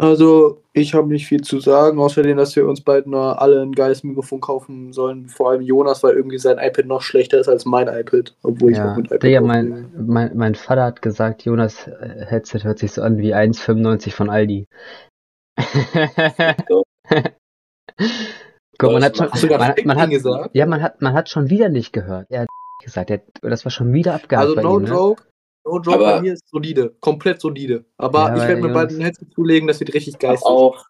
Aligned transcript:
Also, 0.00 0.62
ich 0.72 0.94
habe 0.94 1.08
nicht 1.08 1.26
viel 1.26 1.42
zu 1.42 1.60
sagen, 1.60 1.98
außerdem, 1.98 2.38
dass 2.38 2.56
wir 2.56 2.66
uns 2.66 2.80
bald 2.80 3.06
nur 3.06 3.42
alle 3.42 3.60
ein 3.60 3.72
geiles 3.72 4.02
Mikrofon 4.02 4.40
kaufen 4.40 4.94
sollen. 4.94 5.28
Vor 5.28 5.50
allem 5.50 5.60
Jonas, 5.60 6.02
weil 6.02 6.14
irgendwie 6.14 6.38
sein 6.38 6.56
iPad 6.56 6.86
noch 6.86 7.02
schlechter 7.02 7.38
ist 7.38 7.48
als 7.48 7.66
mein 7.66 7.86
iPad, 7.86 8.34
obwohl 8.42 8.72
ja. 8.72 8.78
ich 8.78 8.82
auch 8.90 8.96
mit 8.96 9.12
iPad 9.12 9.42
aufnehme. 9.42 9.42
mein, 9.46 10.06
mein, 10.06 10.34
mein 10.34 10.54
Vater 10.54 10.84
hat 10.84 11.02
gesagt, 11.02 11.44
Jonas 11.44 11.86
äh, 11.86 12.24
Headset 12.26 12.60
hört 12.64 12.78
sich 12.78 12.92
so 12.92 13.02
an 13.02 13.18
wie 13.18 13.34
1,95 13.34 14.14
von 14.14 14.30
Aldi. 14.30 14.68
Guck, 18.78 18.92
man 18.92 19.04
hat 19.04 19.18
schon, 19.18 19.28
man, 19.50 19.74
man 19.84 20.00
hat, 20.00 20.08
gesagt? 20.08 20.50
ja, 20.54 20.64
man 20.64 20.80
hat, 20.80 21.02
man 21.02 21.12
hat 21.12 21.28
schon 21.28 21.50
wieder 21.50 21.68
nicht 21.68 21.92
gehört. 21.92 22.24
Er 22.30 22.40
hat 22.42 22.48
gesagt, 22.82 23.10
er, 23.10 23.20
das 23.42 23.66
war 23.66 23.70
schon 23.70 23.92
wieder 23.92 24.14
abgehakt 24.14 24.48
Also, 24.48 24.56
bei 24.56 24.62
no 24.62 24.78
ihm, 24.78 24.84
ne? 24.84 25.16
No 25.64 25.78
joke, 25.78 25.94
Aber- 25.94 26.14
bei 26.16 26.20
mir 26.22 26.32
ist 26.34 26.48
solide. 26.48 26.94
Komplett 27.00 27.40
solide. 27.40 27.84
Aber 27.98 28.28
Ja, 28.28 28.36
ich 28.36 28.48
werde 28.48 28.62
mir 28.62 28.72
bald 28.72 28.90
ein 28.92 29.00
Headset 29.00 29.26
zulegen, 29.34 29.68
das 29.68 29.78
wird 29.80 29.92
richtig 29.94 30.18
geistig. 30.18 30.46
auch 30.46 30.86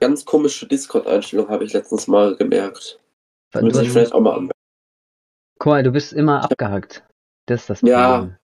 ganz 0.00 0.24
komische 0.24 0.66
Discord-Einstellungen 0.66 1.50
habe 1.50 1.64
ich 1.64 1.72
letztens 1.72 2.06
mal 2.06 2.34
gemerkt. 2.36 2.98
Muss 3.60 3.80
ich 3.80 3.90
vielleicht 3.90 4.12
auch 4.12 4.20
mal 4.20 4.32
anmerken. 4.34 4.52
guck 5.58 5.70
mal, 5.70 5.82
du 5.82 5.90
bist 5.90 6.12
immer 6.12 6.42
abgehakt. 6.42 7.04
Das 7.46 7.62
ist 7.62 7.70
das 7.70 7.80
Ja. 7.82 8.18
Problem. 8.18 8.36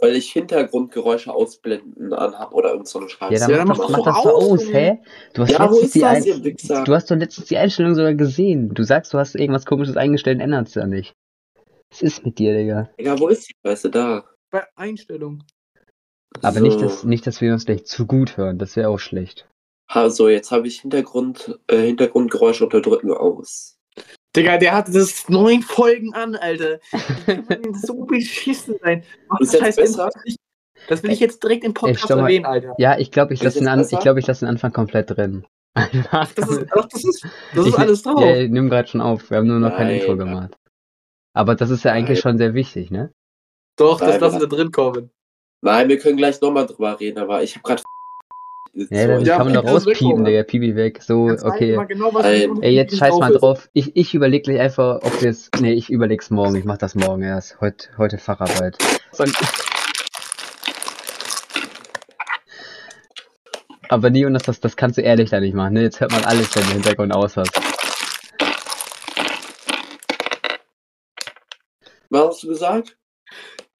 Weil 0.00 0.14
ich 0.14 0.30
Hintergrundgeräusche 0.30 1.32
ausblenden 1.34 2.12
anhab 2.12 2.52
oder 2.52 2.70
irgend 2.70 2.86
so 2.86 3.00
eine 3.00 3.08
Scheiße. 3.08 3.34
Ja, 3.34 3.40
dann 3.40 3.50
Ja, 3.50 3.64
mach, 3.64 3.78
mach 3.78 3.88
das 4.04 4.22
doch 4.22 4.24
aus, 4.26 4.64
hä? 4.72 5.00
Du 5.34 5.42
hast, 5.42 5.50
Ja, 5.50 5.58
wo 5.58 5.62
letztens 5.80 5.82
ist 5.86 5.94
die 5.96 6.00
das, 6.52 6.70
Ein 6.78 6.84
du 6.84 6.94
hast 6.94 7.10
doch 7.10 7.16
letztens 7.16 7.46
die 7.48 7.56
Einstellung 7.56 7.94
sogar 7.96 8.14
gesehen. 8.14 8.72
Du 8.74 8.84
sagst, 8.84 9.12
du 9.12 9.18
hast 9.18 9.34
irgendwas 9.34 9.66
komisches 9.66 9.96
eingestellt, 9.96 10.40
ändert 10.40 10.68
es 10.68 10.74
ja 10.74 10.86
nicht. 10.86 11.12
Was 11.90 12.02
ist 12.02 12.24
mit 12.24 12.38
dir, 12.38 12.54
Digga? 12.56 12.88
Digga, 13.00 13.18
wo 13.18 13.26
ist 13.26 13.48
die 13.48 13.54
Scheiße 13.66 13.90
da? 13.90 14.24
Bei 14.50 14.64
Einstellung. 14.76 15.44
Aber 16.42 16.58
so. 16.58 16.64
nicht, 16.64 16.80
dass, 16.80 17.04
nicht, 17.04 17.26
dass 17.26 17.40
wir 17.40 17.52
uns 17.52 17.66
gleich 17.66 17.86
zu 17.86 18.06
gut 18.06 18.36
hören. 18.36 18.58
Das 18.58 18.76
wäre 18.76 18.88
auch 18.88 18.98
schlecht. 18.98 19.48
Ha, 19.90 20.10
so, 20.10 20.28
jetzt 20.28 20.50
habe 20.50 20.68
ich 20.68 20.80
Hintergrund, 20.80 21.58
äh, 21.68 21.78
Hintergrundgeräusche 21.78 22.64
unterdrücken 22.64 23.10
aus. 23.12 23.78
Digga, 24.36 24.58
der 24.58 24.72
hatte 24.72 24.92
das 24.92 25.28
neun 25.28 25.62
Folgen 25.62 26.12
an, 26.14 26.36
Alter. 26.36 26.78
So 27.82 28.04
beschissen 28.04 28.76
sein? 28.82 29.02
Mach 29.28 29.40
Ist 29.40 29.58
scheiß 29.58 29.76
besser? 29.76 30.10
Das 30.88 31.02
will 31.02 31.10
ich 31.10 31.20
jetzt 31.20 31.42
direkt 31.42 31.64
im 31.64 31.74
Podcast 31.74 32.10
mal. 32.10 32.20
erwähnen, 32.20 32.44
Alter. 32.44 32.74
Ja, 32.78 32.98
ich 32.98 33.10
glaube, 33.10 33.34
ich 33.34 33.42
lasse 33.42 33.58
den, 33.58 33.68
an, 33.68 33.80
ich 33.80 33.98
glaub, 33.98 34.16
ich 34.16 34.26
lass 34.26 34.40
den 34.40 34.48
Anfang 34.48 34.72
komplett 34.72 35.10
drin. 35.10 35.46
Einfach. 35.74 36.32
Das 36.34 36.48
ist, 36.48 36.66
ach, 36.70 36.86
das 36.86 37.04
ist, 37.04 37.26
das 37.54 37.66
ich, 37.66 37.72
ist 37.72 37.78
alles 37.78 38.02
drauf. 38.02 38.20
Ja, 38.20 38.36
ich 38.36 38.50
nehme 38.50 38.68
gerade 38.68 38.88
schon 38.88 39.00
auf. 39.00 39.30
Wir 39.30 39.38
haben 39.38 39.46
nur 39.46 39.58
noch 39.58 39.76
kein 39.76 39.88
Nein. 39.88 40.00
Intro 40.00 40.16
gemacht. 40.16 40.56
Aber 41.34 41.54
das 41.54 41.70
ist 41.70 41.84
ja 41.84 41.92
eigentlich 41.92 42.18
Nein. 42.18 42.32
schon 42.32 42.38
sehr 42.38 42.54
wichtig, 42.54 42.90
ne? 42.90 43.12
Doch, 43.78 44.00
das 44.00 44.10
Nein, 44.10 44.20
lassen 44.20 44.40
wir 44.40 44.48
drin 44.48 44.72
kommen. 44.72 45.10
Nein, 45.62 45.88
wir 45.88 45.98
können 45.98 46.16
gleich 46.16 46.40
nochmal 46.40 46.66
drüber 46.66 46.98
reden, 46.98 47.18
aber 47.18 47.42
ich 47.42 47.54
habe 47.54 47.62
gerade. 47.62 47.82
Ja, 48.74 49.06
dann 49.06 49.24
Ja, 49.24 49.36
kann 49.38 49.46
man 49.46 49.54
doch 49.54 49.62
das 49.62 49.86
rauspiepen. 49.86 50.24
Digga. 50.24 50.42
Pipi 50.42 50.76
weg. 50.76 51.02
So, 51.02 51.30
Jetzt 51.30 51.44
okay. 51.44 51.78
genau, 51.88 52.12
was 52.12 52.26
Ey, 52.26 52.74
jetzt 52.74 52.96
scheiß 52.96 53.18
mal 53.18 53.32
drauf. 53.32 53.68
Ich, 53.72 53.96
ich 53.96 54.14
überleg 54.14 54.44
gleich 54.44 54.60
einfach, 54.60 54.96
ob 55.02 55.22
wir 55.22 55.30
es. 55.30 55.50
Nee, 55.60 55.72
ich 55.72 55.90
überleg's 55.90 56.30
morgen. 56.30 56.56
Ich 56.56 56.64
mach 56.64 56.76
das 56.78 56.94
morgen 56.94 57.22
erst. 57.22 57.60
Heute, 57.60 57.88
heute 57.96 58.18
Facharbeit. 58.18 58.76
Aber 63.88 64.10
nie, 64.10 64.24
und 64.26 64.34
das, 64.34 64.42
das, 64.42 64.60
das 64.60 64.76
kannst 64.76 64.98
du 64.98 65.02
ehrlich 65.02 65.30
da 65.30 65.40
nicht 65.40 65.54
machen. 65.54 65.74
Ne? 65.74 65.82
Jetzt 65.82 66.00
hört 66.00 66.12
man 66.12 66.24
alles, 66.24 66.54
wenn 66.54 66.62
du 66.64 66.68
im 66.68 66.74
Hintergrund 66.74 67.14
aus 67.14 67.36
hast. 67.36 67.56
Was 72.10 72.26
hast 72.28 72.42
du 72.42 72.48
gesagt? 72.48 72.98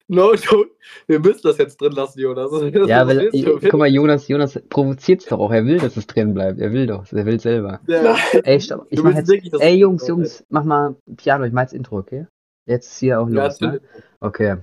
No, 0.08 0.32
joke. 0.34 0.70
Wir 1.06 1.20
müssen 1.20 1.42
das 1.44 1.58
jetzt 1.58 1.80
drin 1.80 1.92
lassen, 1.92 2.18
Jonas. 2.20 2.50
Das 2.50 2.88
Ja, 2.88 3.06
weil, 3.06 3.26
das 3.26 3.34
ist- 3.34 3.44
guck 3.70 3.74
mal, 3.74 3.88
Jonas, 3.88 4.26
Jonas 4.28 4.58
provoziert's 4.70 5.26
doch 5.26 5.38
auch. 5.38 5.52
Er 5.52 5.66
will, 5.66 5.78
dass 5.78 5.96
es 5.98 6.06
drin 6.06 6.32
bleibt. 6.32 6.58
Er 6.58 6.72
will 6.72 6.86
doch. 6.86 7.04
Er 7.12 7.26
will 7.26 7.38
selber. 7.38 7.80
Ja. 7.86 8.16
Ey, 8.44 8.58
stopp. 8.60 8.86
Ich 8.88 9.02
mach 9.02 9.14
jetzt. 9.14 9.28
wirklich, 9.28 9.52
Ey, 9.60 9.74
es 9.74 9.80
Jungs, 9.80 10.08
Jungs, 10.08 10.44
mach 10.48 10.64
mal 10.64 10.96
Piano. 11.16 11.44
Ich 11.44 11.52
mach 11.52 11.62
jetzt 11.62 11.74
Intro, 11.74 11.98
okay? 11.98 12.26
Jetzt 12.66 12.92
ist 12.92 12.98
hier 13.00 13.20
auch 13.20 13.28
Ja, 13.28 13.44
los, 13.46 13.60
ne? 13.60 13.80
Okay. 14.20 14.56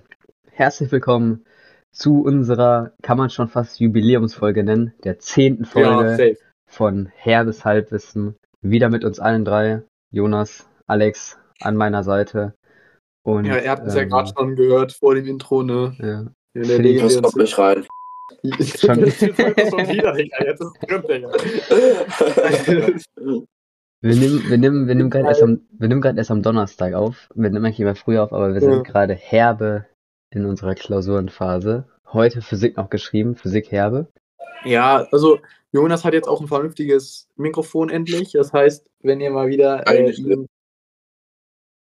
Herzlich 0.51 0.91
willkommen 0.91 1.45
zu 1.91 2.21
unserer, 2.23 2.93
kann 3.03 3.17
man 3.17 3.29
schon 3.29 3.47
fast 3.47 3.79
Jubiläumsfolge 3.79 4.63
nennen, 4.63 4.93
der 5.03 5.19
zehnten 5.19 5.63
Ja, 5.63 5.69
Folge 5.69 6.09
safe. 6.11 6.37
von 6.67 7.09
Herbes 7.15 7.63
Halbwissen. 7.65 8.35
Wieder 8.61 8.89
mit 8.89 9.05
uns 9.05 9.19
allen 9.19 9.45
drei. 9.45 9.83
Jonas, 10.11 10.67
Alex 10.87 11.37
an 11.61 11.75
meiner 11.77 12.03
Seite. 12.03 12.55
Und, 13.25 13.45
Ja, 13.45 13.57
ihr 13.57 13.71
habt 13.71 13.87
es 13.87 13.95
ja 13.95 14.01
ähm, 14.01 14.09
gerade 14.09 14.31
schon 14.37 14.55
gehört 14.55 14.91
vor 14.93 15.15
dem 15.15 15.25
Intro, 15.25 15.63
ne? 15.63 15.95
Ja. 15.99 16.25
In 16.61 16.67
der 16.67 16.79
ich- 16.85 17.01
Das 17.01 17.21
kommt 17.21 17.35
nicht 17.37 17.57
rein. 17.57 17.85
Schon. 18.77 18.99
Jetzt 19.05 19.21
ist 19.21 19.39
es 19.39 19.69
schon 19.69 19.87
wieder, 19.89 20.13
Digga. 20.13 20.45
Jetzt 20.45 20.61
ist 20.61 20.71
es 20.87 21.05
drin. 21.05 21.25
Wir 24.01 24.15
nehmen, 24.15 24.43
wir 24.49 24.57
nehmen, 24.57 24.87
wir 24.87 24.95
nehmen 24.95 25.09
gerade 25.09 25.27
erst 25.27 25.41
am, 25.41 25.61
wir 25.71 25.87
nehmen 25.87 26.03
erst 26.17 26.29
am 26.31 26.43
Donnerstag 26.43 26.93
auf. 26.93 27.29
Wir 27.33 27.49
nehmen 27.49 27.65
eigentlich 27.65 27.79
immer 27.79 27.95
früher 27.95 28.23
auf, 28.23 28.33
aber 28.33 28.53
wir 28.53 28.61
Ja. 28.61 28.71
sind 28.71 28.83
gerade 28.85 29.13
herbe 29.15 29.85
in 30.31 30.45
unserer 30.45 30.75
Klausurenphase. 30.75 31.85
Heute 32.13 32.41
Physik 32.41 32.77
noch 32.77 32.89
geschrieben, 32.91 33.35
Physik 33.35 33.71
herbe. 33.71 34.07
Ja, 34.63 35.07
also 35.11 35.39
Jonas 35.71 36.05
hat 36.05 36.13
jetzt 36.13 36.27
auch 36.27 36.39
ein 36.41 36.47
vernünftiges 36.47 37.27
Mikrofon 37.35 37.89
endlich. 37.89 38.31
Das 38.33 38.53
heißt, 38.53 38.85
wenn 39.01 39.21
ihr 39.21 39.31
mal 39.31 39.47
wieder. 39.47 39.87
Äh, 39.87 39.97
Eigentlich 39.97 40.19
ihn, 40.19 40.43
ich 40.43 40.49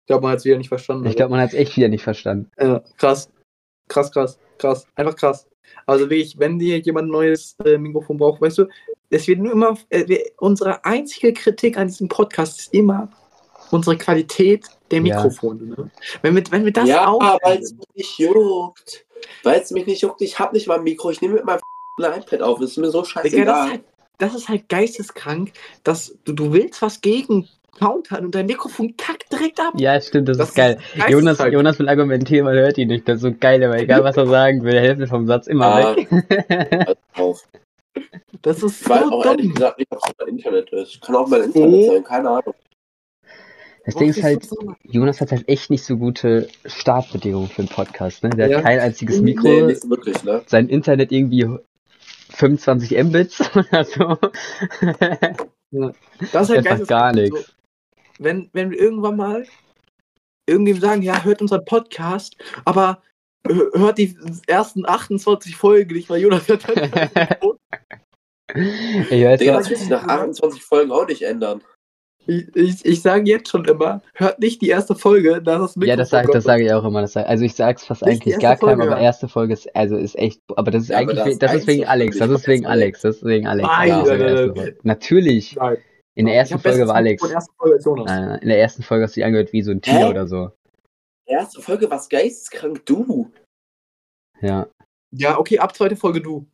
glaube, 0.09 0.23
man 0.23 0.31
hat 0.31 0.39
es 0.39 0.45
wieder 0.45 0.57
nicht 0.57 0.69
verstanden. 0.69 1.05
Ich 1.05 1.15
glaube, 1.15 1.31
man 1.31 1.39
hat 1.39 1.49
es 1.49 1.53
echt 1.53 1.77
wieder 1.77 1.87
nicht 1.87 2.03
verstanden. 2.03 2.49
Ja, 2.59 2.83
krass. 2.97 3.29
Krass, 3.87 4.11
krass, 4.11 4.39
krass. 4.57 4.87
Einfach 4.95 5.15
krass. 5.15 5.47
Also 5.85 6.09
wirklich, 6.09 6.37
wenn 6.39 6.57
dir 6.57 6.79
jemand 6.79 7.07
ein 7.07 7.11
neues 7.11 7.55
äh, 7.63 7.77
Mikrofon 7.77 8.17
braucht, 8.17 8.41
weißt 8.41 8.57
du, 8.57 8.65
es 9.11 9.27
wird 9.27 9.39
nur 9.39 9.51
immer, 9.51 9.77
äh, 9.89 10.07
wir, 10.07 10.23
unsere 10.37 10.83
einzige 10.83 11.31
Kritik 11.31 11.77
an 11.77 11.87
diesem 11.87 12.07
Podcast 12.07 12.59
ist 12.59 12.73
immer 12.73 13.09
unsere 13.69 13.97
Qualität 13.97 14.65
der 14.89 15.01
Ja. 15.01 15.15
Mikrofone. 15.15 15.63
Ne? 15.63 15.91
Wenn, 16.23 16.35
wir, 16.35 16.43
wenn 16.49 16.65
wir 16.65 16.73
das 16.73 16.89
ja, 16.89 17.07
auch. 17.07 17.21
weil 17.43 17.59
es 17.59 17.73
mich 17.73 17.87
nicht 17.95 18.19
juckt. 18.19 19.05
Weil 19.43 19.59
es 19.61 19.69
mich 19.69 19.85
nicht 19.85 20.01
juckt, 20.01 20.21
ich 20.21 20.39
habe 20.39 20.55
nicht 20.55 20.67
mal 20.67 20.79
ein 20.79 20.83
Mikro, 20.83 21.11
ich 21.11 21.21
nehme 21.21 21.35
mit 21.35 21.45
meinem 21.45 21.59
iPad 21.99 22.41
auf. 22.41 22.59
Das 22.59 22.71
ist 22.71 22.77
mir 22.77 22.89
so 22.89 23.03
Digga, 23.03 23.21
das, 23.21 23.25
ist 23.25 23.31
scheißegal. 23.31 23.69
halt, 23.69 23.83
das 24.17 24.33
ist 24.33 24.49
halt 24.49 24.69
geisteskrank, 24.69 25.51
dass 25.83 26.17
du, 26.23 26.33
du 26.33 26.51
willst 26.51 26.81
was 26.81 27.01
gegen 27.01 27.47
countern 27.77 28.25
und 28.25 28.35
dein 28.35 28.45
Mikrofon 28.45 28.95
kackt 28.97 29.31
direkt 29.31 29.59
ab. 29.59 29.73
Ja, 29.77 29.99
stimmt, 30.01 30.27
das, 30.29 30.37
Das 30.37 30.49
ist 30.49 30.55
geil. 30.55 30.77
ist. 30.95 31.09
Jonas, 31.09 31.37
Jonas 31.51 31.79
will 31.79 31.89
argumentieren, 31.89 32.45
man 32.45 32.55
hört 32.55 32.77
ihn 32.77 32.87
nicht. 32.89 33.07
Das 33.07 33.17
ist 33.17 33.21
so 33.21 33.33
geil, 33.33 33.63
aber 33.63 33.79
egal 33.79 34.03
was 34.03 34.17
er 34.17 34.27
sagen 34.27 34.63
will, 34.63 34.79
Hälfte 34.79 35.07
vom 35.07 35.27
Satz 35.27 35.47
immer 35.47 35.65
Ah. 35.65 35.95
weg. 35.95 36.07
Auf. 37.15 37.43
Das 38.41 38.63
ist 38.63 38.81
Ich 38.81 38.89
weiß 38.89 39.03
so 39.03 39.11
auch 39.11 39.25
ehrlich 39.25 39.45
dumm. 39.47 39.55
gesagt 39.55 39.77
nicht, 39.79 39.91
ob 39.91 39.99
es 40.03 40.11
mein 40.19 40.27
Internet 40.29 40.69
ist. 40.71 41.01
Kann 41.01 41.15
auch 41.15 41.27
mein 41.27 41.43
Internet 41.43 41.69
Oh. 41.89 41.93
sein, 41.93 42.03
keine 42.03 42.29
Ahnung. 42.29 42.53
Das 43.85 43.95
Ding 43.95 44.09
ist 44.09 44.21
halt, 44.23 44.45
so- 44.45 44.73
Jonas 44.83 45.19
hat 45.19 45.31
halt 45.31 45.49
echt 45.49 45.69
nicht 45.71 45.83
so 45.83 45.97
gute 45.97 46.47
Startbedingungen 46.65 47.47
für 47.49 47.63
einen 47.63 47.69
Podcast, 47.69 48.23
ne? 48.23 48.29
Der 48.29 48.47
Ja. 48.47 48.57
hat 48.57 48.65
kein 48.65 48.79
einziges 48.79 49.19
Mikro, 49.21 49.47
Nee, 49.47 49.61
nicht 49.63 49.81
so 49.81 49.89
wirklich, 49.89 50.23
ne? 50.23 50.43
sein 50.45 50.69
Internet 50.69 51.11
irgendwie 51.11 51.47
25 52.29 53.03
Mbits 53.03 53.39
oder 53.55 53.83
so. 53.83 54.17
Das 55.71 56.43
ist 56.49 56.49
halt 56.49 56.67
Einfach 56.67 56.87
geisteskrank. 56.87 56.87
gar 56.87 57.13
So, 57.13 57.19
nichts. 57.21 57.55
Wenn, 58.19 58.49
wenn 58.53 58.69
wir 58.71 58.79
irgendwann 58.79 59.17
mal 59.17 59.45
irgendjemand 60.47 60.83
sagen, 60.83 61.01
ja, 61.01 61.23
hört 61.23 61.41
unseren 61.41 61.65
Podcast, 61.65 62.35
aber 62.65 63.01
hö- 63.47 63.77
hört 63.77 63.97
die 63.97 64.15
ersten 64.47 64.85
28 64.87 65.55
Folgen 65.55 65.95
nicht, 65.95 66.09
weil 66.09 66.21
Jonas 66.21 66.47
hat 66.49 66.63
Ich 69.09 69.23
weiß 69.23 69.39
Digga, 69.39 69.57
das 69.57 69.69
wird 69.69 69.79
sich 69.79 69.89
nach 69.89 70.03
28 70.07 70.61
Folgen 70.63 70.91
auch 70.91 71.07
nicht 71.07 71.21
ändern. 71.21 71.61
Ich, 72.25 72.47
ich, 72.55 72.85
ich 72.85 73.01
sage 73.01 73.27
jetzt 73.29 73.49
schon 73.49 73.65
immer, 73.65 74.01
hört 74.13 74.39
nicht 74.39 74.61
die 74.61 74.69
erste 74.69 74.93
Folge, 74.93 75.41
da 75.41 75.55
ist 75.55 75.61
das 75.61 75.75
Mikrofon 75.77 75.87
ja, 75.89 75.95
das 75.95 76.09
sage 76.09 76.31
das 76.31 76.43
sag 76.43 76.59
ich 76.61 76.71
auch 76.71 76.83
immer. 76.83 77.01
Das 77.01 77.13
sag, 77.13 77.27
also 77.27 77.43
ich 77.43 77.55
sag's 77.55 77.85
fast 77.85 78.03
Nicht 78.03 78.21
eigentlich 78.21 78.39
gar 78.39 78.55
keinem, 78.57 78.81
aber 78.81 78.99
erste 78.99 79.27
Folge 79.27 79.53
ist, 79.53 79.73
also 79.75 79.95
ist 79.97 80.15
echt, 80.17 80.41
aber 80.55 80.69
das 80.69 80.83
ist 80.83 80.89
Ja, 80.89 80.97
eigentlich, 80.97 81.17
das 81.17 81.25
we- 81.25 81.31
ist 81.31 81.41
das 81.41 81.53
ist 81.55 81.67
wegen 81.67 81.85
Alex, 81.85 82.17
das 82.17 82.29
ist 82.29 82.47
wegen 82.47 82.67
Alex. 82.67 82.83
Alex, 82.83 83.01
das 83.01 83.15
ist 83.17 83.25
wegen 83.25 83.47
Alex. 83.47 83.67
Nein, 83.67 83.89
Das 83.89 84.07
nein, 84.09 84.51
nein. 84.55 84.75
Natürlich. 84.83 85.55
Nein. 85.55 85.77
In 86.19 86.25
der 86.25 86.35
ersten 86.35 86.59
Folge 86.59 86.85
war 86.85 86.95
Alex. 86.95 87.21
Folge 87.21 87.75
als 87.75 87.85
Jonas. 87.85 88.07
Nein, 88.07 88.27
nein, 88.27 88.39
in 88.39 88.49
der 88.49 88.59
ersten 88.59 88.83
Folge 88.83 89.05
hast 89.05 89.15
du 89.15 89.21
dich 89.21 89.25
angehört 89.25 89.53
wie 89.53 89.61
so 89.61 89.71
ein 89.71 89.81
Tier 89.81 89.99
Hä? 89.99 90.09
oder 90.09 90.27
so. 90.27 90.51
Erste 91.25 91.61
Folge, 91.61 91.89
was 91.89 92.09
geisteskrank 92.09 92.85
du. 92.85 93.31
Ja. 94.41 94.67
Ja, 95.15 95.39
okay, 95.39 95.59
ab 95.59 95.73
zweite 95.73 95.95
Folge 95.95 96.19
du. 96.19 96.45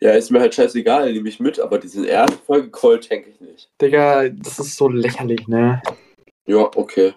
Ja, 0.00 0.12
ist 0.12 0.30
mir 0.30 0.40
halt 0.40 0.54
scheißegal, 0.54 1.12
nehme 1.12 1.28
ich 1.28 1.38
mit, 1.38 1.60
aber 1.60 1.78
diese 1.78 2.06
erste 2.06 2.38
Folge 2.38 2.70
Call 2.70 2.98
denke 2.98 3.28
ich 3.28 3.40
nicht. 3.42 3.70
Digga, 3.82 4.30
das 4.30 4.58
ist 4.58 4.76
so 4.78 4.88
lächerlich, 4.88 5.46
ne? 5.46 5.82
Ja, 6.46 6.70
okay. 6.74 7.12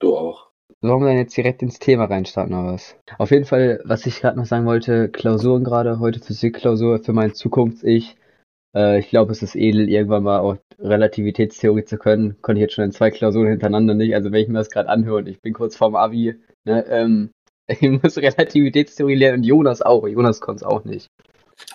Du 0.00 0.16
auch. 0.16 0.50
Sollen 0.80 1.02
wir 1.02 1.08
dann 1.08 1.18
jetzt 1.18 1.36
direkt 1.36 1.60
ins 1.60 1.78
Thema 1.78 2.06
reinstarten 2.06 2.54
oder 2.54 2.72
was? 2.72 2.96
Auf 3.18 3.32
jeden 3.32 3.44
Fall, 3.44 3.82
was 3.84 4.06
ich 4.06 4.18
gerade 4.22 4.38
noch 4.38 4.46
sagen 4.46 4.64
wollte, 4.64 5.10
Klausuren 5.10 5.62
gerade, 5.62 6.00
heute 6.00 6.20
Physikklausur 6.20 7.00
für 7.00 7.12
mein 7.12 7.34
Zukunfts-Ich. 7.34 8.16
Äh, 8.76 8.98
ich 8.98 9.08
glaube, 9.08 9.32
es 9.32 9.42
ist 9.42 9.56
edel, 9.56 9.88
irgendwann 9.88 10.22
mal 10.22 10.40
auch 10.40 10.56
Relativitätstheorie 10.78 11.84
zu 11.84 11.96
können. 11.96 12.36
Konnte 12.42 12.58
ich 12.60 12.62
jetzt 12.62 12.74
schon 12.74 12.84
in 12.84 12.92
zwei 12.92 13.10
Klausuren 13.10 13.48
hintereinander 13.48 13.94
nicht. 13.94 14.14
Also 14.14 14.30
wenn 14.30 14.42
ich 14.42 14.48
mir 14.48 14.58
das 14.58 14.70
gerade 14.70 14.88
anhöre 14.90 15.16
und 15.18 15.28
ich 15.28 15.40
bin 15.40 15.54
kurz 15.54 15.76
vorm 15.76 15.96
Abi, 15.96 16.38
ne, 16.64 16.84
ähm, 16.88 17.30
ich 17.68 17.80
muss 17.80 18.18
Relativitätstheorie 18.18 19.14
lernen 19.14 19.38
und 19.38 19.44
Jonas 19.44 19.80
auch. 19.82 20.06
Jonas 20.06 20.40
konnte 20.40 20.64
es 20.64 20.70
auch 20.70 20.84
nicht. 20.84 21.08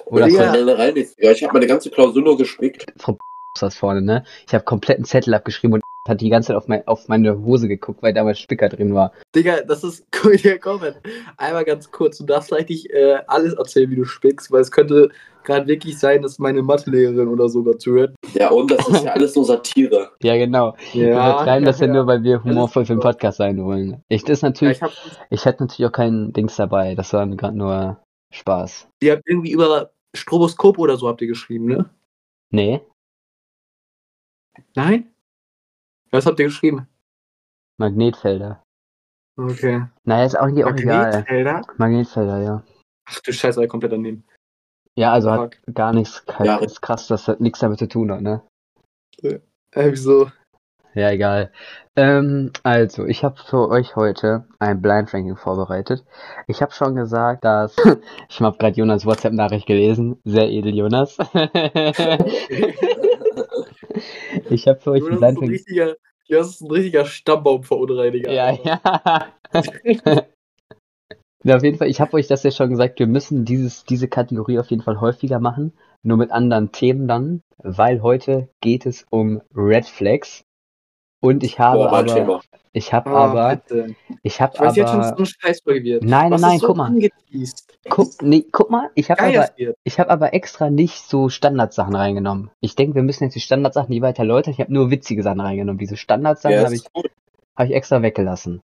Oder 0.06 0.28
Ja. 0.28 0.92
nichts. 0.92 1.16
Ja, 1.18 1.32
ich 1.32 1.44
habe 1.44 1.54
meine 1.54 1.68
ganze 1.68 1.90
Klausur 1.90 2.22
nur 2.22 2.38
gespickt. 2.38 2.86
Frau 2.98 3.18
das 3.60 3.76
vorne, 3.76 4.02
ne? 4.02 4.24
Ich 4.48 4.54
habe 4.54 4.64
kompletten 4.64 5.04
Zettel 5.04 5.34
abgeschrieben 5.34 5.74
und 5.74 5.82
hat 6.08 6.22
die 6.22 6.30
ganze 6.30 6.48
Zeit 6.48 6.58
auf, 6.58 6.68
mein, 6.68 6.88
auf 6.88 7.08
meine 7.08 7.44
Hose 7.44 7.68
geguckt, 7.68 8.02
weil 8.02 8.14
da 8.14 8.24
mein 8.24 8.36
Spicker 8.36 8.70
drin 8.70 8.94
war. 8.94 9.12
Digga, 9.36 9.62
das 9.62 9.84
ist 9.84 10.08
cool, 10.24 10.36
Digga, 10.36 10.58
komm, 10.58 10.82
Mann. 10.82 10.96
Einmal 11.38 11.66
ganz 11.66 11.92
kurz, 11.92 12.18
du 12.18 12.26
darfst 12.26 12.50
gleich 12.50 12.68
nicht 12.70 12.90
äh, 12.92 13.20
alles 13.28 13.54
erzählen, 13.54 13.90
wie 13.92 13.96
du 13.96 14.06
spickst, 14.06 14.52
weil 14.52 14.62
es 14.62 14.72
könnte 14.72 15.10
gerade 15.44 15.68
wirklich 15.68 15.98
sein, 15.98 16.22
dass 16.22 16.40
meine 16.40 16.62
Mathelehrerin 16.62 17.28
oder 17.28 17.50
so 17.50 17.62
dazu 17.62 17.94
hört. 17.94 18.16
Ja, 18.34 18.50
und 18.50 18.72
das 18.72 18.88
ist 18.88 19.04
ja 19.04 19.12
alles 19.14 19.36
nur 19.36 19.46
Satire. 19.46 20.12
Ja, 20.22 20.38
genau. 20.38 20.76
Wir 20.94 21.12
übertreiben 21.12 21.66
das 21.66 21.80
ja, 21.80 21.88
nur, 21.88 22.08
weil 22.08 22.24
wir 22.24 22.44
humorvoll 22.44 22.86
für 22.86 22.96
den. 22.96 23.00
Podcast 23.00 23.38
sein 23.38 23.64
wollen. 23.64 24.04
Ich, 24.10 24.24
das 24.24 24.40
ist 24.40 24.42
Ja, 24.44 24.50
natürlich, 24.50 24.78
ich 24.78 24.84
hab, 24.84 24.92
ich 25.30 25.46
hatte 25.46 25.64
natürlich 25.64 25.90
auch 25.90 25.94
keinen 25.94 26.34
Dings 26.34 26.56
dabei. 26.56 26.96
Das 26.96 27.14
war 27.14 27.28
gerade 27.28 27.58
nur 27.58 27.98
Spaß. 28.32 28.88
ihr 29.02 29.14
habt 29.14 29.28
irgendwie 29.28 29.52
über 29.52 29.92
Stroboskop 30.16 30.78
oder 30.78 30.98
so 30.98 31.08
habt 31.08 31.22
ihr 31.22 31.28
geschrieben, 31.28 31.66
ne? 31.66 31.90
Nee, 32.52 32.82
Nein? 34.76 35.12
Was 36.12 36.26
habt 36.26 36.40
ihr 36.40 36.46
geschrieben? 36.46 36.88
Magnetfelder. 37.80 38.62
Okay. 39.38 39.86
Naja, 40.04 40.26
ist 40.26 40.38
auch 40.38 40.44
irgendwie 40.46 40.66
auch 40.66 40.72
egal. 40.76 41.06
Magnetfelder? 41.12 41.62
Magnetfelder, 41.78 42.38
ja. 42.40 42.64
Ach 43.10 43.20
du 43.22 43.32
Scheiße, 43.34 43.60
war 43.60 43.68
komplett 43.68 43.94
daneben. 43.94 44.24
Ja, 44.96 45.14
also 45.14 45.32
hat 45.32 45.56
Fuck. 45.56 45.74
gar 45.74 45.94
nichts, 45.94 46.24
Ja. 46.44 46.58
ist 46.58 46.82
krass, 46.82 47.08
dass 47.08 47.26
das 47.26 47.40
nichts 47.40 47.60
damit 47.60 47.80
zu 47.80 47.88
tun 47.88 48.12
hat, 48.12 48.22
ne? 48.22 48.42
Äh, 49.24 49.40
wieso? 49.74 50.30
Ja, 50.94 51.10
egal. 51.12 51.54
Ähm, 51.96 52.52
also, 52.64 53.06
ich 53.06 53.24
habe 53.24 53.38
für 53.38 53.70
euch 53.70 53.96
heute 53.96 54.46
ein 54.60 54.82
Blind 54.82 55.14
Ranking 55.14 55.38
vorbereitet. 55.38 56.04
Ich 56.48 56.62
habe 56.62 56.74
schon 56.74 56.96
gesagt, 56.96 57.46
dass 57.46 57.74
ich 58.30 58.42
habe 58.42 58.58
gerade 58.58 58.76
Jonas 58.76 59.06
WhatsApp-Nachricht 59.06 59.66
gelesen. 59.68 60.20
Sehr 60.26 60.50
edel, 60.50 60.76
Jonas. 60.76 61.18
ich 64.52 64.68
habe 64.68 64.80
für 64.80 64.92
euch 64.92 65.04
ein 65.04 65.14
Jonas 65.14 65.14
ist 65.14 65.20
Blind 65.20 65.24
ein 65.24 65.36
Ranking. 65.36 65.50
richtiger, 65.50 65.96
Jonas 66.26 66.50
ist 66.50 66.62
ein 66.62 66.72
richtiger 66.72 67.06
Stammbaumverunreiniger. 67.06 68.32
Ja, 68.32 68.52
ja. 68.52 69.28
Ja, 71.44 71.56
auf 71.56 71.64
jeden 71.64 71.80
Fall, 71.80 71.90
ich 71.90 72.00
habe 72.00 72.14
euch 72.14 72.28
das 72.28 72.44
ja 72.44 72.52
schon 72.52 72.70
gesagt, 72.70 73.00
wir 73.00 73.08
müssen 73.08 73.46
dieses, 73.46 73.84
diese 73.84 74.08
Kategorie 74.08 74.60
auf 74.60 74.70
jeden 74.70 74.84
Fall 74.84 75.02
häufiger 75.02 75.40
machen, 75.40 75.74
nur 76.04 76.18
mit 76.18 76.32
anderen 76.32 76.72
Themen 76.72 77.08
dann, 77.08 77.42
weil 77.58 78.04
heute 78.04 78.48
geht 78.62 78.86
es 78.86 79.08
um 79.10 79.42
Red 79.56 79.88
Flags. 79.88 80.44
Und 81.22 81.44
ich 81.44 81.60
habe 81.60 81.78
Boah, 81.78 81.92
aber, 81.94 82.42
ich 82.74 82.94
habe 82.94 83.12
Oh, 83.12 83.16
aber, 83.16 83.56
bitte. 83.56 83.96
ich 84.24 84.42
habe 84.42 84.60
weiß 84.60 84.76
jetzt 84.76 84.90
schon, 84.90 85.04
aber, 85.04 85.16
so 85.18 85.24
ein 85.24 85.26
Scheißfolge 85.26 85.84
wird. 85.84 86.04
nein, 86.04 86.32
nein, 86.32 86.42
nein, 86.42 86.60
so 86.60 86.68
guck 86.68 86.78
mal, 86.78 86.88
angeteased? 86.88 87.78
guck, 87.90 88.22
nee, 88.24 88.46
guck 88.52 88.72
mal, 88.72 88.90
ich 88.96 89.12
habe 89.12 89.22
aber, 89.22 89.50
ich 89.84 90.00
habe 90.00 90.10
aber 90.10 90.34
extra 90.34 90.70
nicht 90.72 91.04
so 91.04 91.30
Standardsachen 91.30 91.96
reingenommen. 91.96 92.50
Ich 92.60 92.76
denke, 92.76 92.96
wir 92.96 93.04
müssen 93.04 93.26
jetzt 93.26 93.36
die 93.36 93.40
Standardsachen 93.40 93.90
nie 93.90 94.02
weiter 94.02 94.24
erläutern. 94.24 94.54
Ich 94.54 94.60
habe 94.60 94.74
nur 94.74 94.90
witzige 94.90 95.22
Sachen 95.22 95.42
reingenommen. 95.42 95.78
Diese 95.78 95.96
Standardsachen 95.98 96.58
Ja, 96.58 96.64
habe 96.64 96.76
ich, 96.76 96.84
habe 97.56 97.68
ich 97.68 97.74
extra 97.76 98.02
weggelassen. 98.02 98.62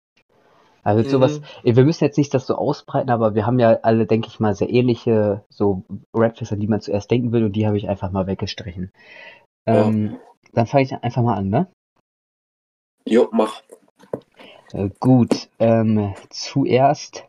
Also 0.84 1.02
jetzt 1.02 1.12
sowas, 1.12 1.42
Mhm. 1.63 1.75
wir 1.75 1.84
müssen 1.84 2.04
jetzt 2.04 2.18
nicht 2.18 2.31
das 2.34 2.46
so 2.46 2.56
ausbreiten, 2.56 3.10
aber 3.10 3.34
wir 3.34 3.48
haben 3.48 3.57
ja 3.57 3.80
alle, 3.81 4.06
denke 4.06 4.28
ich 4.28 4.40
mal, 4.40 4.54
sehr 4.54 4.69
ähnliche 4.69 5.44
so 5.50 5.84
Redflags, 6.13 6.54
an 6.54 6.60
die 6.60 6.68
man 6.68 6.80
zuerst 6.80 7.10
denken 7.10 7.31
will 7.31 7.44
und 7.44 7.54
die 7.54 7.66
habe 7.66 7.75
ich 7.75 7.90
einfach 7.90 8.12
mal 8.12 8.28
weggestrichen. 8.28 8.92
Ja. 9.68 9.88
Ähm, 9.88 10.18
dann 10.54 10.68
fange 10.68 10.84
ich 10.84 10.94
einfach 10.94 11.24
mal 11.24 11.34
an, 11.34 11.50
ne? 11.50 11.68
Jo, 13.07 13.30
mach. 13.31 13.62
Äh, 14.74 14.90
gut, 15.00 15.48
ähm, 15.60 16.16
zuerst 16.31 17.24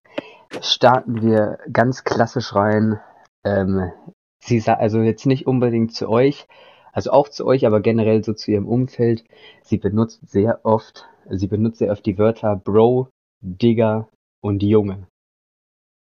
starten 0.63 1.21
wir 1.21 1.59
ganz 1.71 2.03
klassisch 2.03 2.55
rein. 2.55 2.99
Ähm, 3.45 3.93
sie 4.39 4.59
sa 4.59 4.75
also 4.75 5.01
jetzt 5.03 5.27
nicht 5.27 5.47
unbedingt 5.47 5.93
zu 5.93 6.09
euch, 6.09 6.47
also 6.93 7.11
auch 7.11 7.29
zu 7.29 7.47
euch, 7.47 7.67
aber 7.67 7.81
generell 7.81 8.25
so 8.25 8.33
zu 8.33 8.53
ihrem 8.53 8.67
Umfeld. 8.67 9.25
Sie 9.63 9.77
benutzt 9.77 10.27
sehr 10.27 10.65
oft, 10.65 11.07
sie 11.29 11.47
benutzt 11.47 11.79
sehr 11.79 11.93
oft 11.93 12.07
die 12.07 12.17
Wörter 12.17 12.57
Bro, 12.57 13.11
Digger 13.43 14.09
und 14.41 14.63
Junge. 14.63 15.07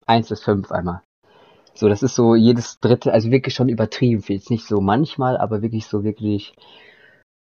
Eins 0.06 0.28
bis 0.28 0.42
fünf 0.42 0.70
einmal. 0.70 1.00
So, 1.74 1.88
das 1.88 2.02
ist 2.02 2.14
so 2.14 2.34
jedes 2.34 2.78
dritte, 2.80 3.12
also 3.14 3.30
wirklich 3.30 3.54
schon 3.54 3.70
übertrieben. 3.70 4.22
Jetzt 4.26 4.50
nicht 4.50 4.66
so 4.66 4.82
manchmal, 4.82 5.38
aber 5.38 5.62
wirklich 5.62 5.86
so 5.86 6.04
wirklich, 6.04 6.54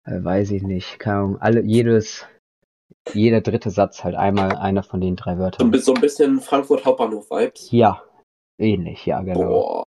äh, 0.04 0.22
weiß 0.22 0.50
ich 0.52 0.62
nicht, 0.62 0.98
keine 0.98 1.16
Ahnung, 1.18 1.36
alle, 1.40 1.62
jedes, 1.62 2.26
jeder 3.12 3.40
dritte 3.40 3.70
Satz 3.70 4.04
halt 4.04 4.14
einmal 4.14 4.56
einer 4.56 4.82
von 4.82 5.00
den 5.00 5.16
drei 5.16 5.38
Wörtern. 5.38 5.72
so 5.80 5.94
ein 5.94 6.00
bisschen 6.00 6.40
Frankfurt 6.40 6.84
Hauptbahnhof-Vibes. 6.84 7.70
Ja, 7.70 8.02
ähnlich, 8.58 9.06
ja, 9.06 9.20
genau. 9.22 9.40
Boah. 9.48 9.84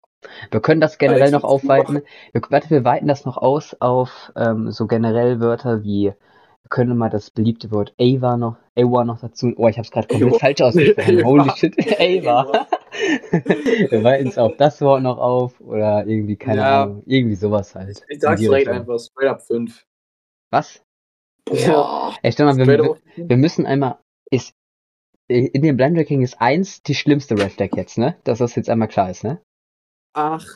Wir 0.53 0.61
können 0.61 0.81
das 0.81 0.99
generell 0.99 1.23
Alex, 1.23 1.33
noch 1.33 1.45
aufweiten. 1.45 2.03
Wir, 2.33 2.43
warte, 2.49 2.71
wir 2.71 2.85
weiten 2.85 3.09
das 3.09 3.25
noch 3.25 3.37
aus 3.39 3.77
auf 3.81 4.33
ähm, 4.37 4.71
so 4.71 4.87
generell 4.87 5.41
Wörter 5.41 5.83
wie, 5.83 6.05
wir 6.13 6.69
können 6.69 6.97
mal 6.97 7.11
das 7.11 7.31
beliebte 7.33 7.73
Wort 7.73 7.93
Ava 8.01 8.37
noch, 8.37 8.57
Awa 8.79 9.05
noch 9.05 9.21
dazu. 9.21 9.53
Oh, 9.57 9.67
ich 9.67 9.79
habe 9.79 9.85
es 9.85 9.91
gerade 9.91 10.07
komplett 10.07 10.37
falsch 10.41 10.61
ausgesprochen. 10.61 11.25
Holy 11.25 11.51
shit, 11.57 11.77
Ava. 12.01 12.67
wir 13.91 14.05
weiten 14.05 14.29
es 14.29 14.39
auf 14.39 14.57
das 14.59 14.81
Wort 14.81 15.03
noch 15.03 15.19
auf 15.19 15.61
oder 15.61 16.07
irgendwie, 16.07 16.37
keine 16.37 16.61
Ja. 16.61 16.83
Ahnung, 16.85 17.03
irgendwie 17.07 17.35
sowas 17.35 17.75
halt. 17.75 18.01
Ich 18.09 18.21
sag's 18.21 18.41
Richtung. 18.49 18.75
einfach, 18.75 19.01
straight 19.01 19.29
up 19.29 19.43
5. 19.43 19.85
Was? 20.53 20.85
Boah. 21.47 22.15
Ey, 22.23 22.31
stell 22.31 22.47
mal, 22.47 22.57
wir, 22.57 22.99
wir, 23.17 23.37
müssen 23.37 23.67
einmal, 23.67 23.99
ist, 24.31 24.55
in 25.29 25.63
dem 25.63 25.77
Blind 25.77 25.97
Ranking 25.97 26.23
ist 26.23 26.41
eins 26.41 26.83
die 26.83 26.95
schlimmste 26.95 27.37
Red 27.37 27.53
Flag 27.53 27.71
jetzt, 27.75 27.97
ne? 27.97 28.17
Dass 28.25 28.39
das 28.39 28.55
jetzt 28.55 28.69
einmal 28.69 28.89
klar 28.89 29.11
ist, 29.11 29.25
ne? 29.25 29.41
Ach 30.13 30.47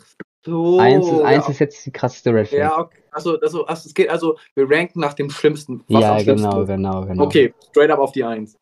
so. 0.44 0.78
eins 0.78 1.06
ist, 1.06 1.20
eins 1.22 1.46
ja. 1.46 1.50
ist 1.50 1.58
jetzt 1.60 1.87
die 1.87 1.90
krasseste 1.90 2.32
Red 2.32 2.48
Flag. 2.48 2.58
Ja, 2.58 2.78
okay. 2.78 2.98
Also, 3.10 3.40
also, 3.40 3.64
also, 3.64 3.88
es 3.88 3.94
geht, 3.94 4.10
also, 4.10 4.37
wir 4.54 4.70
ranken 4.70 5.00
nach 5.00 5.14
dem 5.14 5.31
Schlimmsten. 5.31 5.82
Was 5.88 6.02
Ja, 6.02 6.20
schlimmsten 6.20 6.50
genau, 6.50 6.62
ist. 6.62 6.69
genau, 6.69 7.06
genau. 7.06 7.25
Okay, 7.25 7.54
straight 7.70 7.90
up 7.90 7.99
auf 7.99 8.12
die 8.12 8.22
1. 8.22 8.56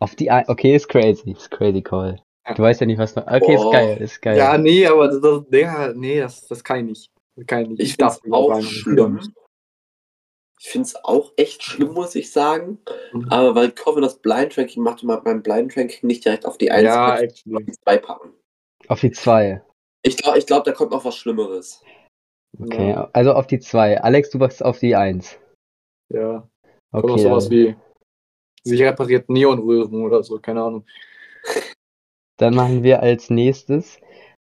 Auf 0.00 0.14
die 0.16 0.30
ein 0.30 0.44
okay, 0.48 0.76
ist 0.76 0.88
crazy, 0.88 1.30
ist 1.30 1.50
crazy 1.50 1.80
call. 1.80 2.20
Ja. 2.46 2.54
Du 2.54 2.62
weißt 2.62 2.82
ja 2.82 2.86
nicht, 2.86 2.98
was 2.98 3.16
noch. 3.16 3.26
Okay, 3.26 3.54
ist 3.54 3.62
Boah. 3.62 3.72
geil, 3.72 3.96
ist 4.02 4.20
geil. 4.20 4.36
Ja, 4.36 4.58
nee, 4.58 4.86
aber 4.86 5.08
das, 5.08 5.20
das, 5.22 5.48
Digga, 5.48 5.94
nee, 5.94 6.20
das, 6.20 6.46
das 6.46 6.62
kann 6.62 6.80
ich 6.80 6.84
nicht. 6.84 7.10
Das 7.36 7.46
kann 7.46 7.62
ich 7.62 7.68
nicht. 7.70 7.80
Ich 7.80 7.90
es 7.92 7.96
darf 7.96 8.20
auch 8.30 8.58
ich 8.58 8.68
schlimm. 8.68 9.18
Ich 10.64 10.70
finde 10.70 10.86
es 10.86 10.96
auch 11.04 11.32
echt 11.36 11.62
schlimm, 11.62 11.92
muss 11.92 12.14
ich 12.14 12.32
sagen. 12.32 12.78
Mhm. 13.12 13.28
Aber 13.28 13.54
weil 13.54 13.70
Corbin 13.72 14.02
das 14.02 14.18
Blind 14.18 14.56
Ranking 14.56 14.82
macht 14.82 15.02
und 15.02 15.08
man 15.08 15.22
beim 15.22 15.42
Blind 15.42 15.76
Ranking 15.76 16.08
nicht 16.08 16.24
direkt 16.24 16.46
auf 16.46 16.56
die 16.56 16.70
1 16.70 16.84
Ja, 16.84 17.16
packt, 17.16 17.44
auf 17.52 17.62
die 17.64 17.72
2 17.72 17.98
packen. 17.98 18.32
Auf 18.88 19.00
die 19.00 19.10
zwei. 19.10 19.62
Ich 20.02 20.16
glaube, 20.16 20.38
ich 20.38 20.46
glaub, 20.46 20.64
da 20.64 20.72
kommt 20.72 20.90
noch 20.92 21.04
was 21.04 21.16
Schlimmeres. 21.16 21.82
Okay, 22.58 22.90
Ja. 22.90 23.10
also 23.12 23.32
auf 23.34 23.46
die 23.46 23.58
zwei. 23.58 24.00
Alex, 24.00 24.30
du 24.30 24.40
warst 24.40 24.64
auf 24.64 24.78
die 24.78 24.96
eins. 24.96 25.38
Ja. 26.12 26.48
Kommt 26.92 27.04
Okay, 27.04 27.06
noch 27.12 27.18
sowas 27.18 27.50
wie 27.50 27.76
sich 28.62 28.80
repariert 28.82 29.28
Neonröhren 29.28 30.02
oder 30.02 30.22
so, 30.22 30.38
keine 30.38 30.62
Ahnung. 30.62 30.86
dann 32.38 32.54
machen 32.54 32.82
wir 32.82 33.02
als 33.02 33.28
nächstes. 33.28 33.98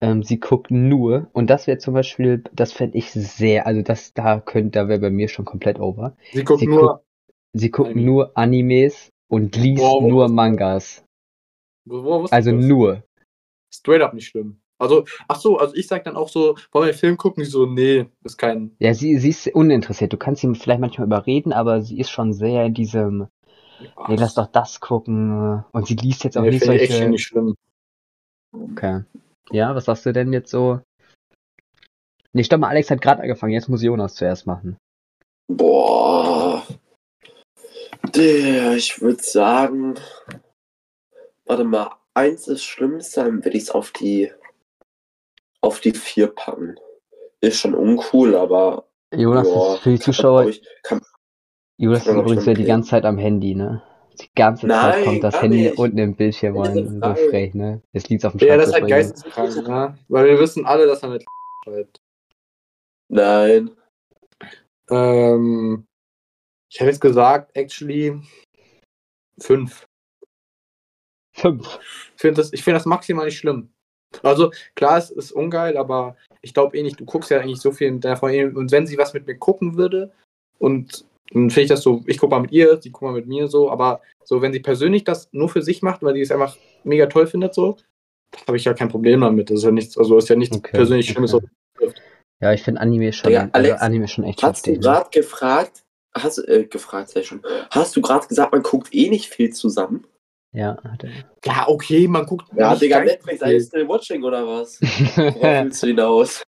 Ähm, 0.05 0.23
sie 0.23 0.39
guckt 0.39 0.71
nur, 0.71 1.29
und 1.33 1.49
das 1.49 1.67
wäre 1.67 1.79
zum 1.79 1.95
Beispiel, 1.95 2.45
das 2.53 2.75
fände 2.75 2.99
ich 2.99 3.11
sehr, 3.11 3.67
also 3.67 3.81
das 3.81 4.13
da 4.13 4.39
könnte, 4.39 4.73
da 4.73 4.87
wäre 4.87 5.01
bei 5.01 5.09
mir 5.09 5.29
schon 5.29 5.47
komplett 5.47 5.81
over. 5.81 6.15
Sie 6.31 6.45
guckt 6.45 6.61
Sie 6.61 6.67
nur. 6.67 7.03
Sie 7.55 7.71
guckt 7.71 7.93
Anime. 7.93 8.05
nur 8.05 8.37
Animes 8.37 9.13
und 9.29 9.57
liest 9.57 9.83
Wow, 9.83 10.03
wow, 10.03 10.11
nur 10.11 10.29
Mangas. 10.29 11.03
Wo, 11.87 12.05
wo, 12.05 12.23
was 12.23 12.33
Also 12.33 12.53
nur. 12.53 13.03
Straight 13.73 14.03
up 14.03 14.13
nicht 14.13 14.27
schlimm. 14.27 14.61
Also, 14.79 15.07
ach 15.27 15.41
so, 15.41 15.57
also 15.57 15.75
ich 15.75 15.87
sag 15.87 16.05
dann 16.05 16.17
auch 16.17 16.29
so, 16.29 16.57
wollen 16.73 16.87
wir 16.87 16.93
den 16.93 16.99
Film 16.99 17.17
gucken? 17.17 17.43
Ich 17.43 17.51
so, 17.51 17.65
nee, 17.65 18.05
ist 18.25 18.37
kein. 18.37 18.77
Ja, 18.81 18.93
sie, 18.93 19.17
sie 19.17 19.31
ist 19.31 19.47
uninteressiert. 19.55 20.13
Du 20.13 20.19
kannst 20.19 20.43
sie 20.43 20.55
vielleicht 20.55 20.81
manchmal 20.81 21.07
überreden, 21.07 21.55
aber 21.55 21.81
sie 21.81 21.99
ist 21.99 22.11
schon 22.11 22.35
sehr 22.35 22.67
in 22.67 22.75
diesem, 22.75 23.29
nee, 24.09 24.17
lass 24.17 24.35
doch 24.35 24.49
das 24.49 24.81
gucken. 24.81 25.65
Und 25.73 25.87
sie 25.87 25.95
liest 25.95 26.25
jetzt 26.25 26.37
auch 26.37 26.43
nee, 26.43 26.51
nicht 26.51 26.65
solche. 26.65 27.09
nicht 27.09 27.25
schlimm. 27.25 27.55
Okay. 28.53 29.05
Ja, 29.51 29.75
was 29.75 29.85
sagst 29.85 30.07
du 30.07 30.13
denn 30.13 30.33
jetzt 30.33 30.51
so? 30.51 30.81
Nee, 32.33 32.45
stopp 32.45 32.61
mal, 32.61 32.69
Alex 32.69 32.91
hat 32.91 33.01
gerade 33.01 33.23
angefangen, 33.23 33.53
jetzt 33.53 33.69
muss 33.69 33.83
Jonas 33.83 34.15
zuerst 34.15 34.47
machen. 34.47 34.77
Boah. 35.49 36.67
Der, 38.15 38.75
ich 38.75 39.01
würde 39.01 39.23
sagen, 39.23 39.95
warte 41.47 41.65
mal, 41.65 41.95
eins 42.15 42.49
ist 42.49 42.65
Schlimmste, 42.65 43.25
dann 43.25 43.45
will 43.45 43.55
ich 43.55 43.65
es 43.65 43.71
auf 43.71 43.93
die 43.93 44.33
auf 45.61 45.81
die 45.81 45.93
4 45.93 46.29
packen. 46.29 46.77
Ist 47.41 47.61
schon 47.61 47.75
uncool, 47.75 48.37
aber 48.37 48.89
Jonas 49.15 49.49
ja, 49.49 49.75
ist 49.75 49.83
für 49.83 49.91
die 49.91 49.99
kann 49.99 50.05
Zuschauer, 50.05 50.49
ich, 50.49 50.63
kann, 50.83 51.01
Jonas 51.79 52.01
ist 52.01 52.07
kann 52.07 52.21
übrigens 52.21 52.47
ja 52.47 52.55
die 52.55 52.65
ganze 52.65 52.91
Zeit 52.91 53.05
am 53.05 53.19
Handy, 53.19 53.55
ne? 53.55 53.83
Die 54.21 54.29
ganze 54.35 54.69
Zeit 54.69 54.97
Nein, 54.97 55.05
kommt 55.05 55.25
das 55.25 55.43
Handy 55.43 55.63
nicht. 55.63 55.79
unten 55.79 55.99
im 55.99 56.15
Bildschirm 56.15 56.57
rein, 56.57 57.01
so 57.03 57.15
frech, 57.29 57.55
ne? 57.55 57.83
Jetzt 57.93 58.09
liegt's 58.09 58.25
auf 58.25 58.33
dem 58.37 58.47
Ja, 58.47 58.57
das 58.57 58.69
ist 58.69 58.75
halt 58.75 58.89
Schreibtisch 58.89 59.23
geisteskrank, 59.23 59.69
ne? 59.69 59.99
Weil 60.09 60.27
wir 60.27 60.39
wissen 60.39 60.65
alle, 60.67 60.87
dass 60.87 61.03
er 61.03 61.09
mit 61.11 61.25
schreibt. 61.65 62.01
nein. 63.09 63.71
Ähm, 64.91 65.87
ich 66.71 66.81
hätte 66.81 66.91
jetzt 66.91 67.01
gesagt, 67.01 67.57
actually, 67.57 68.21
fünf. 69.39 69.87
Fünf. 71.33 71.79
Ich 72.15 72.21
finde 72.21 72.41
das, 72.41 72.53
ich 72.53 72.63
find 72.63 72.77
das 72.77 72.87
maximal 72.87 73.25
nicht 73.25 73.39
schlimm. 73.39 73.71
Also 74.23 74.53
klar, 74.77 74.99
es 74.99 75.11
ist 75.11 75.33
ungeil, 75.33 75.77
aber 75.77 76.17
ich 76.43 76.55
glaube 76.55 76.77
eh 76.77 76.83
nicht, 76.83 77.01
du 77.01 77.05
guckst 77.05 77.31
ja 77.31 77.41
eigentlich 77.41 77.61
so 77.61 77.73
viel 77.73 77.91
mit 77.91 78.05
deiner 78.05 78.17
Freundin 78.17 78.57
und 78.57 78.71
wenn 78.71 78.87
sie 78.87 78.99
was 78.99 79.13
mit 79.13 79.27
mir 79.27 79.37
gucken 79.37 79.77
würde 79.77 80.13
und 80.59 81.05
dann 81.33 81.51
finde 81.51 81.63
ich 81.63 81.69
das 81.69 81.83
so, 81.83 82.03
ich 82.07 82.19
guck 82.19 82.31
mal 82.31 82.41
mit 82.41 82.53
ihr, 82.53 82.81
sie 82.81 82.91
guckt 82.91 83.03
mal 83.03 83.13
mit 83.13 83.27
mir 83.27 83.49
so, 83.49 83.71
aber 83.71 84.03
so, 84.25 84.43
wenn 84.43 84.53
sie 84.53 84.61
persönlich 84.61 85.05
das 85.05 85.29
nur 85.33 85.49
für 85.49 85.63
sich 85.63 85.83
macht, 85.83 86.03
weil 86.03 86.15
sie 86.15 86.21
es 86.21 86.31
einfach 86.31 86.57
mega 86.85 87.07
toll 87.07 87.27
findet, 87.27 87.55
so, 87.55 87.77
habe 88.47 88.57
ich 88.57 88.65
ja 88.65 88.75
kein 88.75 88.89
Problem 88.89 89.21
damit. 89.21 89.51
Das 89.51 89.59
ist 89.59 89.65
ja 89.65 89.71
nichts, 89.71 89.97
also 89.97 90.19
ist 90.19 90.29
ja 90.29 90.37
nichts 90.37 90.57
Okay, 90.57 90.73
persönlich 90.73 91.09
Schlimmes. 91.09 91.35
okay. 91.35 91.47
Ja, 92.41 92.53
ich 92.53 92.63
finde 92.63 92.81
Anime 92.81 93.13
schon, 93.13 93.31
Digga, 93.31 93.49
also 93.53 93.53
Alex, 93.55 93.81
Anime 93.81 94.09
schon 94.09 94.25
echt 94.25 94.43
Hast 94.43 94.67
du 94.67 94.73
heftig. 94.73 94.85
Ne? 94.85 94.91
gerade 94.93 95.11
gefragt, 95.11 95.85
hast 96.15 96.39
äh, 96.49 96.65
gefragt, 96.65 97.11
sehr 97.11 97.23
schon. 97.23 97.43
Hast 97.71 97.97
du 97.97 98.03
gerade 98.03 98.27
gesagt, 98.27 98.53
man 98.53 98.63
guckt 98.63 98.95
eh 98.95 99.09
nicht 99.09 99.31
viel 99.31 99.51
zusammen? 99.51 100.07
Ja, 100.53 100.77
hat 100.85 101.05
er. 101.05 101.11
Ja, 101.45 101.69
okay, 101.69 102.07
man 102.07 102.27
guckt. 102.27 102.47
Ja, 102.55 102.71
nicht 102.71 102.83
Digga, 102.83 103.03
Netflix, 103.03 103.43
are 103.43 103.53
you 103.53 103.61
still 103.61 103.89
watching 103.89 104.23
oder 104.23 104.47
was? 104.47 104.81
Worauf 105.17 105.65
willst 105.65 105.83
du 105.83 105.87
hinaus? 105.87 106.43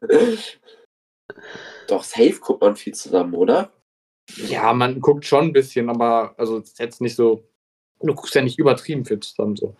Doch, 1.88 2.04
safe 2.04 2.38
guckt 2.40 2.62
man 2.62 2.76
viel 2.76 2.94
zusammen, 2.94 3.34
oder? 3.34 3.72
Ja, 4.48 4.72
man 4.72 5.00
guckt 5.00 5.24
schon 5.24 5.46
ein 5.46 5.52
bisschen, 5.52 5.88
aber 5.90 6.34
also 6.38 6.58
es 6.58 6.68
ist 6.70 6.78
jetzt 6.78 7.00
nicht 7.00 7.16
so. 7.16 7.44
Du 8.00 8.14
guckst 8.14 8.34
ja 8.34 8.42
nicht 8.42 8.58
übertrieben 8.58 9.04
viel 9.04 9.20
zusammen 9.20 9.56
so. 9.56 9.74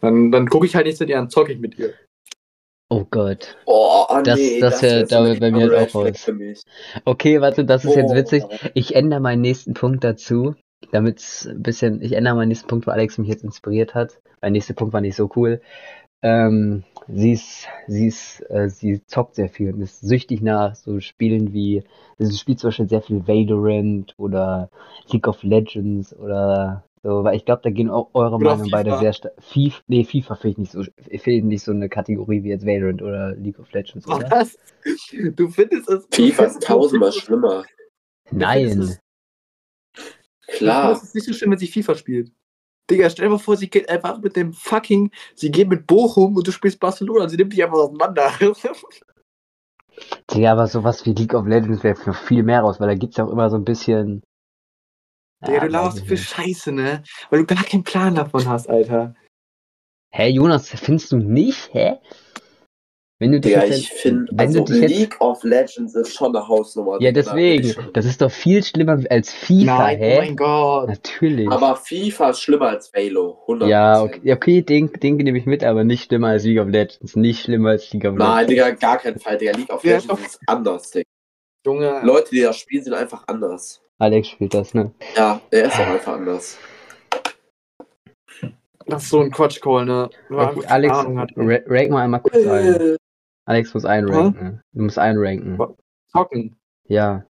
Dann, 0.00 0.30
dann 0.30 0.48
gucke 0.48 0.66
ich 0.66 0.76
halt 0.76 0.86
nicht 0.86 1.00
mit 1.00 1.08
ihr, 1.08 1.16
dann 1.16 1.30
zocke 1.30 1.52
ich 1.52 1.58
mit 1.58 1.78
ihr. 1.78 1.94
Oh 2.90 3.04
Gott. 3.10 3.56
Oh, 3.64 4.04
oh 4.08 4.20
Das- 4.22 4.38
nee, 4.38 4.60
das 4.60 4.82
wär- 4.82 5.08
wär 5.10 5.34
da 5.34 5.34
bei 5.40 5.50
mir 5.50 5.88
auch 5.92 6.04
mich. 6.34 6.62
Okay, 7.04 7.40
warte, 7.40 7.64
das 7.64 7.84
ist 7.84 7.96
jetzt 7.96 8.12
Oh. 8.12 8.14
witzig. 8.14 8.44
Ich 8.74 8.94
ändere 8.94 9.20
meinen 9.20 9.40
nächsten 9.40 9.74
Punkt 9.74 10.04
dazu, 10.04 10.54
damit 10.92 11.18
es 11.18 11.46
ein 11.46 11.62
bisschen, 11.62 12.00
ich 12.02 12.12
ändere 12.12 12.36
meinen 12.36 12.48
nächsten 12.48 12.68
Punkt, 12.68 12.86
weil 12.86 12.94
Alex 12.94 13.18
mich 13.18 13.28
jetzt 13.28 13.42
inspiriert 13.42 13.94
hat. 13.94 14.20
Mein 14.40 14.52
nächster 14.52 14.74
Punkt 14.74 14.92
war 14.92 15.00
nicht 15.00 15.16
so 15.16 15.30
cool. 15.34 15.60
Ähm, 16.22 16.84
sie 17.08 17.32
ist, 17.32 17.68
sie 17.86 18.06
ist, 18.06 18.40
äh, 18.50 18.68
sie 18.68 19.04
zockt 19.06 19.34
sehr 19.34 19.48
viel 19.48 19.72
und 19.72 19.82
ist 19.82 20.00
süchtig 20.00 20.42
nach 20.42 20.74
so 20.74 21.00
Spielen 21.00 21.52
wie, 21.52 21.84
also 22.18 22.32
sie 22.32 22.38
spielt 22.38 22.58
zum 22.58 22.68
Beispiel 22.68 22.88
sehr 22.88 23.02
viel 23.02 23.26
Valorant 23.28 24.14
oder 24.16 24.70
League 25.10 25.28
of 25.28 25.42
Legends 25.42 26.14
oder 26.16 26.84
so, 27.02 27.22
weil 27.22 27.36
ich 27.36 27.44
glaube, 27.44 27.60
da 27.62 27.70
gehen 27.70 27.90
auch 27.90 28.10
eure 28.14 28.36
Oder 28.36 28.44
Meinungen 28.44 28.70
beide 28.70 28.98
sehr 28.98 29.12
stark. 29.12 29.34
FIFA, 29.40 29.82
nee, 29.86 30.04
FIFA 30.04 30.34
finde 30.34 30.52
ich 30.52 30.58
nicht 30.58 30.72
so, 30.72 30.82
finde 31.20 31.46
nicht 31.46 31.62
so 31.62 31.70
eine 31.70 31.88
Kategorie 31.88 32.42
wie 32.42 32.48
jetzt 32.48 32.66
Valorant 32.66 33.02
oder 33.02 33.36
League 33.36 33.60
of 33.60 33.70
Legends, 33.72 34.08
oder? 34.08 34.28
Was? 34.30 34.58
Du 35.36 35.48
findest 35.48 35.88
es. 35.88 36.08
FIFA 36.10 36.44
ist 36.44 36.62
tausendmal 36.62 37.12
schlimmer. 37.12 37.64
Nein. 38.32 38.68
findest 38.68 39.00
Klar. 40.48 40.92
Es 40.92 41.02
ist 41.02 41.14
nicht 41.14 41.26
so 41.26 41.32
schlimm, 41.32 41.50
wenn 41.52 41.58
sie 41.58 41.66
FIFA 41.66 41.94
spielt. 41.94 42.32
Digga, 42.90 43.10
stell 43.10 43.26
dir 43.26 43.30
mal 43.30 43.38
vor, 43.38 43.56
sie 43.56 43.68
geht 43.68 43.88
einfach 43.88 44.20
mit 44.20 44.36
dem 44.36 44.52
fucking, 44.52 45.10
sie 45.34 45.50
geht 45.50 45.68
mit 45.68 45.86
Bochum 45.86 46.36
und 46.36 46.46
du 46.46 46.52
spielst 46.52 46.78
Barcelona 46.78 47.28
sie 47.28 47.36
nimmt 47.36 47.52
dich 47.52 47.62
einfach 47.62 47.78
auseinander. 47.78 48.32
Ja, 50.32 50.52
aber 50.52 50.66
sowas 50.66 51.06
wie 51.06 51.14
League 51.14 51.32
of 51.32 51.46
Legends 51.46 51.82
wäre 51.82 51.98
noch 52.04 52.14
viel 52.16 52.42
mehr 52.42 52.60
raus, 52.60 52.78
weil 52.78 52.88
da 52.88 52.94
gibt's 52.94 53.16
ja 53.16 53.24
auch 53.24 53.30
immer 53.30 53.48
so 53.48 53.56
ein 53.56 53.64
bisschen. 53.64 54.22
Digga, 55.46 55.60
du 55.60 55.72
Ja, 55.72 55.90
so 55.90 55.98
ich 55.98 56.04
viel 56.04 56.16
nicht. 56.18 56.28
Scheiße, 56.28 56.72
ne? 56.72 57.02
Weil 57.30 57.40
du 57.40 57.46
gar 57.46 57.64
keinen 57.64 57.82
Plan 57.82 58.14
davon 58.14 58.46
hast, 58.46 58.68
Alter. 58.68 59.14
Hä, 60.10 60.28
Jonas, 60.28 60.68
findest 60.68 61.12
du 61.12 61.16
nicht? 61.16 61.72
Hä? 61.72 61.98
Wenn 63.18 63.32
du 63.32 63.40
dich 63.40 63.54
Digga, 63.54 63.64
jetzt, 63.64 63.78
ich 63.78 63.88
finde, 63.92 64.30
wenn 64.32 64.46
also 64.48 64.62
du 64.64 64.72
dich 64.74 64.82
jetzt, 64.82 64.90
League 64.94 65.16
of 65.20 65.42
Legends 65.42 65.94
ist 65.94 66.14
schon 66.14 66.36
eine 66.36 66.46
Hausnummer. 66.46 66.98
ja 67.00 67.12
deswegen, 67.12 67.74
das 67.94 68.04
ist 68.04 68.20
doch 68.20 68.30
viel 68.30 68.62
schlimmer 68.62 68.98
als 69.08 69.32
FIFA, 69.32 69.78
Nein, 69.78 69.98
hä? 69.98 70.14
oh 70.16 70.20
mein 70.20 70.36
Gott. 70.36 70.88
Natürlich. 70.88 71.50
Aber 71.50 71.76
FIFA 71.76 72.30
ist 72.30 72.40
schlimmer 72.42 72.68
als 72.68 72.92
Halo. 72.94 73.42
100%. 73.46 73.66
ja, 73.68 74.02
okay, 74.02 74.20
ja, 74.22 74.34
okay, 74.34 74.60
den, 74.60 74.92
den 74.92 75.16
nehme 75.16 75.38
ich 75.38 75.46
mit, 75.46 75.64
aber 75.64 75.82
nicht 75.82 76.04
schlimmer 76.08 76.28
als 76.28 76.44
League 76.44 76.60
of 76.60 76.68
Legends, 76.68 77.16
nicht 77.16 77.42
schlimmer 77.42 77.70
als 77.70 77.90
League 77.90 78.04
of 78.04 78.16
Nein, 78.16 78.46
Legends. 78.48 78.50
Digga, 78.50 78.70
gar 78.72 78.98
keinen 78.98 79.18
Fall. 79.18 79.38
Digga, 79.38 79.52
League 79.52 79.72
of 79.72 79.82
Ja, 79.82 79.92
Legends 79.92 80.06
doch. 80.08 80.20
ist 80.20 80.38
anders, 80.46 80.90
Digga. 80.90 81.06
Junge, 81.64 82.00
Leute, 82.04 82.30
die 82.32 82.42
das 82.42 82.58
spielen, 82.58 82.84
sind 82.84 82.92
einfach 82.92 83.24
anders. 83.28 83.80
Alex 83.98 84.28
spielt 84.28 84.52
das, 84.52 84.74
ne? 84.74 84.92
Ja, 85.16 85.40
er 85.50 85.64
ist 85.68 85.74
auch 85.80 85.86
einfach 85.86 86.12
anders. 86.12 86.58
das 88.86 89.04
ist 89.04 89.08
so 89.08 89.20
ein 89.20 89.30
Quatsch-Call, 89.30 89.86
ne? 89.86 90.10
Okay, 90.30 90.66
Alex, 90.66 90.94
rank 90.94 91.90
mal 91.90 92.02
einmal 92.04 92.20
kurz 92.20 92.36
ein. 92.46 92.96
Äh, 93.46 93.50
Alex 93.50 93.74
muss 93.74 93.84
einranken. 93.84 94.60
Du 94.72 94.82
musst 94.82 94.98
einranken. 94.98 95.58
Zocken. 96.08 96.56
Ja. 96.88 97.26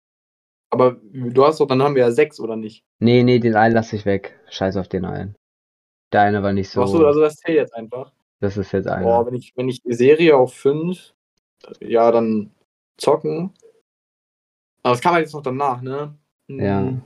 Aber 0.70 0.98
du 1.12 1.46
hast 1.46 1.60
doch, 1.60 1.68
dann 1.68 1.82
haben 1.82 1.96
wir 1.96 2.04
ja 2.04 2.12
sechs, 2.12 2.40
oder 2.40 2.56
nicht? 2.56 2.86
Nee, 3.00 3.24
nee, 3.24 3.40
den 3.40 3.56
einen 3.56 3.76
lasse 3.76 3.96
ich 3.96 4.06
weg. 4.06 4.40
Scheiß 4.50 4.78
auf 4.78 4.88
den 4.88 5.06
einen. 5.06 5.36
Der 6.14 6.22
eine 6.22 6.44
war 6.44 6.54
nicht 6.54 6.70
so. 6.70 6.82
Achso, 6.82 7.06
also 7.06 7.20
das 7.22 7.38
zählt 7.38 7.58
jetzt 7.58 7.76
einfach. 7.76 8.14
Das 8.40 8.58
ist 8.58 8.72
jetzt 8.72 8.88
einer. 8.88 9.04
Boah, 9.04 9.26
wenn 9.26 9.36
ich, 9.36 9.54
wenn 9.56 9.70
ich 9.70 9.82
die 9.82 9.94
Serie 9.94 10.36
auf 10.36 10.54
fünf, 10.54 11.14
ja, 11.80 12.12
dann 12.12 12.52
zocken. 12.98 13.54
Aber 14.84 14.94
das 14.94 15.02
kann 15.02 15.14
man 15.14 15.22
jetzt 15.22 15.34
noch 15.34 15.44
danach, 15.44 15.82
ne? 15.82 16.18
Hm. 16.50 16.60
Ja. 16.60 17.02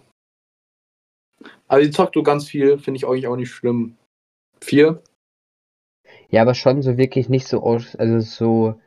Also 1.67 1.85
die 1.85 1.91
zockt 1.91 2.15
du 2.15 2.23
ganz 2.23 2.47
viel, 2.47 2.77
finde 2.77 2.97
ich 2.97 3.05
eigentlich 3.05 3.27
auch 3.27 3.35
nicht 3.35 3.51
schlimm. 3.51 3.97
Vier? 4.61 5.01
Ja, 6.29 6.41
aber 6.43 6.53
schon 6.53 6.81
so 6.81 6.97
wirklich 6.97 7.29
nicht 7.29 7.47
so 7.47 7.61
aus, 7.63 7.95
also 7.95 8.19
so. 8.19 8.79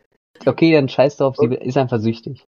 Okay, 0.46 0.72
dann 0.72 0.88
scheiß 0.88 1.16
drauf, 1.16 1.36
sie 1.36 1.46
ist 1.54 1.76
einfach 1.76 1.98
süchtig. 2.00 2.44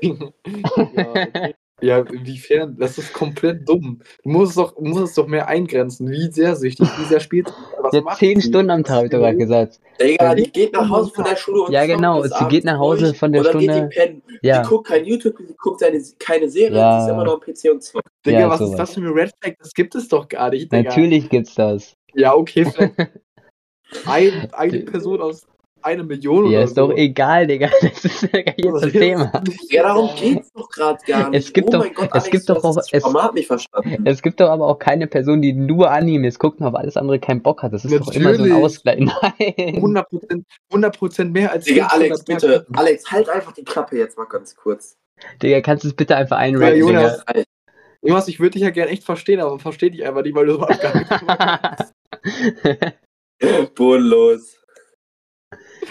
ja, 0.00 0.12
okay. 0.76 1.54
ja, 1.82 1.98
inwiefern? 2.00 2.76
Das 2.78 2.98
ist 2.98 3.12
komplett 3.12 3.68
dumm. 3.68 4.00
Du 4.22 4.30
musst 4.30 4.50
es 4.50 4.56
doch, 4.56 4.78
musst 4.78 5.04
es 5.04 5.14
doch 5.14 5.26
mehr 5.26 5.48
eingrenzen. 5.48 6.10
Wie 6.10 6.30
sehr 6.30 6.56
süchtig, 6.56 6.88
wie 6.98 7.04
sehr 7.04 7.20
spielt 7.20 7.48
sie? 7.48 7.54
Was 7.82 7.92
Sie 7.92 8.00
macht 8.00 8.18
zehn 8.18 8.40
sie? 8.40 8.48
Stunden 8.48 8.70
am 8.70 8.84
Tag, 8.84 8.96
hab 8.96 9.04
ich 9.04 9.10
doch 9.10 9.18
gerade 9.18 9.36
gesagt. 9.36 9.80
Digga, 10.00 10.34
die 10.34 10.50
geht 10.50 10.72
nach 10.72 10.88
Hause 10.88 11.10
von 11.14 11.24
der 11.24 11.36
Schule 11.36 11.62
und 11.62 11.72
Ja, 11.72 11.84
genau, 11.86 12.22
sie 12.22 12.48
geht 12.48 12.64
nach 12.64 12.78
Hause 12.78 13.06
durch 13.06 13.18
von 13.18 13.32
der 13.32 13.44
Stunde- 13.44 13.66
Geht 13.66 13.92
die 13.92 13.98
pennen. 13.98 14.22
Ja. 14.42 14.62
Die 14.62 14.68
guckt 14.68 14.86
kein 14.88 15.04
YouTube, 15.04 15.36
die 15.38 15.54
guckt 15.56 15.80
seine, 15.80 16.02
keine 16.18 16.48
Serie, 16.48 16.78
Ja. 16.78 16.98
die 16.98 17.04
ist 17.04 17.10
immer 17.12 17.24
noch 17.24 17.34
am 17.34 17.40
PC 17.40 17.70
und 17.70 17.82
zockt. 17.82 18.08
Digga, 18.24 18.40
Ja, 18.40 18.48
was 18.50 18.58
sowas. 18.58 18.70
ist 18.72 18.78
das 18.78 18.94
für 18.94 19.00
eine 19.00 19.14
Red 19.14 19.32
Flag? 19.42 19.54
Das 19.58 19.74
gibt 19.74 19.94
es 19.94 20.08
doch 20.08 20.28
gar 20.28 20.50
nicht, 20.50 20.72
Digga. 20.72 20.82
Natürlich 20.88 21.28
gibt's 21.28 21.54
das. 21.54 21.94
Ja, 22.14 22.34
okay, 22.34 22.64
vielleicht 22.64 22.94
ein, 24.06 24.48
eine 24.52 24.80
Person 24.80 25.20
aus 25.20 25.46
einer 25.82 26.02
Million 26.04 26.44
Ja, 26.44 26.50
oder 26.58 26.62
ist 26.64 26.74
so. 26.74 26.88
doch 26.88 26.96
egal, 26.96 27.46
Digga. 27.46 27.68
Das 27.80 28.04
ist 28.04 28.22
ja 28.22 28.42
gar 28.42 28.54
nicht 28.56 28.64
das 28.84 28.92
Thema. 28.92 29.42
Ja, 29.70 29.82
darum 29.84 30.10
geht's 30.16 30.52
doch 30.52 30.68
gerade 30.68 30.98
gar 31.06 31.30
nicht. 31.30 31.38
Es 31.46 31.52
gibt 31.52 31.68
oh 31.68 31.72
doch- 31.72 31.78
mein 31.80 31.94
Gott, 31.94 32.06
es 32.08 32.12
Alex, 32.12 32.30
gibt 32.30 32.48
doch 32.48 32.64
auch- 32.64 32.74
das 32.76 32.88
es- 32.92 33.02
Format 33.02 33.34
nicht 33.34 33.46
verstanden. 33.46 34.06
Es 34.06 34.22
gibt 34.22 34.40
doch 34.40 34.48
aber 34.50 34.66
auch 34.66 34.78
keine 34.78 35.06
Person, 35.06 35.42
die 35.42 35.52
nur 35.52 35.90
Animes 35.90 36.38
guckt 36.38 36.60
und 36.60 36.66
auf 36.66 36.74
alles 36.74 36.96
andere 36.96 37.18
keinen 37.18 37.42
Bock 37.42 37.62
hat. 37.62 37.72
Das 37.72 37.84
ist 37.84 37.92
doch 37.92 38.12
immer 38.12 38.34
so 38.34 38.42
ein 38.42 38.48
Natürlich. 38.48 38.64
Ausgleich. 38.64 38.98
Nein. 39.22 39.76
100%, 39.76 40.44
100 40.70 41.18
mehr 41.32 41.52
als 41.52 41.64
Digga, 41.64 41.88
500 41.88 41.92
Alex, 41.92 42.24
bitte. 42.24 42.66
Alex, 42.74 43.10
halt 43.10 43.28
einfach 43.28 43.52
die 43.52 43.64
Klappe 43.64 43.96
jetzt 43.98 44.16
mal 44.18 44.24
ganz 44.26 44.54
kurz. 44.56 44.96
Digga, 45.42 45.60
kannst 45.60 45.84
du 45.84 45.88
es 45.88 45.94
bitte 45.94 46.16
einfach 46.16 46.36
Ja, 46.36 46.42
einranken, 46.44 46.78
Jonas. 46.80 47.24
Digga? 47.26 47.44
Jonas, 48.02 48.28
ich 48.28 48.40
würde 48.40 48.52
dich 48.52 48.62
ja 48.62 48.70
gerne 48.70 48.90
echt 48.90 49.04
verstehen, 49.04 49.40
aber 49.40 49.50
man 49.50 49.60
versteht 49.60 49.92
dich 49.92 50.04
einfach 50.06 50.22
nicht, 50.22 50.34
weil 50.34 50.46
du 50.46 50.54
so 50.54 50.60
abgehangen 50.62 51.06
Bodenlos. 53.74 54.59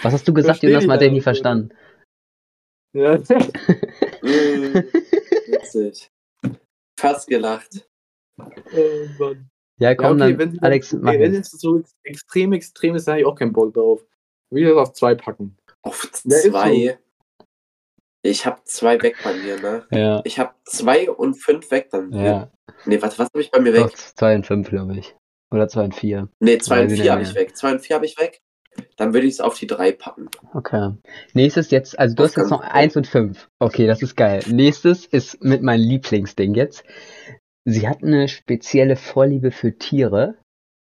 Was 0.02 0.14
hast 0.14 0.28
du 0.28 0.34
gesagt, 0.34 0.64
Jonas? 0.64 0.84
dich 0.84 0.90
aber 0.90 1.02
nie 1.04 1.10
nicht, 1.12 1.24
verstanden. 1.24 1.74
Ja. 2.94 3.20
Witzig. 5.48 6.10
Fast 7.00 7.28
gelacht. 7.28 7.88
Oh 8.38 9.06
Mann. 9.20 9.50
Ja, 9.80 9.90
Ja, 9.90 9.96
komm 9.96 10.22
okay, 10.22 10.36
dann, 10.36 10.40
wenn 10.40 10.60
Alex, 10.60 10.90
dann, 10.90 11.02
mach 11.02 11.14
wenn 11.14 11.36
es 11.36 11.52
so 11.52 11.84
extrem, 12.04 12.54
extrem 12.54 12.96
ist, 12.96 13.08
da 13.08 13.12
habe 13.14 13.22
ich 13.22 13.28
auch 13.28 13.36
keinen 13.36 13.54
Bock 13.54 13.74
drauf. 13.74 14.06
Wie 14.52 14.64
das 14.64 14.76
auf 14.76 14.94
zwei 14.94 15.16
packen. 15.16 15.58
Auf 15.84 16.10
Ja, 16.26 16.38
zwei. 16.38 17.00
Ich 18.22 18.46
hab 18.46 18.68
zwei 18.68 19.02
weg 19.02 19.16
bei 19.24 19.34
mir, 19.34 19.60
ne? 19.62 19.88
Ja, 19.92 20.22
Ich 20.26 20.40
hab 20.40 20.56
zwei 20.66 21.10
und 21.10 21.36
fünf 21.36 21.72
weg 21.72 21.90
dann. 21.92 22.12
ja. 22.12 22.52
Nee, 22.86 23.02
was, 23.02 23.18
was 23.20 23.28
habe 23.28 23.42
ich 23.42 23.52
bei 23.52 23.60
mir 23.60 23.74
Doch, 23.74 23.88
weg? 23.90 23.98
2 23.98 24.36
und 24.36 24.46
5, 24.48 24.70
glaube 24.70 24.98
ich. 24.98 25.16
Oder 25.52 25.68
2 25.68 25.86
und 25.86 25.96
4. 25.96 26.30
Nee, 26.40 26.58
zwei 26.60 26.84
Weiß 26.84 26.92
und 26.92 26.98
vier 26.98 27.12
habe 27.12 27.24
ich 27.24 27.36
weg. 27.36 27.58
Zwei 27.58 27.72
und 27.72 27.80
vier 27.82 27.96
habe 27.96 28.06
ich 28.06 28.18
weg. 28.18 28.42
Dann 28.98 29.14
würde 29.14 29.28
ich 29.28 29.34
es 29.34 29.40
auf 29.42 29.58
die 29.58 29.68
drei 29.68 29.92
packen. 29.92 30.30
Okay. 30.54 30.94
Nächstes 31.34 31.72
jetzt, 31.72 31.98
also 31.98 32.16
du 32.16 32.24
Das 32.24 32.32
hast 32.32 32.38
jetzt 32.38 32.52
noch 32.52 32.62
1 32.62 32.98
und 32.98 33.08
5. 33.08 33.50
Okay, 33.60 33.88
das 33.88 34.02
ist 34.02 34.16
geil. 34.16 34.44
Nächstes 34.48 35.06
ist 35.06 35.44
mit 35.44 35.62
meinem 35.62 35.82
Lieblingsding 35.82 36.54
jetzt. 36.54 36.84
Sie 37.66 37.88
hat 37.88 38.04
eine 38.04 38.28
spezielle 38.28 38.96
Vorliebe 38.96 39.52
für 39.52 39.78
Tiere 39.78 40.36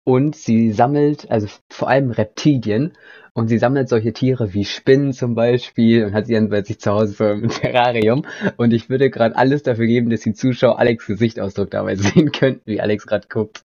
und 0.05 0.35
sie 0.35 0.71
sammelt, 0.71 1.31
also 1.31 1.47
vor 1.69 1.87
allem 1.87 2.11
Reptilien, 2.11 2.93
und 3.35 3.47
sie 3.47 3.57
sammelt 3.57 3.89
solche 3.89 4.13
Tiere 4.13 4.53
wie 4.53 4.63
Spinnen 4.63 5.11
zum 5.11 5.33
Beispiel 5.33 6.05
und 6.05 6.13
hat 6.13 6.27
sie 6.27 6.33
dann 6.33 6.49
bei 6.49 6.61
sich 6.61 6.79
zu 6.79 6.91
Hause 6.91 7.13
so 7.13 7.25
im 7.25 7.49
Terrarium. 7.49 8.25
Und 8.57 8.73
ich 8.73 8.89
würde 8.89 9.09
gerade 9.09 9.35
alles 9.35 9.63
dafür 9.63 9.87
geben, 9.87 10.11
dass 10.11 10.21
die 10.21 10.33
Zuschauer 10.33 10.77
Alex 10.77 11.07
Gesichtsausdruck 11.07 11.71
dabei 11.71 11.95
sehen 11.95 12.31
könnten, 12.31 12.61
wie 12.65 12.81
Alex 12.81 13.07
gerade 13.07 13.27
guckt. 13.27 13.63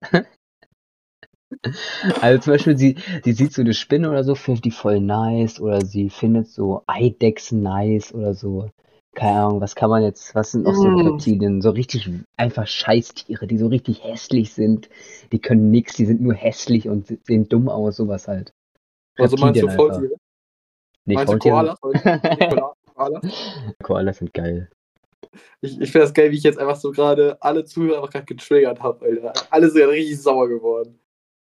Also 2.21 2.41
zum 2.41 2.53
Beispiel, 2.53 2.77
sie, 2.77 2.95
sie 3.23 3.33
sieht 3.33 3.53
so 3.53 3.61
eine 3.61 3.73
Spinne 3.73 4.09
oder 4.09 4.23
so, 4.23 4.35
findet 4.35 4.65
die 4.65 4.71
voll 4.71 4.99
nice, 4.99 5.59
oder 5.59 5.83
sie 5.85 6.09
findet 6.09 6.47
so 6.49 6.83
Eidechsen 6.87 7.61
nice 7.61 8.13
oder 8.13 8.33
so. 8.33 8.69
Keine 9.15 9.39
Ahnung, 9.39 9.61
was 9.61 9.75
kann 9.75 9.89
man 9.89 10.03
jetzt, 10.03 10.35
was 10.35 10.51
sind 10.51 10.63
noch 10.63 10.75
so 10.75 10.89
Mm. 10.89 11.07
Reptilien? 11.07 11.61
So 11.61 11.71
richtig 11.71 12.09
einfach 12.37 12.67
Scheißtiere, 12.67 13.47
die 13.47 13.57
so 13.57 13.67
richtig 13.67 14.03
hässlich 14.03 14.53
sind. 14.53 14.89
Die 15.31 15.39
können 15.39 15.71
nix, 15.71 15.95
die 15.95 16.05
sind 16.05 16.21
nur 16.21 16.35
hässlich 16.35 16.87
und 16.87 17.07
sehen 17.25 17.47
dumm 17.49 17.67
aus, 17.69 17.95
sowas 17.95 18.27
halt. 18.27 18.51
Also 19.17 19.37
meinst 19.37 19.61
du 19.61 19.65
Reptilien 19.65 19.77
Faultiere? 19.89 20.15
Nee, 21.05 21.15
Meinst 21.15 21.33
du 21.33 21.37
Faultiere- 21.37 21.75
Koalas? 21.79 21.79
Nikola, 22.39 22.73
Koalas? 22.93 23.23
Koalas 23.81 24.17
sind 24.17 24.33
geil. 24.33 24.69
Ich, 25.61 25.79
ich 25.81 25.91
finde 25.91 26.05
das 26.05 26.13
geil, 26.13 26.31
wie 26.31 26.37
ich 26.37 26.43
jetzt 26.43 26.59
einfach 26.59 26.75
so 26.75 26.91
gerade 26.91 27.41
alle 27.41 27.65
Zuhörer 27.65 27.97
einfach 27.97 28.11
gerade 28.11 28.25
getriggert 28.25 28.81
habe, 28.83 29.03
Alter. 29.05 29.33
Alle 29.49 29.69
sind 29.71 29.81
ja 29.81 29.87
richtig 29.87 30.21
sauer 30.21 30.47
geworden. 30.47 30.99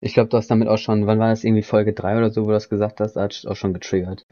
Ich 0.00 0.14
glaube, 0.14 0.28
du 0.28 0.36
hast 0.36 0.48
damit 0.50 0.68
auch 0.68 0.78
schon, 0.78 1.06
wann 1.06 1.18
war 1.18 1.30
das 1.30 1.44
irgendwie 1.44 1.62
Folge 1.62 1.92
3 1.92 2.18
oder 2.18 2.30
so, 2.30 2.42
wo 2.42 2.46
du 2.48 2.52
das 2.52 2.68
gesagt 2.68 3.00
hast, 3.00 3.14
da 3.14 3.22
hat 3.22 3.44
auch 3.48 3.56
schon 3.56 3.74
getriggert. 3.74 4.26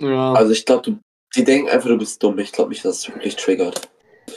Ja. 0.00 0.32
Also 0.32 0.52
ich 0.52 0.64
glaube, 0.64 0.82
du, 0.82 0.98
die 1.36 1.44
denken 1.44 1.68
einfach, 1.68 1.88
du 1.88 1.98
bist 1.98 2.22
dumm. 2.22 2.38
Ich 2.38 2.52
glaube 2.52 2.70
nicht, 2.70 2.84
dass 2.84 2.98
es 2.98 3.08
wirklich 3.08 3.36
triggert. 3.36 3.88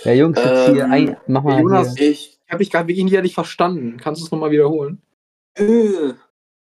Ja, 0.03 0.13
Jungs, 0.13 0.37
jetzt 0.43 0.69
hier, 0.69 0.83
Ähm, 0.85 0.91
ein, 0.91 1.17
mach 1.27 1.43
mal 1.43 1.59
Jonas, 1.61 1.95
hier. 1.95 2.11
Ich. 2.11 2.39
ich 2.45 2.51
habe 2.51 2.63
dich 2.63 2.71
gerade 2.71 2.87
wirklich 2.87 3.05
nicht 3.05 3.33
verstanden. 3.33 3.97
Kannst 3.97 4.21
du 4.21 4.25
es 4.25 4.31
nochmal 4.31 4.51
wiederholen? 4.51 5.01
Äh, 5.57 6.13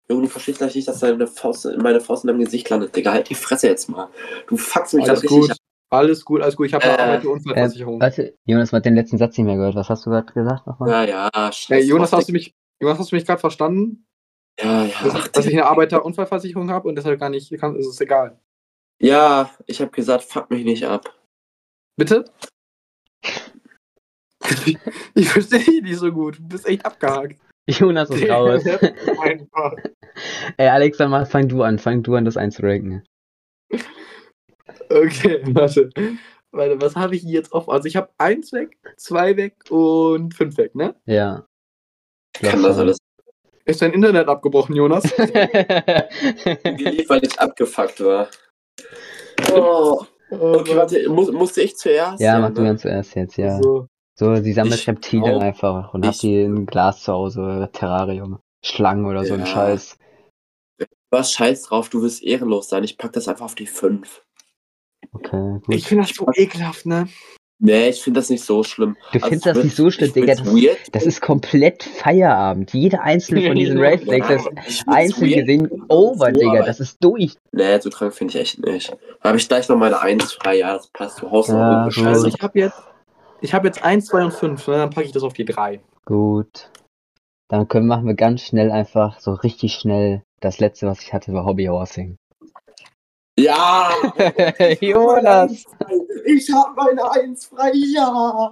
Junge, 0.10 0.24
du 0.24 0.28
verstehst 0.28 0.60
gleich 0.60 0.76
nicht, 0.76 0.88
dass 0.88 1.00
deine 1.00 1.28
Faust, 1.28 1.66
meine 1.78 2.00
Faust 2.02 2.24
in 2.24 2.28
deinem 2.28 2.40
Gesicht 2.42 2.70
landet. 2.70 2.96
Digga, 2.96 3.12
halt 3.14 3.30
die 3.30 3.36
Fresse 3.36 3.68
jetzt 3.68 3.90
mal. 3.90 4.10
Du 4.48 4.58
fuckst 4.58 4.94
mich 4.94 5.04
Alles 5.04 5.22
das 5.22 5.24
richtig 5.24 5.40
gut. 5.42 5.52
ab. 5.52 5.58
Alles 5.90 6.26
gut, 6.26 6.42
alles 6.42 6.56
gut. 6.56 6.68
Ich 6.68 6.74
habe 6.74 6.84
eine 6.86 7.14
Äh, 7.14 7.18
und 7.28 7.34
Unfallversicherung. 7.34 8.02
Warte, 8.02 8.34
Jonas, 8.46 8.72
man 8.72 8.80
hat 8.80 8.86
den 8.86 8.96
letzten 8.96 9.18
Satz 9.18 9.38
nicht 9.38 9.46
mehr 9.46 9.56
gehört. 9.56 9.76
Was 9.76 9.90
hast 9.90 10.06
du 10.06 10.10
gerade 10.10 10.32
gesagt 10.34 10.66
nochmal? 10.68 10.90
Ja, 10.90 11.04
ja, 11.04 11.52
scheiße. 11.52 11.74
Hey, 11.74 11.84
Jonas, 11.84 12.12
hast 12.12 12.30
du 12.30 12.34
mich, 12.34 12.54
Jonas, 12.84 13.00
hast 13.00 13.14
du 13.14 13.16
mich 13.16 13.26
gerade 13.26 13.40
verstanden? 13.40 14.06
Ja, 14.60 14.84
ja. 14.86 15.04
Dass, 15.04 15.32
dass 15.32 15.46
ich 15.46 15.54
eine 15.54 15.66
Arbeiter-Unfallversicherung 15.66 16.70
habe 16.70 16.90
und 16.90 16.96
deshalb 16.96 17.18
gar 17.18 17.30
nicht 17.30 17.50
kann, 17.58 17.78
ist 17.78 17.88
es 17.88 18.02
egal. 18.02 18.38
Ja, 19.02 19.50
ich 19.68 19.80
habe 19.80 19.92
gesagt, 19.92 20.26
fuck 20.26 20.52
mich 20.52 20.66
nicht 20.66 20.86
ab. 20.86 21.18
Bitte? 21.96 22.26
ich 25.16 25.30
verstehe 25.30 25.60
dich 25.60 25.82
nicht 25.82 25.98
so 25.98 26.12
gut. 26.12 26.40
Du 26.40 26.48
bist 26.50 26.68
echt 26.68 26.86
abgehakt. 26.86 27.40
Jonas 27.70 28.10
ist 28.10 28.30
raus. 28.30 28.66
Ey, 30.58 30.68
Alex, 30.68 30.98
dann 30.98 31.12
mach, 31.12 31.26
fang 31.26 31.48
du 31.48 31.64
an. 31.64 31.80
Fang 31.80 32.04
du 32.04 32.16
an, 32.16 32.26
das 32.26 32.36
einzuranken. 32.36 33.08
Okay, 34.90 35.42
warte. 35.56 35.90
Warte, 36.52 36.82
was 36.82 36.98
habe 36.98 37.16
ich 37.16 37.24
jetzt 37.24 37.54
offen? 37.54 37.72
Also 37.72 37.88
ich 37.88 37.96
habe 37.96 38.10
eins 38.18 38.52
weg, 38.52 38.78
zwei 38.98 39.38
weg 39.38 39.56
und 39.70 40.34
fünf 40.34 40.58
weg, 40.58 40.76
ne? 40.76 40.96
Ja. 41.06 41.48
Kann 42.42 42.64
das 42.64 42.78
alles 42.78 42.98
Ist 43.66 43.82
dein 43.82 43.94
Internet 43.94 44.28
abgebrochen, 44.28 44.76
Jonas? 44.76 45.04
weil 45.18 47.24
ich 47.24 47.40
abgefuckt 47.40 48.04
war. 48.04 48.28
Oh. 49.54 50.04
Okay, 50.30 50.76
warte, 50.76 51.10
muss, 51.10 51.32
musste 51.32 51.62
ich 51.62 51.76
zuerst? 51.78 52.20
ja, 52.20 52.40
mach 52.40 52.52
du 52.54 52.62
ne? 52.62 52.70
ganz 52.70 52.82
zuerst 52.82 53.16
jetzt, 53.16 53.38
ja. 53.38 53.62
So. 53.62 53.88
So, 54.18 54.36
sie 54.36 54.54
sammelt 54.54 54.80
Ich 54.80 54.88
Reptilien 54.88 55.26
glaub, 55.26 55.42
einfach 55.44 55.94
und 55.94 56.06
hat 56.06 56.16
ich- 56.16 56.22
die 56.22 56.42
in 56.42 56.66
Glas 56.66 57.04
zu 57.04 57.14
Hause, 57.14 57.70
Terrarium. 57.74 58.40
Schlangen 58.66 59.06
oder 59.06 59.26
so 59.26 59.34
ein 59.34 59.42
Ja. 59.42 59.46
Scheiß. 59.46 59.98
Was 61.12 61.34
scheiß 61.34 61.64
drauf, 61.64 61.90
du 61.90 62.02
wirst 62.02 62.24
ehrenlos 62.24 62.70
sein. 62.70 62.84
Ich 62.84 62.98
pack 62.98 63.14
das 63.14 63.28
einfach 63.28 63.46
auf 63.46 63.56
die 63.56 63.68
5. 63.68 64.24
Okay, 65.12 65.60
gut. 65.66 65.76
Ich 65.76 65.86
finde 65.88 66.06
das 66.06 66.16
so 66.16 66.26
ekelhaft, 66.34 66.86
ne? 66.88 67.08
Nee, 67.60 67.90
ich 67.90 68.02
finde 68.02 68.20
das 68.20 68.30
nicht 68.30 68.44
so 68.44 68.64
schlimm. 68.64 68.98
du 69.12 69.20
Also, 69.20 69.28
findest 69.28 69.46
das 69.46 69.64
nicht 69.64 69.76
so 69.76 69.90
schlimm, 69.90 70.12
Digga. 70.12 70.36
Das, 70.36 70.46
weird 70.46 70.78
das 70.92 71.06
ist 71.06 71.22
komplett 71.22 71.84
Feierabend. 71.84 72.74
Jeder 72.74 73.02
einzelne 73.02 73.48
von 73.48 73.56
diesen 73.56 73.78
Ja, 73.82 73.90
Raceflags 73.90 74.30
Ja, 74.30 74.64
ist 74.66 74.84
einzeln 74.88 75.32
gesehen 75.32 75.84
over, 75.88 76.32
so, 76.34 76.40
Digga. 76.40 76.66
Das 76.66 76.80
ist 76.80 76.98
durch. 77.02 77.36
Nee, 77.52 77.80
so 77.80 77.90
krank 77.90 78.14
finde 78.14 78.34
ich 78.34 78.40
echt 78.42 78.66
nicht. 78.66 78.90
Da 79.22 79.30
habe 79.30 79.38
ich 79.38 79.48
gleich 79.48 79.70
noch 79.70 79.78
meine 79.78 80.00
1 80.00 80.34
frei. 80.34 80.58
Ja, 80.58 80.74
das 80.74 80.88
passt. 80.88 81.22
Du 81.22 81.32
haust 81.32 81.50
noch 81.50 81.58
Ja. 81.58 81.90
Scheiße. 81.90 82.08
Also 82.08 82.28
ich 82.28 82.42
habe 82.42 82.60
jetzt, 82.60 82.82
ich 83.42 83.54
habe 83.54 83.68
jetzt 83.68 83.84
eins, 83.84 84.08
zwei 84.08 84.24
und 84.24 84.34
fünf, 84.34 84.68
ne? 84.68 84.76
Dann 84.76 84.90
packe 84.90 85.06
ich 85.06 85.14
das 85.14 85.24
auf 85.24 85.34
die 85.34 85.46
drei. 85.46 85.80
Gut. 86.06 86.70
Dann 87.50 87.68
können, 87.68 87.88
machen 87.88 88.08
wir 88.08 88.16
ganz 88.16 88.42
schnell 88.42 88.72
einfach, 88.72 89.20
so 89.20 89.34
richtig 89.34 89.76
schnell, 89.76 90.24
das 90.42 90.60
letzte, 90.60 90.88
was 90.88 91.02
ich 91.02 91.14
hatte, 91.14 91.34
war 91.34 91.46
Hobbyhorsing. 91.46 92.18
Ja! 93.40 93.90
Jonas! 94.82 95.66
Ich 96.26 96.52
habe 96.54 96.76
meine 96.76 97.12
1 97.12 97.46
frei, 97.46 97.72
ja! 97.74 98.50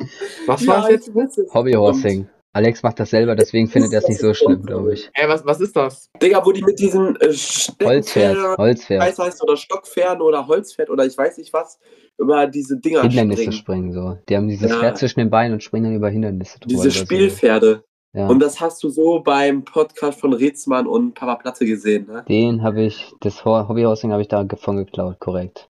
Was 0.47 0.65
ja, 0.65 0.67
war's 0.67 0.89
jetzt? 0.89 1.53
Hobbyhorsing. 1.53 2.27
Alex 2.53 2.83
macht 2.83 2.99
das 2.99 3.11
selber, 3.11 3.35
deswegen 3.35 3.67
findet 3.67 3.93
er 3.93 3.99
es 3.99 4.09
nicht 4.09 4.19
so 4.19 4.33
schlimm, 4.33 4.63
glaube 4.63 4.93
ich. 4.93 5.09
Ey, 5.13 5.29
was, 5.29 5.45
was 5.45 5.61
ist 5.61 5.73
das? 5.73 6.09
Digga, 6.21 6.45
wo 6.45 6.51
die 6.51 6.61
mit 6.61 6.79
diesen 6.79 7.15
äh, 7.21 7.33
Holzpferd, 7.81 8.57
Holzpferd. 8.57 9.01
weiß 9.01 9.19
heißt, 9.19 9.41
oder 9.41 9.55
Stockpferden 9.55 10.21
oder 10.21 10.47
Holzpferd 10.47 10.89
oder 10.89 11.05
ich 11.05 11.17
weiß 11.17 11.37
nicht 11.37 11.53
was, 11.53 11.79
über 12.17 12.47
diese 12.47 12.77
Dinger 12.77 13.03
Hindernisse 13.03 13.53
springen. 13.53 13.93
springen, 13.93 13.93
so. 13.93 14.17
Die 14.27 14.35
haben 14.35 14.49
dieses 14.49 14.69
Ja. 14.69 14.79
Pferd 14.79 14.97
zwischen 14.97 15.19
den 15.21 15.29
Beinen 15.29 15.53
und 15.53 15.63
springen 15.63 15.85
dann 15.85 15.95
über 15.95 16.09
Hindernisse 16.09 16.59
drüber. 16.59 16.83
Diese. 16.83 16.91
Spielpferde. 16.91 17.85
Ja. 18.13 18.27
Und 18.27 18.39
das 18.39 18.59
hast 18.59 18.83
du 18.83 18.89
so 18.89 19.21
beim 19.21 19.63
Podcast 19.63 20.19
von 20.19 20.33
Ritzmann 20.33 20.85
und 20.85 21.13
Papa 21.13 21.35
Platte 21.35 21.65
gesehen, 21.65 22.07
ne? 22.07 22.25
Den 22.27 22.61
habe 22.61 22.81
ich, 22.81 23.13
das 23.21 23.45
Ho- 23.45 23.67
Hobbyhousing 23.69 24.11
habe 24.11 24.21
ich 24.21 24.27
davon 24.27 24.77
geklaut, 24.77 25.19
korrekt. 25.19 25.69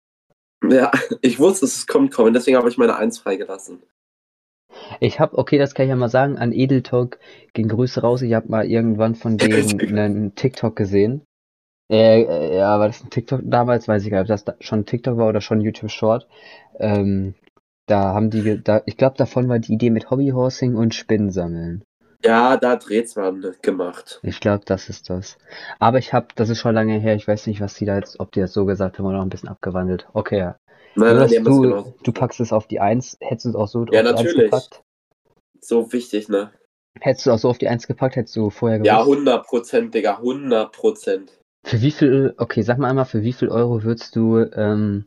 Ja, 0.68 0.90
ich 1.20 1.38
wusste, 1.40 1.66
es 1.66 1.87
kommt 1.87 2.12
kommen, 2.12 2.33
deswegen 2.33 2.57
habe 2.57 2.68
ich 2.68 2.79
meine 2.79 2.96
1 2.96 3.18
freigelassen. 3.18 3.83
Ich 5.01 5.18
habe, 5.18 5.37
okay, 5.37 5.59
das 5.59 5.74
kann 5.74 5.87
ich 5.87 5.90
ja 5.90 5.96
mal 5.96 6.09
sagen, 6.09 6.37
an 6.38 6.53
Edeltalk 6.53 7.18
ging 7.55 7.68
Grüße 7.68 8.01
raus. 8.03 8.22
Ich 8.22 8.35
habe 8.35 8.48
mal 8.48 8.66
irgendwann 8.66 9.14
von 9.16 9.37
denen 9.38 9.98
einen 9.98 10.35
TikTok 10.35 10.77
gesehen. 10.77 11.22
Äh, 11.90 12.22
äh, 12.22 12.57
ja, 12.59 12.79
war 12.79 12.87
das 12.87 13.03
ein 13.03 13.11
TikTok 13.11 13.40
damals? 13.44 13.88
Weiß 13.88 14.05
ich 14.05 14.11
gar 14.11 14.18
nicht, 14.18 14.31
ob 14.31 14.35
das 14.35 14.44
da 14.44 14.55
schon 14.61 14.85
TikTok 14.87 15.16
war 15.16 15.29
oder 15.29 15.40
schon 15.40 15.61
YouTube 15.61 15.90
Short. 15.90 16.29
Ähm, 16.79 17.35
da 17.87 18.12
haben 18.14 18.31
die, 18.31 18.62
da, 18.62 18.83
ich 18.85 18.96
glaube, 18.96 19.16
davon 19.16 19.48
war 19.48 19.59
die 19.59 19.72
Idee 19.72 19.90
mit 19.90 20.11
Hobbyhorsing 20.11 20.77
und 20.77 20.94
Spinnen 20.94 21.31
sammeln. 21.31 21.83
Ja, 22.24 22.57
da 22.57 22.70
hat 22.70 22.88
Ritzmann 22.90 23.54
gemacht. 23.62 24.20
Ich 24.22 24.40
glaube, 24.40 24.64
das 24.64 24.88
ist 24.88 25.09
das. 25.09 25.38
Aber 25.78 25.98
ich 25.98 26.12
habe, 26.12 26.28
das 26.35 26.48
ist 26.48 26.59
schon 26.59 26.74
lange 26.74 26.98
her, 26.98 27.14
ich 27.14 27.28
weiß 27.28 27.46
nicht, 27.46 27.61
was 27.61 27.74
die 27.74 27.85
da 27.85 27.96
jetzt, 27.96 28.18
ob 28.18 28.33
die 28.33 28.40
das 28.40 28.52
so 28.52 28.64
gesagt 28.64 28.98
haben 28.98 29.07
oder 29.07 29.18
noch 29.18 29.24
ein 29.24 29.28
bisschen 29.28 29.48
abgewandelt. 29.48 30.09
Okay, 30.12 30.38
ja. 30.38 30.57
Nein, 30.96 31.16
nein, 31.16 31.28
die 31.28 31.37
du, 31.37 31.62
genau 31.62 31.94
du 32.02 32.12
packst 32.12 32.40
es 32.40 32.52
auf 32.52 32.66
die 32.66 32.81
Eins. 32.81 33.16
hättest 33.20 33.44
du 33.46 33.50
es 33.50 33.54
auch 33.54 33.68
so 33.68 33.81
Ja, 33.92 34.02
auf 34.02 34.09
die 34.09 34.16
Eins 34.16 34.31
natürlich. 34.31 34.44
gepackt? 34.44 34.83
so 35.61 35.92
wichtig, 35.92 36.28
ne? 36.28 36.52
Hättest 37.00 37.26
du 37.26 37.31
auch 37.33 37.38
so 37.38 37.48
auf 37.48 37.59
die 37.59 37.68
Eins 37.68 37.87
gepackt, 37.87 38.16
hättest 38.16 38.35
du 38.37 38.50
vorher 38.50 38.78
Ja, 38.78 39.00
gewusst? 39.00 39.07
100 39.07 39.46
Prozent, 39.46 39.94
Digga, 39.94 40.18
100 40.18 40.72
Prozent. 40.72 41.31
Für 41.64 41.81
wie 41.83 41.90
viel, 41.90 42.35
okay, 42.38 42.62
sag 42.62 42.78
mal 42.78 42.88
einmal, 42.90 43.04
für 43.04 43.22
wie 43.22 43.33
viel 43.33 43.48
Euro 43.48 43.83
würdest 43.83 44.16
du 44.16 44.38
ähm, 44.38 45.07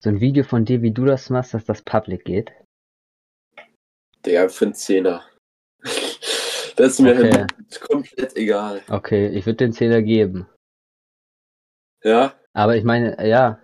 so 0.00 0.10
ein 0.10 0.20
Video 0.20 0.44
von 0.44 0.64
dir, 0.64 0.82
wie 0.82 0.92
du 0.92 1.04
das 1.04 1.30
machst, 1.30 1.54
dass 1.54 1.64
das 1.64 1.82
public 1.82 2.24
geht? 2.24 2.52
Digga, 4.24 4.48
für 4.48 4.66
einen 4.66 4.74
Zehner. 4.74 5.24
Das 6.76 6.92
ist 6.92 7.00
mir 7.00 7.12
Okay. 7.16 7.46
komplett 7.88 8.36
egal. 8.36 8.80
Okay, 8.88 9.28
ich 9.28 9.46
würde 9.46 9.56
den 9.58 9.72
Zehner 9.72 10.02
geben. 10.02 10.46
Ja? 12.02 12.34
Aber 12.52 12.76
ich 12.76 12.84
meine, 12.84 13.16
ja. 13.26 13.58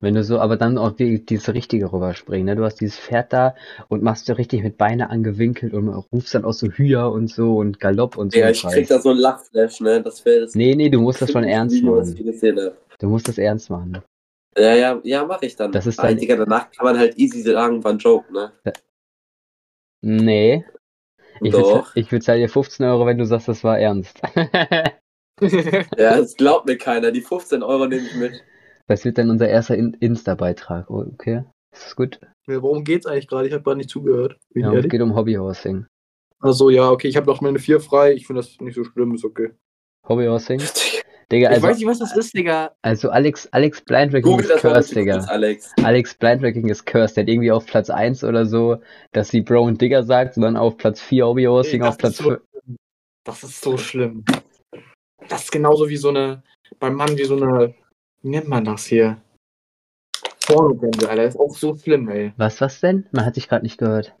Wenn 0.00 0.14
du 0.14 0.24
so, 0.24 0.40
aber 0.40 0.56
dann 0.56 0.78
auch 0.78 0.90
die, 0.90 1.24
dieses 1.24 1.54
Richtige 1.54 1.92
rüberspringen, 1.92 2.46
ne? 2.46 2.56
Du 2.56 2.64
hast 2.64 2.80
dieses 2.80 2.98
Pferd 2.98 3.32
da 3.32 3.54
und 3.88 4.02
machst 4.02 4.28
du 4.28 4.36
richtig 4.36 4.64
mit 4.64 4.76
Beine 4.76 5.10
angewinkelt 5.10 5.74
und 5.74 5.88
rufst 5.88 6.34
dann 6.34 6.44
auch 6.44 6.54
so 6.54 6.66
Hüher 6.66 7.12
und 7.12 7.28
so 7.28 7.58
und 7.58 7.78
Galopp 7.78 8.16
und 8.16 8.32
so. 8.32 8.42
Ein 8.42 8.50
ich 8.50 8.62
krieg 8.62 8.88
da 8.88 8.98
so 8.98 9.10
ein 9.10 9.18
Lachflash, 9.18 9.80
ne? 9.80 10.02
Das 10.02 10.24
wäre 10.24 10.40
das 10.40 10.56
Nee, 10.56 10.74
nee, 10.74 10.90
du 10.90 11.00
musst 11.00 11.22
das 11.22 11.30
schon 11.30 11.44
ernst 11.44 11.76
Video, 11.76 12.00
machen. 12.00 12.74
Du 12.98 13.08
musst 13.08 13.28
das 13.28 13.38
ernst 13.38 13.70
machen. 13.70 14.02
Ja, 14.58 14.74
ja, 14.74 15.00
ja, 15.04 15.24
mach 15.24 15.40
ich 15.42 15.54
dann. 15.54 15.70
Das 15.70 15.86
ist 15.86 16.02
dann- 16.02 16.16
Digga, 16.16 16.34
danach 16.34 16.70
kann 16.72 16.84
man 16.84 16.98
halt 16.98 17.16
easy 17.16 17.40
sagen, 17.42 17.82
war 17.84 17.92
ein 17.92 17.98
Joke, 17.98 18.32
ne? 18.32 18.52
Nee. 20.00 20.64
Ich 21.40 22.12
würd 22.12 22.26
dir 22.26 22.48
15 22.48 22.86
Euro, 22.86 23.06
wenn 23.06 23.18
du 23.18 23.26
sagst, 23.26 23.48
das 23.48 23.64
war 23.64 23.78
ernst. 23.78 24.20
Ja, 25.40 26.18
das 26.18 26.36
glaubt 26.36 26.66
mir 26.66 26.78
keiner. 26.78 27.10
Die 27.10 27.20
15 27.20 27.64
Euro 27.64 27.86
nehme 27.86 28.06
ich 28.06 28.14
mit. 28.14 28.44
Das 28.86 29.04
wird 29.04 29.18
dann 29.18 29.30
unser 29.30 29.48
erster 29.48 29.74
In 29.76 29.94
Insta-Beitrag. 29.94 30.88
Oh, 30.88 31.04
okay. 31.12 31.42
Ist 31.72 31.86
das 31.86 31.96
gut? 31.96 32.20
Ja, 32.46 32.62
worum 32.62 32.84
geht's 32.84 33.06
eigentlich 33.06 33.28
gerade? 33.28 33.48
Ich 33.48 33.52
habe 33.52 33.64
gerade 33.64 33.78
nicht 33.78 33.90
zugehört. 33.90 34.36
Bin 34.52 34.62
Ja, 34.62 34.72
es 34.72 34.88
geht 34.88 35.00
um 35.00 35.16
Hobbyhorsing. 35.16 35.86
Achso, 36.40 36.70
ja, 36.70 36.90
okay, 36.90 37.08
ich 37.08 37.16
habe 37.16 37.26
noch 37.26 37.40
meine 37.40 37.58
vier 37.58 37.80
frei. 37.80 38.12
Ich 38.12 38.26
finde 38.26 38.42
das 38.42 38.60
nicht 38.60 38.74
so 38.74 38.84
schlimm, 38.84 39.14
ist 39.14 39.24
okay. 39.24 39.52
Hobbyhorsing? 40.08 40.60
Digga, 41.32 41.48
ich 41.48 41.54
also, 41.54 41.66
weiß 41.66 41.78
nicht, 41.78 41.86
was 41.86 41.98
das 41.98 42.14
ist, 42.14 42.36
Digga. 42.36 42.74
also 42.82 43.08
Alex, 43.08 43.48
Alex 43.52 43.82
Google 43.86 44.50
ist 44.50 44.60
cursed, 44.60 44.94
Digga. 44.94 45.14
kurz, 45.14 45.28
Alex. 45.28 45.72
Alex 45.82 46.14
Blindragging 46.14 46.68
ist 46.68 46.84
cursed. 46.84 47.16
Der 47.16 47.24
hat 47.24 47.30
irgendwie 47.30 47.50
auf 47.50 47.64
Platz 47.64 47.88
1 47.88 48.22
oder 48.22 48.44
so, 48.44 48.82
dass 49.12 49.30
sie 49.30 49.40
Bro 49.40 49.62
und 49.62 49.80
Digger 49.80 50.02
sagt, 50.02 50.34
sondern 50.34 50.58
auf 50.58 50.76
Platz 50.76 51.00
4 51.00 51.26
Hobbyhorsing, 51.26 51.82
Ey, 51.82 51.88
auf 51.88 51.96
Platz 51.96 52.12
ist 52.12 52.18
so 52.18 52.30
5. 52.30 52.40
schlimm. 52.50 52.76
Das 53.24 53.42
ist 53.42 53.60
so 53.62 53.78
schlimm. 53.78 54.24
Das 55.28 55.44
ist 55.44 55.52
genauso 55.52 55.88
wie 55.88 55.96
so 55.96 56.10
eine, 56.10 56.42
beim 56.78 56.94
Mann 56.94 57.16
wie 57.16 57.24
so 57.24 57.36
eine, 57.36 57.74
wie 58.20 58.28
nennt 58.28 58.48
man 58.48 58.64
das 58.66 58.84
hier? 58.84 59.22
Pornobremse, 60.46 61.08
Alter. 61.08 61.22
Das 61.22 61.34
ist 61.34 61.40
auch 61.40 61.56
so 61.56 61.74
schlimm, 61.76 62.10
ey. 62.10 62.34
Was, 62.36 62.60
was 62.60 62.80
denn? 62.80 63.06
Man 63.12 63.24
hat 63.24 63.36
dich 63.36 63.48
gerade 63.48 63.64
nicht 63.64 63.78
gehört. 63.78 64.14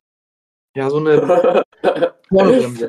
Ja, 0.74 0.88
so 0.88 0.96
eine 0.96 1.62
Pornobremse. 2.30 2.88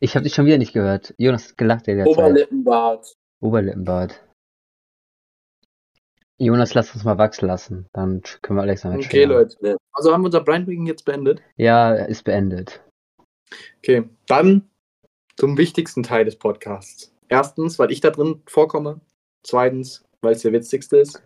Ich 0.00 0.14
habe 0.16 0.24
dich 0.24 0.34
schon 0.34 0.46
wieder 0.46 0.58
nicht 0.58 0.72
gehört. 0.72 1.14
Jonas 1.18 1.50
hat 1.50 1.58
gelacht 1.58 1.86
der 1.86 2.04
Zeit. 2.04 2.06
Oberlippenbart. 2.06 3.14
Oberlippenbart. 3.40 4.24
Jonas, 6.38 6.74
lass 6.74 6.94
uns 6.94 7.04
mal 7.04 7.18
wachsen 7.18 7.46
lassen. 7.46 7.86
Dann 7.92 8.22
können 8.42 8.58
wir 8.58 8.62
Alex 8.62 8.82
damit 8.82 9.04
Okay. 9.04 9.24
Leute. 9.24 9.76
Also 9.92 10.12
haben 10.12 10.22
wir 10.22 10.26
unser 10.26 10.42
Blindreading 10.42 10.86
jetzt 10.86 11.04
beendet. 11.04 11.42
Ja, 11.56 11.94
ist 11.94 12.24
beendet. 12.24 12.80
Okay, 13.78 14.08
dann 14.26 14.68
zum 15.36 15.58
wichtigsten 15.58 16.02
Teil 16.02 16.24
des 16.24 16.36
Podcasts. 16.36 17.12
Erstens, 17.28 17.78
weil 17.78 17.90
ich 17.90 18.00
da 18.00 18.10
drin 18.10 18.42
vorkomme. 18.46 19.00
Zweitens, 19.44 20.04
weil 20.20 20.32
es 20.32 20.42
der 20.42 20.52
witzigste 20.52 20.98
ist. 20.98 21.22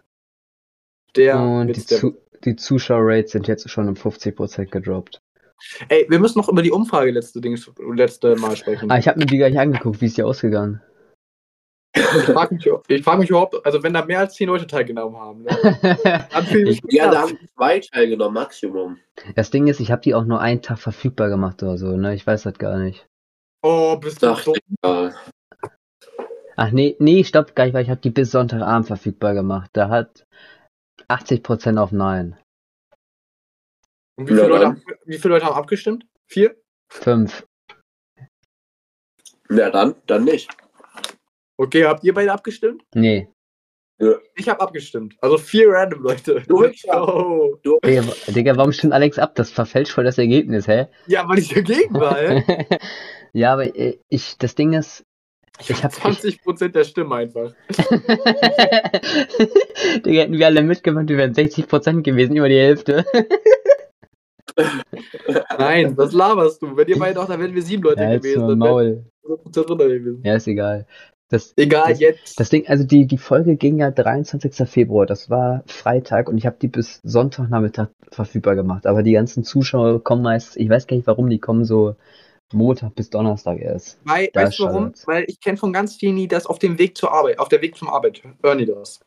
Der 1.16 1.38
Und 1.38 1.68
die, 1.68 1.76
Witz 1.76 1.86
der 1.86 1.98
Zu 1.98 2.16
die 2.44 2.56
Zuschauerrates 2.56 3.32
sind 3.32 3.46
jetzt 3.46 3.68
schon 3.70 3.88
um 3.88 3.94
50% 3.94 4.66
gedroppt. 4.66 5.20
Ey, 5.88 6.06
wir 6.08 6.18
müssen 6.18 6.38
noch 6.38 6.48
über 6.48 6.62
die 6.62 6.72
Umfrage 6.72 7.12
letzte, 7.12 7.40
Ding, 7.40 7.56
letzte 7.94 8.34
Mal 8.36 8.56
sprechen. 8.56 8.90
Ah, 8.90 8.98
ich 8.98 9.06
habe 9.06 9.20
mir 9.20 9.26
die 9.26 9.38
gar 9.38 9.48
nicht 9.48 9.60
angeguckt. 9.60 10.00
Wie 10.00 10.06
ist 10.06 10.16
die 10.16 10.24
ausgegangen? 10.24 10.80
Ich 11.94 12.24
frage 12.24 12.54
mich, 12.54 12.66
ich 12.88 13.04
frag 13.04 13.18
mich 13.18 13.28
überhaupt, 13.28 13.66
also 13.66 13.82
wenn 13.82 13.92
da 13.92 14.04
mehr 14.04 14.20
als 14.20 14.34
10 14.34 14.48
Leute 14.48 14.66
teilgenommen 14.66 15.16
haben, 15.16 15.42
ne, 15.42 15.50
ich 16.66 16.80
Ja, 16.88 17.10
da 17.10 17.22
haben 17.22 17.38
zwei 17.54 17.80
teilgenommen, 17.80 18.34
Maximum. 18.34 18.98
Das 19.36 19.50
Ding 19.50 19.66
ist, 19.66 19.78
ich 19.80 19.90
habe 19.92 20.00
die 20.00 20.14
auch 20.14 20.24
nur 20.24 20.40
einen 20.40 20.62
Tag 20.62 20.78
verfügbar 20.78 21.28
gemacht 21.28 21.62
oder 21.62 21.76
so, 21.76 21.96
ne? 21.96 22.14
Ich 22.14 22.26
weiß 22.26 22.44
das 22.44 22.54
gar 22.58 22.78
nicht. 22.78 23.06
Oh, 23.62 23.96
bist 23.96 24.22
du 24.22 24.32
ich 24.32 24.62
mal. 24.82 25.14
Ach 26.56 26.70
nee, 26.70 26.96
nee, 26.98 27.24
stopp, 27.24 27.54
gar 27.54 27.64
nicht, 27.64 27.74
weil 27.74 27.84
ich 27.84 27.90
habe 27.90 28.00
die 28.00 28.10
bis 28.10 28.30
Sonntagabend 28.30 28.86
verfügbar 28.86 29.34
gemacht. 29.34 29.70
Da 29.74 29.88
hat 29.88 30.26
80% 31.08 31.78
auf 31.78 31.92
Nein. 31.92 32.38
Und 34.18 34.28
wie 34.28 34.32
viele, 34.32 34.42
Ja, 34.42 34.48
Leute, 34.48 34.60
dann. 34.64 34.76
haben- 34.76 34.84
wie 35.04 35.18
viele 35.18 35.34
Leute 35.34 35.46
haben 35.46 35.56
abgestimmt? 35.56 36.06
Vier? 36.30 36.56
5. 36.90 37.46
Ja, 39.50 39.70
dann, 39.70 39.94
dann 40.06 40.24
nicht. 40.24 40.50
Okay, 41.62 41.84
habt 41.84 42.02
ihr 42.02 42.12
beide 42.12 42.32
abgestimmt? 42.32 42.82
Nee. 42.92 43.28
Ich 44.34 44.48
habe 44.48 44.60
abgestimmt. 44.60 45.14
Also 45.20 45.38
vier 45.38 45.68
random 45.68 46.02
Leute. 46.02 46.42
Du, 46.48 46.62
Let's 46.62 46.82
ja. 46.82 46.98
go. 46.98 47.56
Du, 47.62 47.78
Digga, 47.84 48.02
Digga, 48.26 48.56
warum 48.56 48.72
stimmt 48.72 48.94
Alex 48.94 49.16
ab? 49.16 49.36
Das 49.36 49.52
verfälscht 49.52 49.92
voll 49.92 50.02
das 50.02 50.18
Ergebnis, 50.18 50.66
hä? 50.66 50.88
Ja, 51.06 51.28
weil 51.28 51.38
ich 51.38 51.50
dagegen 51.50 51.94
war, 51.94 52.16
hä? 52.18 52.42
ja, 53.32 53.52
aber 53.52 53.76
äh, 53.76 54.00
ich, 54.08 54.36
das 54.38 54.56
Ding 54.56 54.72
ist, 54.72 55.04
ich 55.60 55.84
hab, 55.84 55.92
ich, 55.92 56.40
20% 56.40 56.68
der 56.70 56.82
Stimmen 56.82 57.12
einfach. 57.12 57.52
Digga, 60.04 60.22
hätten 60.22 60.36
wir 60.36 60.46
alle 60.46 60.62
mitgemacht, 60.64 61.08
wir 61.08 61.18
wären 61.18 61.32
60% 61.32 62.02
gewesen, 62.02 62.34
über 62.34 62.48
die 62.48 62.58
Hälfte. 62.58 63.04
Nein, 65.58 65.96
was 65.96 66.12
laberst 66.12 66.60
du? 66.60 66.76
Wenn 66.76 66.88
ihr 66.88 66.98
beide 66.98 67.20
auch, 67.20 67.28
dann 67.28 67.38
wären 67.38 67.54
wir 67.54 67.62
sieben 67.62 67.84
Leute 67.84 68.02
ja, 68.02 68.16
gewesen. 68.16 68.48
Dann 68.48 68.58
Maul. 68.58 68.84
wären 68.84 69.06
wir 69.22 69.62
100% 69.62 69.66
drunter 69.66 69.88
gewesen. 69.88 70.22
Ja, 70.24 70.34
ist 70.34 70.48
egal. 70.48 70.86
Das, 71.32 71.54
Egal, 71.56 71.88
Das- 71.88 71.98
jetzt. 72.00 72.38
das 72.38 72.50
Ding, 72.50 72.68
also 72.68 72.84
die, 72.84 73.06
die 73.06 73.16
Folge 73.16 73.56
ging 73.56 73.78
ja 73.78 73.90
23. 73.90 74.68
Februar, 74.68 75.06
das 75.06 75.30
war 75.30 75.62
Freitag 75.66 76.28
und 76.28 76.36
ich 76.36 76.44
habe 76.44 76.56
die 76.60 76.68
bis 76.68 77.00
Sonntagnachmittag 77.04 77.88
verfügbar 78.10 78.54
gemacht. 78.54 78.86
Aber 78.86 79.02
die 79.02 79.12
ganzen 79.12 79.42
Zuschauer 79.42 80.04
kommen 80.04 80.22
meist, 80.22 80.58
ich 80.58 80.68
weiß 80.68 80.86
gar 80.86 80.94
nicht 80.96 81.06
warum, 81.06 81.30
die 81.30 81.38
kommen 81.38 81.64
so 81.64 81.96
Montag 82.52 82.94
bis 82.96 83.08
Donnerstag 83.08 83.60
erst. 83.60 83.98
Weil, 84.04 84.28
Da 84.34 84.42
weißt 84.42 84.58
du 84.58 84.64
warum? 84.64 84.82
schadet's. 84.82 85.06
Weil 85.06 85.24
ich 85.26 85.40
kenne 85.40 85.56
von 85.56 85.72
ganz 85.72 85.96
vielen, 85.96 86.16
die 86.16 86.28
das 86.28 86.44
auf 86.44 86.58
dem 86.58 86.78
Weg 86.78 86.98
zur 86.98 87.10
Arbeit, 87.10 87.38
auf 87.38 87.48
der 87.48 87.62
Weg 87.62 87.76
zum 87.76 87.88
Arbeit, 87.88 88.22
hören 88.42 88.58
die 88.58 88.66
das. 88.66 89.00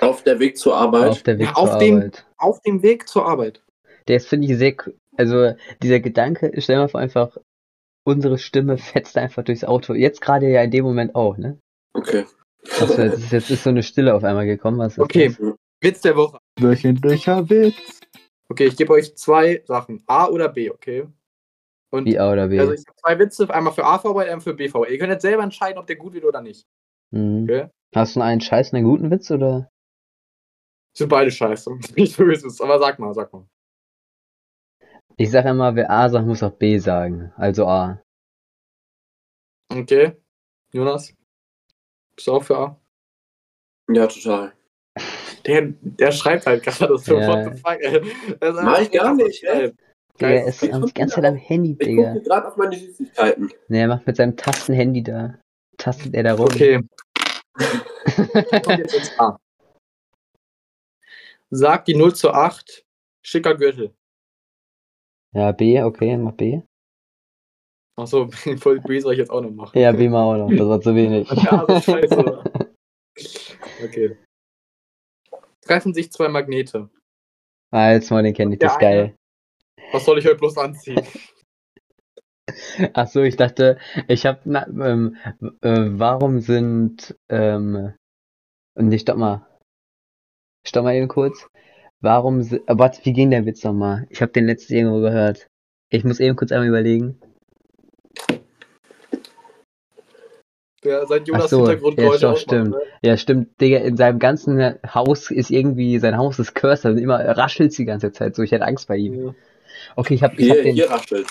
auf 0.00 0.24
der 0.24 0.40
Weg 0.40 0.56
zur 0.56 0.74
Arbeit. 0.74 1.10
Auf 1.10 1.22
der 1.22 1.38
Weg 1.38 1.46
Ja, 1.48 1.54
zur 1.54 1.62
auf 1.64 1.78
dem- 1.78 1.96
Arbeit. 1.96 2.26
Auf 2.38 2.60
dem 2.62 2.82
Weg 2.82 3.08
zur 3.08 3.26
Arbeit. 3.26 3.62
Der 4.08 4.16
ist, 4.16 4.26
finde 4.28 4.46
ich, 4.50 4.56
sehr, 4.56 4.74
also 5.18 5.52
dieser 5.82 6.00
Gedanke, 6.00 6.50
stell 6.58 6.76
dir 6.76 6.80
mal 6.82 6.88
vor, 6.88 7.00
einfach, 7.00 7.36
unsere 8.08 8.38
Stimme 8.38 8.78
fetzt 8.78 9.16
einfach 9.16 9.44
durchs 9.44 9.64
Auto. 9.64 9.94
Jetzt 9.94 10.20
gerade 10.20 10.48
ja 10.48 10.62
in 10.62 10.70
dem 10.70 10.84
Moment 10.84 11.14
auch, 11.14 11.36
ne? 11.36 11.60
Okay. 11.92 12.24
War 12.80 12.98
jetzt, 12.98 13.30
jetzt 13.30 13.50
ist 13.50 13.64
so 13.64 13.70
eine 13.70 13.82
Stille 13.82 14.14
auf 14.14 14.24
einmal 14.24 14.46
gekommen. 14.46 14.78
Was 14.78 14.94
ist 14.94 14.98
Okay, 14.98 15.28
das? 15.28 15.54
Witz 15.80 16.00
der 16.00 16.16
Woche. 16.16 16.38
Wöchentlicher 16.58 17.48
Witz. 17.48 18.00
Okay, 18.50 18.66
ich 18.66 18.76
gebe 18.76 18.92
euch 18.92 19.14
zwei 19.16 19.62
Sachen. 19.66 20.02
A 20.06 20.26
oder 20.26 20.48
B, 20.48 20.70
okay? 20.70 21.06
Und 21.90 22.06
Wie 22.06 22.18
A 22.18 22.32
oder 22.32 22.48
B? 22.48 22.58
also 22.58 22.72
ich 22.72 22.84
habe 22.86 22.96
zwei 22.96 23.18
Witze, 23.18 23.54
einmal 23.54 23.72
für 23.72 23.84
AVB, 23.84 24.18
einmal 24.18 24.40
für 24.40 24.54
BV. 24.54 24.86
Ihr 24.86 24.98
könnt 24.98 25.12
jetzt 25.12 25.22
selber 25.22 25.42
entscheiden, 25.42 25.78
ob 25.78 25.86
der 25.86 25.96
gut 25.96 26.14
wird 26.14 26.24
oder 26.24 26.40
nicht. 26.40 26.66
Mhm. 27.10 27.44
Okay? 27.44 27.68
Hast 27.94 28.16
du 28.16 28.20
einen 28.20 28.40
Scheiß, 28.40 28.74
einen 28.74 28.84
guten 28.84 29.10
Witz 29.10 29.30
oder? 29.30 29.70
Sind 30.96 31.08
beide 31.08 31.30
scheiße. 31.30 31.70
Nicht 31.96 32.16
so 32.16 32.24
ist 32.24 32.44
es, 32.44 32.60
aber 32.60 32.78
sag 32.78 32.98
mal, 32.98 33.14
sag 33.14 33.32
mal. 33.32 33.46
Ich 35.20 35.30
sag 35.32 35.44
immer, 35.46 35.74
wer 35.74 35.90
A 35.90 36.08
sagt, 36.08 36.26
muss 36.26 36.42
auch 36.42 36.52
B 36.52 36.78
sagen. 36.78 37.32
Also 37.36 37.66
A. 37.66 38.00
Okay. 39.70 40.16
Jonas? 40.72 41.12
Bist 42.14 42.28
du 42.28 42.32
auch 42.34 42.42
für 42.44 42.56
A? 42.56 42.80
Ja, 43.90 44.06
total. 44.06 44.52
Der, 45.44 45.72
der 45.80 46.12
schreibt 46.12 46.46
halt 46.46 46.62
gerade 46.62 46.96
so, 46.98 47.18
Ja. 47.18 47.28
what 47.28 47.44
the 47.54 47.60
fuck, 47.60 47.80
ey. 47.80 48.52
Mach 48.62 48.80
ich 48.80 48.90
gar 48.90 49.14
nicht. 49.14 49.42
Der 49.42 49.72
Geil. 50.18 50.48
ist 50.48 50.62
die 50.62 50.68
ganze 50.68 51.14
Zeit 51.14 51.24
am 51.24 51.36
Handy, 51.36 51.72
Ich 51.72 51.78
Digga. 51.78 52.12
gucke 52.12 52.24
gerade 52.24 52.48
auf 52.48 52.56
meine 52.56 52.76
Süßigkeiten. 52.76 53.52
Ne, 53.68 53.78
er 53.80 53.88
macht 53.88 54.06
mit 54.06 54.16
seinem 54.16 54.36
Tastenhandy 54.36 55.02
da. 55.02 55.38
Tastet 55.78 56.14
er 56.14 56.24
da 56.24 56.34
rum. 56.34 56.46
Okay. 56.46 56.80
Kommt 58.64 58.78
jetzt 58.78 58.94
ins 58.94 59.18
A. 59.18 59.36
Sag 61.50 61.84
die 61.86 61.94
0 61.94 62.14
zu 62.14 62.30
8, 62.30 62.84
schicker 63.24 63.54
Gürtel. 63.56 63.94
Ja, 65.34 65.52
B, 65.52 65.82
okay, 65.82 66.16
mach 66.16 66.32
B. 66.32 66.62
Achso, 67.96 68.28
voll 68.58 68.80
B 68.80 69.00
soll 69.00 69.12
ich 69.12 69.18
jetzt 69.18 69.30
auch 69.30 69.40
noch 69.40 69.50
machen. 69.50 69.78
Ja, 69.78 69.92
B 69.92 70.08
mal 70.08 70.22
auch 70.22 70.36
noch. 70.36 70.56
Das 70.56 70.68
war 70.68 70.80
zu 70.80 70.94
wenig. 70.94 71.28
Ja, 71.44 71.64
das 71.66 71.78
ist 71.78 71.92
scheiße. 71.92 72.44
Okay. 73.84 74.16
Treffen 75.60 75.92
sich 75.94 76.10
zwei 76.12 76.28
Magnete. 76.28 76.88
ah, 77.72 77.90
jetzt 77.90 78.10
mal 78.10 78.22
den 78.22 78.34
kenne 78.34 78.54
ich, 78.54 78.60
das 78.60 78.72
ist 78.72 78.78
geil. 78.80 79.14
Was 79.92 80.04
soll 80.04 80.18
ich 80.18 80.24
heute 80.24 80.36
bloß 80.36 80.56
anziehen? 80.58 81.00
Ach 82.94 83.06
so, 83.08 83.22
ich 83.22 83.36
dachte, 83.36 83.78
ich 84.06 84.26
hab, 84.26 84.46
na, 84.46 84.66
ähm, 84.68 85.16
äh, 85.60 85.86
warum 85.90 86.40
sind, 86.40 87.16
ähm, 87.28 87.94
nee, 88.76 88.98
stopp 88.98 89.18
mal. 89.18 89.46
Stopp 90.66 90.84
mal 90.84 90.94
eben 90.94 91.08
kurz. 91.08 91.48
Warum, 92.00 92.40
äh, 92.40 92.60
warte, 92.68 93.04
wie 93.04 93.12
ging 93.12 93.30
der 93.30 93.44
Witz 93.44 93.64
nochmal? 93.64 94.06
Ich 94.10 94.22
hab 94.22 94.32
den 94.32 94.46
letzten 94.46 94.74
irgendwo 94.74 95.00
gehört. 95.00 95.48
Ich 95.90 96.04
muss 96.04 96.20
eben 96.20 96.36
kurz 96.36 96.52
einmal 96.52 96.68
überlegen. 96.68 97.18
Der 100.84 101.06
sein 101.06 101.24
Jonas 101.24 101.44
Ach 101.44 101.48
so, 101.48 101.58
Hintergrundgeräusche 101.58 102.26
ja, 102.26 102.36
stimmt. 102.36 102.70
ne? 102.70 102.80
Ja, 103.02 103.16
stimmt, 103.16 103.60
Digga, 103.60 103.78
in 103.78 103.96
seinem 103.96 104.20
ganzen 104.20 104.76
Haus 104.94 105.30
ist 105.32 105.50
irgendwie, 105.50 105.98
sein 105.98 106.16
Haus 106.16 106.38
ist 106.38 106.54
cursed, 106.54 106.92
und 106.92 106.98
immer 106.98 107.18
raschelt's 107.18 107.76
die 107.76 107.84
ganze 107.84 108.12
Zeit 108.12 108.36
so, 108.36 108.42
ich 108.42 108.52
hätte 108.52 108.64
Angst 108.64 108.86
bei 108.86 108.96
ihm. 108.96 109.26
Ja. 109.26 109.34
Okay, 109.96 110.14
ich 110.14 110.22
hab, 110.22 110.34
ich 110.34 110.46
Hier, 110.46 110.54
hab 110.54 110.62
den, 110.62 110.74
hier 110.74 110.90
raschelt. 110.90 111.26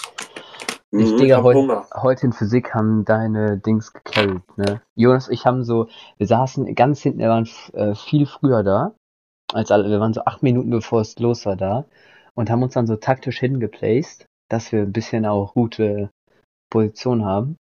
Ich, 0.92 1.12
Mhm, 1.12 1.18
Digga, 1.18 1.38
hab 1.38 1.44
heute, 1.44 1.86
heute 1.96 2.26
in 2.28 2.34
Physik 2.34 2.74
haben 2.74 3.06
deine 3.06 3.58
Dings 3.58 3.94
gecarried, 3.94 4.42
ne? 4.58 4.82
Jonas 4.96 5.28
und 5.28 5.34
ich 5.34 5.46
haben 5.46 5.64
so, 5.64 5.88
wir 6.18 6.28
saßen 6.28 6.76
ganz 6.76 7.02
hinten, 7.02 7.20
wir 7.20 7.30
waren 7.30 7.48
äh, 7.74 7.94
viel 7.96 8.26
früher 8.26 8.64
da, 8.64 8.96
als 9.58 9.72
alle, 9.72 9.90
wir 9.90 10.00
waren 10.00 10.14
so 10.14 10.22
acht 10.26 10.44
Minuten 10.44 10.70
bevor 10.70 11.02
es 11.02 11.18
los 11.20 11.46
war 11.46 11.56
da 11.56 11.86
und 12.36 12.50
haben 12.50 12.62
uns 12.64 12.76
dann 12.76 12.88
so 12.88 12.96
taktisch 12.96 13.40
hingeplaced, 13.40 14.26
dass 14.50 14.72
wir 14.72 14.82
ein 14.82 14.94
bisschen 14.94 15.26
auch 15.26 15.54
gute 15.54 16.12
Position 16.70 17.26
haben. 17.26 17.58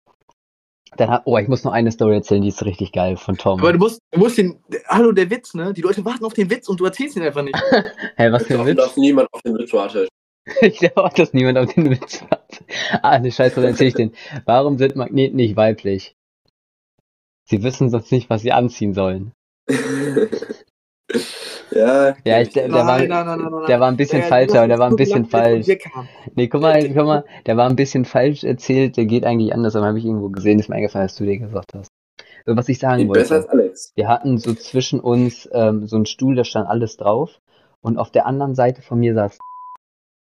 Dann 0.97 1.09
hat, 1.09 1.23
oh, 1.25 1.37
ich 1.37 1.47
muss 1.47 1.63
noch 1.63 1.71
eine 1.71 1.91
Story 1.91 2.15
erzählen, 2.15 2.41
die 2.41 2.49
ist 2.49 2.63
richtig 2.63 2.91
geil 2.91 3.17
von 3.17 3.37
Tom. 3.37 3.59
Aber 3.59 3.73
du 3.73 3.79
musst, 3.79 3.99
du 4.11 4.19
musst 4.19 4.37
den. 4.37 4.59
Hallo, 4.87 5.11
der 5.11 5.29
Witz, 5.29 5.55
ne? 5.55 5.73
Die 5.73 5.81
Leute 5.81 6.05
warten 6.05 6.25
auf 6.25 6.33
den 6.33 6.49
Witz 6.51 6.69
und 6.69 6.79
du 6.79 6.85
erzählst 6.85 7.15
ihn 7.15 7.23
einfach 7.23 7.41
nicht. 7.41 7.55
Hä, 8.15 8.31
was 8.31 8.45
für 8.45 8.59
ein 8.59 8.65
Witz? 8.65 8.77
dass 8.77 8.97
niemand 8.97 9.27
auf 9.31 9.41
den 9.41 9.57
Witz 9.57 9.73
wartet. 9.73 10.09
Ich 10.59 10.79
glaube 10.79 11.05
auch, 11.05 11.13
dass 11.13 11.33
niemand 11.33 11.57
auf 11.57 11.73
den 11.73 11.89
Witz 11.89 12.21
hat. 12.23 12.65
Ah, 13.01 13.17
ne 13.17 13.31
Scheiße, 13.31 13.61
dann 13.61 13.71
erzähl 13.71 13.87
ich 13.87 13.93
den. 13.93 14.13
Warum 14.43 14.77
sind 14.77 14.97
Magneten 14.97 15.37
nicht 15.37 15.55
weiblich? 15.55 16.15
Sie 17.45 17.63
wissen 17.63 17.89
sonst 17.89 18.11
nicht, 18.11 18.29
was 18.29 18.41
sie 18.41 18.51
anziehen 18.51 18.93
sollen. 18.93 19.31
ja, 21.71 22.15
Ja, 22.25 22.41
ich, 22.41 22.49
der, 22.49 22.67
der, 22.67 22.73
war, 22.73 22.85
nein, 22.97 23.07
nein, 23.09 23.25
nein, 23.25 23.39
nein, 23.39 23.65
der 23.67 23.79
war 23.79 23.87
ein 23.89 23.97
bisschen 23.97 24.19
Der- 24.21 24.29
falsch, 24.29 24.51
du 24.51 24.57
aber 24.57 24.67
der 24.67 24.79
war 24.79 24.89
ein 24.89 24.95
bisschen 24.95 25.25
falsch. 25.25 25.67
Nee, 26.35 26.47
guck 26.47 26.61
mal, 26.61 26.87
guck 26.87 27.05
mal, 27.05 27.25
der 27.45 27.57
war 27.57 27.69
ein 27.69 27.75
bisschen 27.75 28.05
falsch 28.05 28.43
erzählt, 28.43 28.97
der 28.97 29.05
geht 29.05 29.25
eigentlich 29.25 29.53
anders, 29.53 29.75
aber 29.75 29.87
habe 29.87 29.99
ich 29.99 30.05
irgendwo 30.05 30.29
gesehen, 30.29 30.59
ist 30.59 30.69
mir 30.69 30.75
eingefallen, 30.75 31.07
dass 31.07 31.15
du 31.15 31.25
dir 31.25 31.37
gesagt 31.39 31.73
hast. 31.73 31.89
So, 32.45 32.55
was 32.57 32.67
ich 32.69 32.79
sagen 32.79 32.97
Geht 33.03 33.13
besser 33.13 33.35
als 33.35 33.45
wollte. 33.47 33.63
Alex. 33.63 33.91
Wir 33.95 34.07
hatten 34.07 34.37
so 34.37 34.53
zwischen 34.53 34.99
uns 34.99 35.47
ähm, 35.53 35.87
so 35.87 35.95
einen 35.95 36.05
Stuhl, 36.05 36.35
da 36.35 36.43
stand 36.43 36.67
alles 36.67 36.97
drauf. 36.97 37.39
Und 37.81 37.97
auf 37.97 38.11
der 38.11 38.25
anderen 38.25 38.55
Seite 38.55 38.81
von 38.81 38.99
mir 38.99 39.13
saß, 39.13 39.37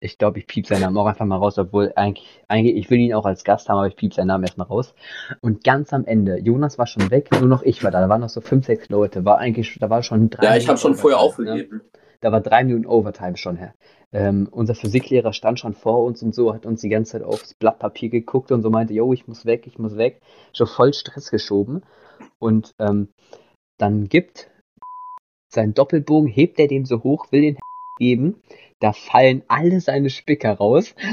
ich 0.01 0.17
glaube, 0.17 0.39
ich 0.39 0.47
piep 0.47 0.67
seinen 0.67 0.81
Namen 0.81 0.97
auch 0.97 1.07
einfach 1.07 1.27
mal 1.27 1.37
raus, 1.37 1.59
obwohl 1.59 1.93
eigentlich, 1.95 2.43
eigentlich, 2.49 2.77
ich 2.77 2.91
will 2.91 2.99
ihn 2.99 3.15
auch 3.15 3.27
als 3.27 3.45
Gast 3.45 3.69
haben, 3.69 3.77
aber 3.77 3.87
ich 3.87 3.97
piep 3.97 4.15
seinen 4.15 4.29
Namen 4.29 4.45
erstmal 4.45 4.67
raus. 4.67 4.95
Und 5.43 5.63
ganz 5.63 5.93
am 5.93 6.07
Ende, 6.07 6.39
Jonas 6.39 6.79
war 6.79 6.87
schon 6.87 7.11
weg, 7.11 7.29
nur 7.33 7.49
noch 7.49 7.63
ich 7.63 7.85
war 7.85 7.91
da. 7.91 8.01
Da 8.01 8.09
waren 8.09 8.23
noch 8.23 8.31
so 8.31 8.41
fünf, 8.41 8.65
sechs 8.65 8.89
Leute. 8.89 9.27
War 9.27 9.39
eigentlich, 9.39 9.79
da 9.79 9.91
war 9.91 10.03
schon 10.03 10.31
drei 10.31 10.45
Ja, 10.45 10.57
ich 10.57 10.69
habe 10.69 10.79
schon 10.79 10.95
vorher 10.95 11.19
ne? 11.19 11.25
aufgegeben. 11.25 11.83
Da 12.23 12.33
war 12.33 12.41
drei 12.41 12.65
Minuten 12.65 12.87
Overtime 12.87 13.37
schon 13.37 13.57
her. 13.57 13.75
Ähm, 14.13 14.49
unser 14.51 14.75
Physiklehrer 14.75 15.33
stand 15.33 15.61
schon 15.61 15.75
vor 15.75 16.05
uns 16.05 16.23
und 16.23 16.35
so, 16.35 16.53
hat 16.53 16.67
uns 16.67 16.81
die 16.81 16.89
ganze 16.89 17.13
Zeit 17.13 17.23
aufs 17.23 17.55
Blatt 17.55 17.79
Papier 17.79 18.09
geguckt 18.09 18.53
und 18.53 18.63
so 18.63 18.71
meinte, 18.71 18.95
yo, 18.95 19.13
ich 19.13 19.29
muss 19.29 19.47
weg, 19.47 19.67
ich 19.67 19.79
muss 19.79 19.97
weg. 19.97 20.21
Schon 20.53 20.67
voll 20.67 20.93
Stress 20.95 21.31
geschoben. 21.31 21.83
Und 22.39 22.75
ähm, 22.79 23.09
dann 23.79 24.09
gibt 24.09 24.51
seinen 25.53 25.75
Doppelbogen, 25.75 26.29
hebt 26.29 26.59
er 26.59 26.69
den 26.69 26.85
so 26.85 27.03
hoch, 27.03 27.33
will 27.33 27.43
den 27.43 27.59
geben. 28.01 28.37
Da 28.81 28.93
fallen 28.93 29.43
alle 29.47 29.81
seine 29.81 30.11
Spicker 30.11 30.55
raus. 30.55 30.97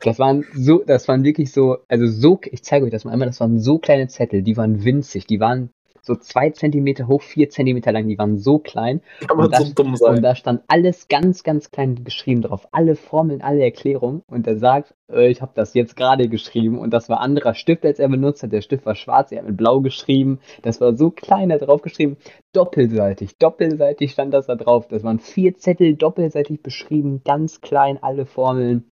Das 0.00 0.20
waren 0.20 0.44
so, 0.52 0.84
das 0.86 1.08
waren 1.08 1.24
wirklich 1.24 1.50
so, 1.50 1.78
also 1.88 2.06
so, 2.06 2.38
ich 2.52 2.62
zeige 2.62 2.84
euch 2.84 2.92
das 2.92 3.04
mal 3.04 3.10
einmal, 3.10 3.26
das 3.26 3.40
waren 3.40 3.58
so 3.58 3.78
kleine 3.78 4.06
Zettel, 4.06 4.42
die 4.42 4.56
waren 4.56 4.84
winzig, 4.84 5.26
die 5.26 5.40
waren 5.40 5.70
so 6.06 6.14
zwei 6.16 6.50
Zentimeter 6.50 7.08
hoch, 7.08 7.20
vier 7.22 7.50
Zentimeter 7.50 7.92
lang, 7.92 8.06
die 8.08 8.16
waren 8.18 8.38
so 8.38 8.58
klein. 8.58 9.00
Kann 9.26 9.36
man 9.36 9.46
Und 9.46 9.54
da- 9.54 9.60
so 9.60 9.72
dumm 9.74 9.90
Und 9.92 9.96
sein. 9.98 10.22
da 10.22 10.34
stand 10.34 10.62
alles 10.68 11.08
ganz, 11.08 11.42
ganz 11.42 11.70
klein 11.70 12.04
geschrieben 12.04 12.42
drauf. 12.42 12.68
Alle 12.72 12.94
Formeln, 12.96 13.42
alle 13.42 13.62
Erklärungen. 13.64 14.22
Und 14.28 14.46
er 14.46 14.56
sagt, 14.56 14.94
äh, 15.12 15.28
ich 15.28 15.42
habe 15.42 15.52
das 15.54 15.74
jetzt 15.74 15.96
gerade 15.96 16.28
geschrieben. 16.28 16.78
Und 16.78 16.90
das 16.90 17.08
war 17.08 17.20
anderer 17.20 17.54
Stift, 17.54 17.84
als 17.84 17.98
er 17.98 18.08
benutzt 18.08 18.42
hat. 18.42 18.52
Der 18.52 18.62
Stift 18.62 18.86
war 18.86 18.94
schwarz, 18.94 19.32
er 19.32 19.38
hat 19.38 19.46
mit 19.46 19.56
blau 19.56 19.80
geschrieben. 19.80 20.38
Das 20.62 20.80
war 20.80 20.94
so 20.96 21.10
klein 21.10 21.48
da 21.48 21.58
drauf 21.58 21.82
geschrieben. 21.82 22.16
Doppelseitig, 22.54 23.36
doppelseitig 23.38 24.12
stand 24.12 24.32
das 24.32 24.46
da 24.46 24.54
drauf. 24.54 24.88
Das 24.88 25.02
waren 25.02 25.18
vier 25.18 25.56
Zettel 25.58 25.94
doppelseitig 25.96 26.62
beschrieben, 26.62 27.22
ganz 27.24 27.60
klein, 27.60 27.98
alle 28.02 28.24
Formeln. 28.26 28.90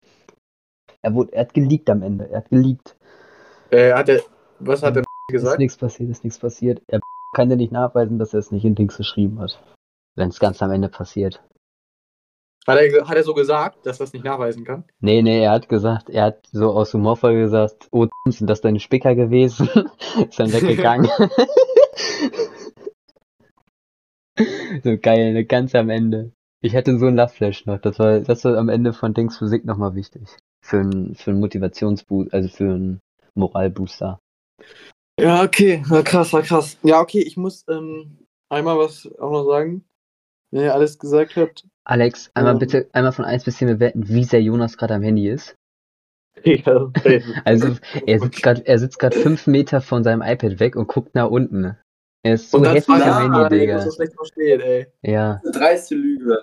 Er, 1.02 1.14
wurde, 1.14 1.32
er 1.32 1.40
hat 1.42 1.54
geleakt 1.54 1.88
am 1.90 2.02
Ende. 2.02 2.28
Er 2.30 2.38
hat 2.38 2.48
geleakt. 2.50 2.96
Äh, 3.70 3.92
hat 3.92 4.08
er, 4.08 4.20
was 4.58 4.82
hat 4.82 4.96
er 4.96 5.04
Ist 5.28 5.32
gesagt? 5.32 5.58
nichts 5.58 5.76
passiert, 5.76 6.10
ist 6.10 6.22
nichts 6.22 6.38
passiert. 6.38 6.82
Er 6.86 7.00
kann 7.34 7.50
ja 7.50 7.56
nicht 7.56 7.72
nachweisen, 7.72 8.18
dass 8.18 8.34
er 8.34 8.40
es 8.40 8.50
nicht 8.50 8.64
in 8.64 8.74
Dings 8.74 8.96
geschrieben 8.96 9.40
hat. 9.40 9.60
Wenn 10.16 10.28
es 10.28 10.38
ganz 10.38 10.62
am 10.62 10.70
Ende 10.70 10.88
passiert. 10.88 11.42
Hat 12.66 12.78
er, 12.78 13.08
hat 13.08 13.16
er 13.16 13.24
so 13.24 13.34
gesagt, 13.34 13.84
dass 13.84 14.00
er 14.00 14.04
das 14.04 14.14
nicht 14.14 14.24
nachweisen 14.24 14.64
kann? 14.64 14.84
Nee, 15.00 15.22
nee, 15.22 15.42
er 15.42 15.52
hat 15.52 15.68
gesagt, 15.68 16.08
er 16.08 16.24
hat 16.24 16.46
so 16.50 16.72
aus 16.72 16.94
humorvoll 16.94 17.34
gesagt, 17.34 17.88
oh, 17.90 18.06
sind 18.26 18.48
das 18.48 18.62
deine 18.62 18.80
Spicker 18.80 19.14
gewesen? 19.14 19.68
Ist 20.28 20.40
dann 20.40 20.52
weggegangen. 20.52 21.08
so 24.82 24.96
geil, 24.98 25.34
ne, 25.34 25.44
ganz 25.44 25.74
am 25.74 25.90
Ende. 25.90 26.32
Ich 26.62 26.74
hatte 26.74 26.98
so 26.98 27.04
ein 27.06 27.16
Lachflash 27.16 27.66
noch, 27.66 27.78
das 27.78 27.98
war, 27.98 28.20
das 28.20 28.42
war 28.44 28.56
am 28.56 28.70
Ende 28.70 28.94
von 28.94 29.12
Dings 29.12 29.36
Physik 29.36 29.66
nochmal 29.66 29.94
wichtig. 29.94 30.22
Für 30.62 30.80
einen 30.80 31.14
für 31.14 31.32
einen 31.32 31.40
Motivationsboost, 31.40 32.32
also 32.32 32.48
für 32.48 32.64
einen 32.64 33.00
Moralbooster. 33.34 34.18
Ja, 35.20 35.42
okay. 35.42 35.82
Na, 35.88 36.02
krass, 36.02 36.32
war 36.32 36.42
krass. 36.42 36.78
Ja, 36.82 37.00
okay, 37.00 37.20
ich 37.20 37.36
muss 37.36 37.64
ähm, 37.68 38.18
einmal 38.48 38.78
was 38.78 39.08
auch 39.18 39.30
noch 39.30 39.44
sagen. 39.46 39.84
Wenn 40.50 40.62
ihr 40.64 40.74
alles 40.74 40.98
gesagt 40.98 41.36
habt. 41.36 41.66
Alex, 41.84 42.30
einmal 42.34 42.54
Ähm. 42.54 42.58
bitte, 42.60 42.88
einmal 42.92 43.12
von 43.12 43.24
1 43.24 43.44
bis 43.44 43.58
10 43.58 43.68
bewerten, 43.68 44.08
wie 44.08 44.24
sehr 44.24 44.42
Jonas 44.42 44.76
gerade 44.76 44.94
am 44.94 45.02
Handy 45.02 45.28
ist. 45.28 45.54
Ja, 46.44 46.90
Also, 47.44 47.76
er 48.06 48.20
sitzt 48.20 48.42
gerade, 48.42 48.66
er 48.66 48.78
sitzt 48.78 48.98
gerade 48.98 49.18
5 49.18 49.46
Meter 49.46 49.80
von 49.80 50.02
seinem 50.02 50.20
iPad 50.20 50.58
weg 50.58 50.76
und 50.76 50.88
guckt 50.88 51.14
nach 51.14 51.30
unten. 51.30 51.76
Er 52.24 52.34
ist 52.34 52.50
so 52.50 52.58
Und 52.58 52.66
heftig 52.66 52.88
am 52.94 53.32
Handy, 53.32 53.54
ich 53.56 53.60
Digga. 53.60 53.74
muss 53.76 53.84
das 53.84 53.94
schlecht 53.94 54.14
verstehen, 54.14 54.60
ey. 54.60 54.86
Ja. 55.02 55.40
Eine 55.42 55.52
dreiste 55.52 55.94
Lüge. 55.94 56.42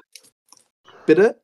Bitte? 1.05 1.41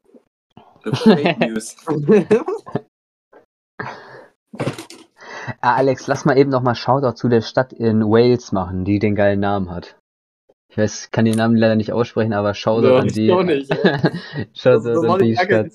Fake 0.93 1.39
News. 1.39 1.75
Ah, 5.61 5.75
Alex, 5.75 6.07
lass 6.07 6.25
mal 6.25 6.37
eben 6.37 6.49
noch 6.49 6.61
mal 6.61 6.75
Shoutout 6.75 7.13
zu 7.15 7.29
der 7.29 7.41
Stadt 7.41 7.73
in 7.73 8.01
Wales 8.03 8.51
machen, 8.51 8.83
die 8.85 8.99
den 8.99 9.15
geilen 9.15 9.39
Namen 9.39 9.71
hat. 9.71 9.97
Ich 10.69 10.77
weiß, 10.77 11.11
kann 11.11 11.25
den 11.25 11.37
Namen 11.37 11.55
leider 11.55 11.75
nicht 11.75 11.91
aussprechen, 11.93 12.33
aber 12.33 12.53
Shoutout 12.53 12.87
Ja, 12.87 12.97
an 12.99 13.07
ich 13.07 13.13
die. 13.13 13.31
auch 13.31 13.43
nicht, 13.43 13.69
Shoutout 14.53 15.07
an 15.07 15.19
die 15.19 15.35
Stadt. 15.35 15.71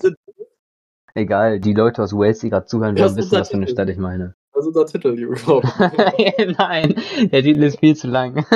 Egal, 1.15 1.59
die 1.59 1.73
Leute 1.73 2.01
aus 2.01 2.13
Wales, 2.13 2.39
die 2.39 2.49
gerade 2.49 2.65
zuhören, 2.65 2.95
werden 2.97 3.15
wissen, 3.17 3.31
was 3.37 3.49
für 3.49 3.57
eine. 3.57 3.67
Stadt 3.67 3.89
ich 3.89 3.97
meine. 3.97 4.35
Das 4.53 4.61
ist 4.65 4.67
unser 4.67 4.85
Titel, 4.85 5.09
überhaupt. 5.09 5.67
Nein, 5.79 6.95
der 7.31 7.43
Titel 7.43 7.63
ist 7.63 7.79
viel 7.79 7.95
zu 7.95 8.07
lang. 8.07 8.45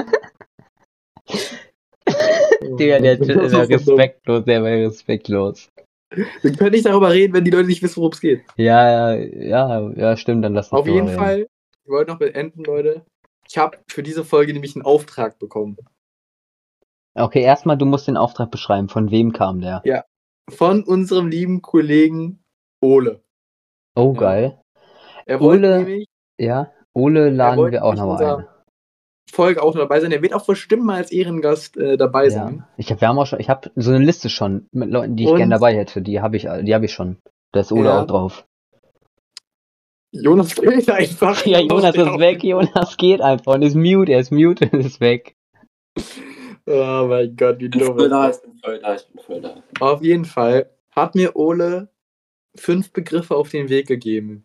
Digga, 2.79 2.99
der 2.99 3.17
Titel 3.19 3.39
ist 3.39 3.53
dumm. 3.53 3.61
respektlos, 3.61 4.45
der 4.45 4.63
wäre 4.63 4.87
respektlos. 4.87 5.69
Wir 6.11 6.53
können 6.55 6.71
nicht 6.71 6.85
darüber 6.85 7.11
reden, 7.11 7.33
wenn 7.33 7.43
die 7.43 7.51
Leute 7.51 7.67
nicht 7.67 7.83
wissen, 7.83 7.97
worum 7.97 8.11
es 8.13 8.21
geht. 8.21 8.43
Ja, 8.55 9.13
ja, 9.13 9.15
ja, 9.15 9.89
ja, 9.91 10.17
stimmt, 10.17 10.43
dann 10.45 10.53
lass 10.53 10.71
uns 10.71 10.79
Auf 10.81 10.87
jeden 10.87 11.07
reden. 11.07 11.19
Fall, 11.19 11.47
ich 11.83 11.91
wollte 11.91 12.11
noch 12.11 12.19
beenden, 12.19 12.63
Leute. 12.63 13.05
Ich 13.47 13.57
habe 13.57 13.77
für 13.89 14.03
diese 14.03 14.23
Folge 14.23 14.53
nämlich 14.53 14.75
einen 14.75 14.85
Auftrag 14.85 15.37
bekommen. 15.39 15.77
Okay, 17.15 17.41
erstmal, 17.41 17.77
du 17.77 17.85
musst 17.85 18.07
den 18.07 18.17
Auftrag 18.17 18.51
beschreiben. 18.51 18.89
Von 18.89 19.09
wem 19.11 19.33
kam 19.33 19.59
der? 19.61 19.81
Von 20.49 20.83
unserem 20.83 21.27
lieben 21.27 21.61
Kollegen 21.61 22.39
Ole. 22.81 23.21
Oh, 23.95 24.13
Ja. 24.13 24.19
geil. 24.19 24.61
Er 25.25 25.41
Ole- 25.41 25.77
nämlich 25.79 26.07
Ja, 26.39 26.71
Ole 26.93 27.29
laden 27.31 27.71
wir 27.71 27.83
auch 27.83 27.91
nicht 27.93 28.01
noch 28.01 28.11
unser- 28.11 28.37
ein. 28.37 28.45
Folge 29.31 29.61
auch 29.61 29.73
noch 29.73 29.81
dabei 29.81 29.99
sein. 29.99 30.11
Er 30.11 30.21
wird 30.21 30.33
auch 30.33 30.45
bestimmt 30.45 30.83
mal 30.83 30.95
als 30.97 31.11
Ehrengast 31.11 31.77
äh, 31.77 31.97
dabei 31.97 32.25
Ja. 32.25 32.29
sein. 32.31 32.65
Ich 32.77 32.89
habe, 32.91 33.01
wir 33.01 33.07
haben 33.09 33.19
auch 33.19 33.25
schon, 33.27 33.39
ich 33.39 33.49
habe 33.49 33.69
so 33.75 33.91
eine 33.91 34.03
Liste 34.03 34.29
schon 34.29 34.67
mit 34.71 34.89
Leuten, 34.89 35.15
die 35.15 35.25
ich 35.25 35.35
gerne 35.35 35.53
dabei 35.55 35.75
hätte. 35.75 36.01
Die 36.01 36.21
habe 36.21 36.37
ich, 36.37 36.43
die 36.63 36.73
habe 36.73 36.85
ich 36.85 36.93
schon. 36.93 37.17
Da 37.51 37.59
ist 37.61 37.71
Ole 37.71 37.89
Ja. 37.89 38.01
auch 38.03 38.07
drauf. 38.07 38.45
Jonas 40.11 40.53
fehlt 40.53 40.89
einfach. 40.89 41.45
Ja, 41.45 41.59
Jonas 41.59 41.95
ist 41.95 42.19
weg. 42.19 42.43
Jonas 42.43 42.97
geht 42.97 43.21
einfach 43.21 43.55
und 43.55 43.61
ist 43.61 43.75
mute. 43.75 44.11
Er 44.13 44.19
ist 44.19 44.31
mute 44.31 44.69
und 44.71 44.79
ist 44.79 44.99
weg. 44.99 45.35
Oh 46.69 47.05
mein 47.07 47.33
Gott, 47.37 47.59
wie 47.61 47.65
Ich 47.67 47.71
bin 47.71 47.79
dumm. 47.79 47.97
voll 47.97 48.09
da, 48.09 48.29
ich 48.29 48.41
bin 48.41 48.57
voll 48.61 48.79
da, 48.81 48.95
ich 48.95 49.07
bin 49.07 49.21
voll 49.23 49.39
da. 49.39 49.63
Auf 49.79 50.03
jeden 50.03 50.25
Fall 50.25 50.69
hat 50.91 51.15
mir 51.15 51.37
Ole 51.37 51.87
fünf 52.57 52.91
Begriffe 52.91 53.37
auf 53.37 53.47
den 53.47 53.69
Weg 53.69 53.87
gegeben, 53.87 54.43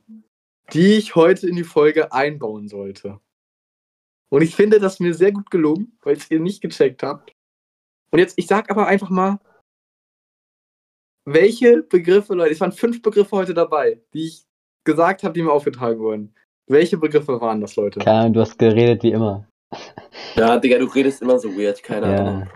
die 0.73 0.95
ich 0.95 1.17
heute 1.17 1.49
in 1.49 1.57
die 1.57 1.65
Folge 1.65 2.13
einbauen 2.13 2.69
sollte. 2.69 3.19
Und 4.33 4.41
ich 4.41 4.57
finde 4.57 4.81
das 4.81 4.99
mir 4.99 5.13
sehr 5.13 5.31
gut 5.31 5.51
gelungen, 5.51 5.99
weil 6.03 6.17
es 6.17 6.31
ihr 6.31 6.41
nicht 6.41 6.63
gecheckt 6.63 7.03
habt. 7.03 7.35
Und 8.13 8.19
jetzt, 8.19 8.39
ich 8.39 8.47
sag 8.47 8.71
aber 8.71 8.87
einfach 8.87 9.11
mal, 9.11 9.39
welche 11.27 11.83
Begriffe, 11.83 12.35
Leute, 12.35 12.53
es 12.53 12.61
waren 12.61 12.73
fünf 12.73 13.03
Begriffe 13.03 13.37
heute 13.37 13.53
dabei, 13.53 14.01
die 14.15 14.29
ich 14.29 14.45
gesagt 14.85 15.23
habe, 15.23 15.35
die 15.35 15.43
mir 15.43 15.53
aufgetragen 15.53 16.01
wurden. 16.01 16.35
Welche 16.67 16.97
Begriffe 16.97 17.41
waren 17.43 17.61
das, 17.61 17.77
Leute? 17.77 18.01
Keine 18.01 18.19
Ahnung, 18.21 18.33
du 18.33 18.41
hast 18.41 18.59
geredet 18.59 19.03
wie 19.03 19.13
immer. 19.13 19.47
Ja, 20.35 20.59
Digga, 20.59 20.79
du 20.79 20.87
redest 20.87 21.21
immer 21.21 21.39
so 21.39 21.55
weird, 21.55 21.83
keine 21.83 22.07
Ja. 22.11 22.17
Ahnung. 22.19 22.51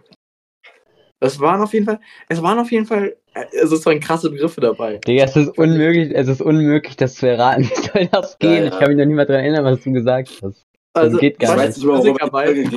Das 1.21 1.41
waren 1.41 1.61
auf 1.63 1.73
jeden 1.73 1.87
Fall, 1.87 2.01
es 2.29 2.43
waren 2.43 2.59
auf 2.59 2.71
jeden 2.71 2.87
Fall, 2.87 3.17
also 3.35 3.77
es 3.77 3.87
waren 3.87 4.01
krasse 4.01 4.31
Begriffe 4.31 4.61
dabei. 4.61 4.99
Digga, 4.99 5.25
es 5.25 5.37
ist 5.37 5.59
unmöglich, 5.59 6.11
es 6.15 6.29
ist 6.29 6.41
unmöglich, 6.43 6.97
das 6.97 7.15
zu 7.15 7.29
erraten. 7.29 7.65
Wie 7.71 7.75
soll 7.75 8.07
das 8.07 8.39
gehen? 8.39 8.51
Ja, 8.53 8.59
ja. 8.61 8.65
Ich 8.67 8.79
kann 8.79 8.89
mich 8.89 8.97
noch 8.99 9.05
nicht 9.07 9.17
mal 9.17 9.27
dran 9.27 9.41
erinnern, 9.41 9.65
was 9.65 9.83
du 9.83 9.93
gesagt 9.93 10.31
hast. 10.43 10.66
Also, 10.97 11.19
geht 11.19 11.39
gar 11.39 11.57
nicht. 11.57 11.77
nicht 11.77 11.87
warum 11.87 12.17
ich 12.57 12.77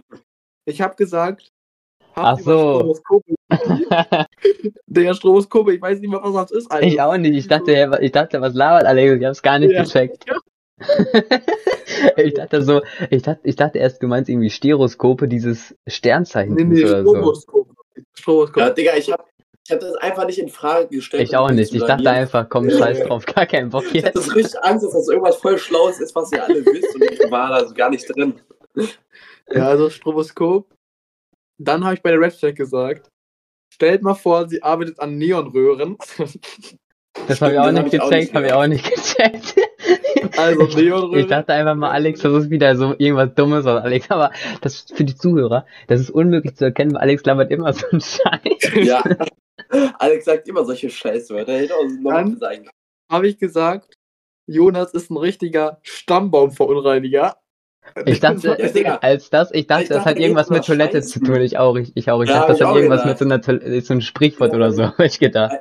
Ich 0.65 0.82
habe 0.82 0.95
gesagt, 0.95 1.51
Ach 2.15 2.38
so. 2.39 2.79
Stroboskope? 2.79 3.36
Der 4.88 5.13
Stroboskope, 5.13 5.73
ich 5.75 5.82
weiß 5.82 5.99
nicht 5.99 6.10
mehr, 6.10 6.19
was 6.23 6.47
das 6.49 6.51
ist. 6.63 6.71
Alter. 6.71 6.86
ich 6.88 6.99
auch 7.01 7.15
nicht. 7.17 7.36
Ich 7.36 7.47
dachte, 7.47 7.97
ich 8.01 8.12
dachte, 8.12 8.41
was 8.41 8.53
labert 8.53 8.86
Alex? 8.86 9.19
Ich 9.19 9.25
hab's 9.25 9.41
gar 9.41 9.60
nicht 9.60 9.71
Ja. 9.71 9.84
gecheckt. 9.84 10.25
ich 12.17 12.34
dachte 12.34 12.62
so, 12.63 12.82
ich 13.10 13.21
dachte, 13.23 13.41
ich 13.43 13.55
dachte 13.55 13.77
erst, 13.79 14.01
du 14.01 14.08
meinst 14.08 14.29
irgendwie 14.29 14.49
Stereoskope, 14.49 15.27
dieses 15.27 15.75
Sternzeichen 15.88 16.55
Nee, 16.55 16.63
nee, 16.65 16.84
oder 16.84 17.03
so. 17.03 17.12
Stroboskope. 17.12 17.73
Stroboskope. 18.13 18.60
Ja, 18.62 18.69
Digga, 18.71 18.91
ich 18.97 19.12
hab, 19.12 19.29
ich 19.69 19.73
hab 19.73 19.82
das 19.82 19.93
einfach 19.97 20.25
nicht 20.25 20.39
in 20.39 20.49
Frage 20.49 20.88
gestellt. 20.88 21.21
Ich 21.21 21.36
auch 21.38 21.51
nicht. 21.51 21.73
Ich 21.75 21.84
dachte 21.84 22.10
einfach, 22.10 22.49
komm, 22.49 22.69
scheiß 22.71 23.03
drauf, 23.03 23.23
gar 23.27 23.45
keinen 23.45 23.69
Bock 23.69 23.84
Ich 23.93 24.03
hatte 24.03 24.17
jetzt. 24.17 24.27
so 24.29 24.34
richtig 24.34 24.63
Angst, 24.63 24.84
dass 24.84 24.93
das 24.93 25.08
irgendwas 25.08 25.36
voll 25.36 25.60
Schlaues 25.60 25.99
ist, 25.99 26.15
was 26.15 26.32
ihr 26.32 26.43
alle 26.43 26.65
wisst 26.65 26.95
und 26.95 27.03
ich 27.03 27.19
war 27.32 27.49
da 27.49 27.67
so 27.67 27.73
gar 27.73 27.89
nicht 27.89 28.05
drin. 28.15 28.39
Ja, 29.51 29.67
also 29.67 29.89
Stroboskop. 29.89 30.67
Dann 31.58 31.84
habe 31.84 31.95
ich 31.95 32.03
bei 32.03 32.12
der 32.12 32.19
Red 32.19 32.34
Flag 32.34 32.53
gesagt, 32.53 33.10
stellt 33.73 34.03
mal 34.03 34.13
vor, 34.13 34.47
sie 34.47 34.62
arbeitet 34.62 34.99
an 34.99 35.17
Neonröhren. 35.17 35.97
Das 37.27 37.41
habe 37.41 37.53
ich 37.53 37.60
auch 37.60 37.71
nicht 37.71 37.91
ich 37.93 37.99
gecheckt, 37.99 38.34
habe 38.36 38.45
ich 38.45 38.53
auch 38.53 38.67
nicht 38.67 38.86
gecheckt. 38.89 39.55
Also 40.38 40.67
Ich 40.67 40.75
Neonröhren. 40.75 41.27
dachte 41.27 41.53
einfach 41.53 41.75
mal, 41.75 41.89
Alex, 41.89 42.21
das 42.21 42.32
ist 42.43 42.49
wieder 42.51 42.75
so 42.75 42.93
irgendwas 42.97 43.34
Dummes 43.36 43.65
aus 43.65 43.82
Alex, 43.82 44.10
aber 44.12 44.32
das 44.62 44.86
für 44.93 45.03
die 45.03 45.15
Zuhörer, 45.15 45.65
das 45.88 45.99
ist 45.99 46.12
unmöglich 46.12 46.55
zu 46.55 46.65
erkennen, 46.65 46.93
weil 46.93 47.01
Alex 47.01 47.25
labert 47.25 47.51
immer 47.51 47.73
so 47.73 47.86
einen 47.91 48.01
Scheiß. 48.01 48.86
Ja. 48.86 49.03
Alex 49.99 50.25
sagt 50.25 50.47
immer 50.47 50.65
solche 50.65 50.89
Scheißwörter. 50.89 51.53
Hätte 51.53 51.75
auch 51.75 51.86
Dann- 52.03 52.38
sein 52.38 52.58
können. 52.63 52.69
habe 53.12 53.27
ich 53.27 53.38
gesagt, 53.38 53.93
Jonas 54.47 54.93
ist 54.93 55.12
ein 55.12 55.17
richtiger 55.17 55.79
Stammbaumverunreiniger. 55.84 57.38
Ich 58.05 58.19
dachte, 58.19 58.51
als 59.01 59.29
das, 59.29 59.51
ich 59.51 59.67
dachte, 59.67 59.84
Ich 59.84 59.89
das 59.89 59.97
dachte, 59.97 60.05
hat 60.10 60.19
irgendwas 60.19 60.49
mit 60.49 60.65
Toilette 60.65 60.97
Scheißen. 60.97 61.23
zu 61.23 61.32
tun. 61.32 61.41
Ich 61.41 61.58
auch, 61.58 61.75
ich, 61.75 61.91
ich 61.95 62.10
auch. 62.12 62.21
Ich 62.21 62.29
Ja, 62.29 62.39
dachte, 62.39 62.53
das 62.53 62.62
hat 62.62 62.75
irgendwas 62.75 63.03
gedacht. 63.03 63.21
mit 63.21 63.43
so 63.43 63.51
einer 63.51 63.82
so 63.82 63.93
ein 63.93 64.01
Sprichwort 64.01 64.51
Ja. 64.51 64.55
oder 64.58 64.71
so, 64.71 64.84
hab 64.97 64.99
ich 64.99 65.17
gedacht. 65.19 65.55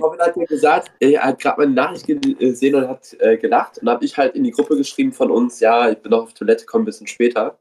Robin 0.00 0.20
hat 0.20 0.36
mir 0.36 0.46
gesagt, 0.46 0.92
er 1.00 1.22
hat 1.22 1.40
gerade 1.40 1.60
meine 1.62 1.72
Nachricht 1.72 2.06
gesehen 2.06 2.74
und 2.74 2.88
hat 2.88 3.14
äh, 3.20 3.36
gelacht. 3.38 3.78
Und 3.78 3.86
dann 3.86 3.96
habe 3.96 4.04
ich 4.04 4.16
halt 4.16 4.34
in 4.34 4.44
die 4.44 4.50
Gruppe 4.50 4.76
geschrieben 4.76 5.12
von 5.12 5.30
uns, 5.30 5.60
ja, 5.60 5.90
ich 5.90 5.98
bin 5.98 6.10
noch 6.10 6.22
auf 6.22 6.34
Toilette, 6.34 6.64
komm 6.66 6.82
ein 6.82 6.86
bisschen 6.86 7.06
später. 7.06 7.58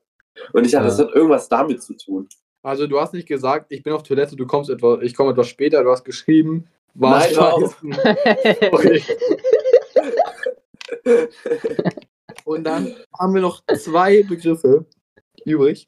Und 0.54 0.66
ich 0.66 0.72
dachte, 0.72 0.86
Ja. 0.86 0.90
das 0.92 1.00
hat 1.00 1.14
irgendwas 1.16 1.50
damit 1.50 1.82
zu 1.82 1.94
tun. 1.96 2.30
Also 2.68 2.86
du 2.86 3.00
hast 3.00 3.14
nicht 3.14 3.30
gesagt, 3.30 3.68
ich 3.72 3.82
bin 3.82 3.94
auf 3.94 4.04
Toilette, 4.04 4.36
du 4.36 4.46
kommst 4.46 4.70
etwa, 4.70 5.00
ich 5.02 5.16
komme 5.16 5.32
etwas 5.32 5.48
später, 5.48 5.82
du 5.82 5.90
hast 5.90 6.04
geschrieben, 6.04 6.68
warst 6.96 7.34
Nein, 7.34 7.40
auf. 7.40 7.82
Okay. 8.74 9.02
Und 12.44 12.66
dann 12.66 12.94
haben 13.18 13.34
wir 13.34 13.42
noch 13.42 13.64
zwei 13.78 14.22
Begriffe 14.24 14.86
übrig. 15.46 15.88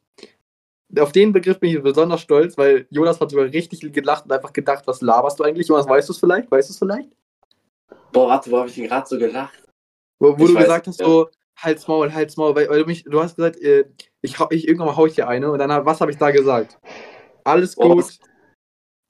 auf 0.98 1.12
den 1.12 1.34
Begriff 1.34 1.60
bin 1.60 1.76
ich 1.76 1.84
besonders 1.84 2.22
stolz, 2.22 2.58
weil 2.58 2.88
Jonas 2.90 3.20
hat 3.20 3.32
sogar 3.32 3.48
richtig 3.48 3.82
gelacht 3.92 4.24
und 4.24 4.32
einfach 4.32 4.54
gedacht, 4.54 4.88
was 4.88 5.02
laberst 5.02 5.38
du 5.38 5.44
eigentlich? 5.44 5.68
Jonas, 5.68 5.86
weißt 5.86 6.08
du 6.08 6.14
es 6.14 6.20
vielleicht? 6.20 6.50
Weißt 6.50 6.70
du 6.70 6.72
es 6.72 6.80
vielleicht? 6.80 7.10
Boah, 8.14 8.30
warte, 8.30 8.50
wo 8.52 8.60
habe 8.60 8.70
ich 8.70 8.76
denn 8.76 8.88
gerade 8.88 9.06
so 9.06 9.18
gelacht? 9.18 9.68
Wo, 10.18 10.32
wo 10.32 10.48
du 10.48 10.54
weiß 10.54 10.64
gesagt 10.64 10.88
es, 10.88 10.94
hast, 10.94 11.00
ja. 11.02 11.06
so, 11.08 11.30
halt's 11.62 11.88
Maul, 11.88 12.14
halt's 12.14 12.38
Maul, 12.38 12.56
weil, 12.56 12.70
weil 12.70 12.80
du 12.80 12.86
mich, 12.86 13.04
du 13.04 13.22
hast 13.22 13.36
gesagt, 13.36 13.58
äh, 13.58 13.86
ich, 14.22 14.40
hau- 14.40 14.50
ich 14.52 14.68
irgendwann 14.68 14.88
mal 14.88 14.96
hau 14.96 15.06
ich 15.06 15.16
dir 15.16 15.28
eine 15.28 15.52
und 15.52 15.60
dann, 15.60 15.72
hab- 15.72 15.86
was 15.86 16.02
habe 16.02 16.12
ich 16.12 16.18
da 16.18 16.32
gesagt? 16.32 16.78
Alles 17.44 17.76
Boah, 17.76 17.96
gut, 17.96 18.06
was- 18.06 18.20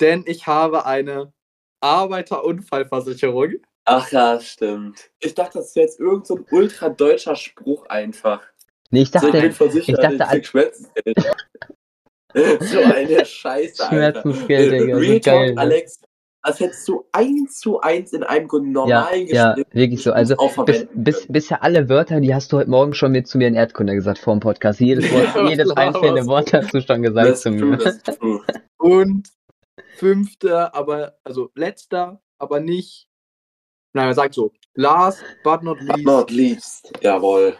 denn 0.02 0.24
ich 0.28 0.48
habe 0.48 0.86
eine 0.86 1.34
Arbeiterunfallversicherung. 1.82 3.54
Ach 3.86 4.12
ja, 4.12 4.40
stimmt. 4.40 5.10
Ich 5.20 5.34
dachte, 5.34 5.60
das 5.60 5.76
wäre 5.76 5.88
jetzt 5.88 6.00
irgend 6.00 6.28
so 6.28 6.36
ein 6.36 6.46
ultra 6.52 6.90
deutscher 6.90 7.36
Spruch 7.36 7.86
einfach. 7.88 8.42
Nee, 8.92 9.02
ich 9.02 9.12
So, 9.12 9.28
ich 9.28 9.34
bin 9.34 9.52
dachte, 9.52 9.80
ich 9.80 9.86
dachte, 9.88 10.14
ich 10.16 10.30
krieg 10.30 10.46
Schmerzensgeld. 10.46 11.18
so 12.62 12.84
eine 12.84 13.26
Scheiße, 13.26 13.84
Alter. 13.90 14.22
Schmerzensgeld, 14.22 14.72
Digga, 14.82 14.98
Real 14.98 15.20
Talk. 15.20 15.56
Ne? 15.56 15.58
Alex, 15.58 16.02
als 16.42 16.60
hättest 16.60 16.88
du 16.88 17.06
eins 17.12 17.60
zu 17.60 17.82
eins 17.82 18.14
in 18.14 18.24
einem 18.24 18.48
Ja, 18.52 18.60
normalen 18.60 19.28
ja, 19.28 19.54
Gespräch 19.54 19.74
wirklich 19.76 20.04
so. 20.04 20.12
Also, 20.14 20.36
bis, 20.66 20.88
bis, 20.94 21.26
bisher 21.28 21.64
alle 21.64 21.90
Wörter, 21.90 22.20
die 22.22 22.34
hast 22.34 22.52
du 22.52 22.58
heute 22.58 22.70
Morgen 22.70 22.94
schon 22.94 23.12
mit 23.12 23.28
zu 23.28 23.38
mir 23.38 23.48
in 23.48 23.56
Erdkunde 23.56 23.94
gesagt 23.94 24.20
vor 24.20 24.36
dem 24.36 24.40
Podcast. 24.40 24.80
Jedes 24.80 25.04
Wort, 25.12 25.36
Ja, 25.36 25.50
jedes 25.50 25.70
einzelne 25.72 26.26
Wort 26.28 26.54
hast 26.54 26.74
du 26.74 26.82
schon 26.82 27.02
gesagt 27.02 27.38
zu 27.38 27.52
mir. 27.52 27.78
true. 28.04 28.42
Und 28.78 29.30
fünfter, 29.96 30.74
aber, 30.74 31.18
also 31.24 31.52
letzter, 31.56 32.22
aber 32.38 32.60
nicht. 32.60 33.10
Nein, 33.94 34.08
er 34.08 34.14
sagt 34.14 34.36
so, 34.36 34.52
last 34.76 35.24
but 35.44 35.64
not 35.64 35.82
least, 35.82 36.06
Not 36.06 36.32
least. 36.32 36.92
Jawohl. 37.02 37.58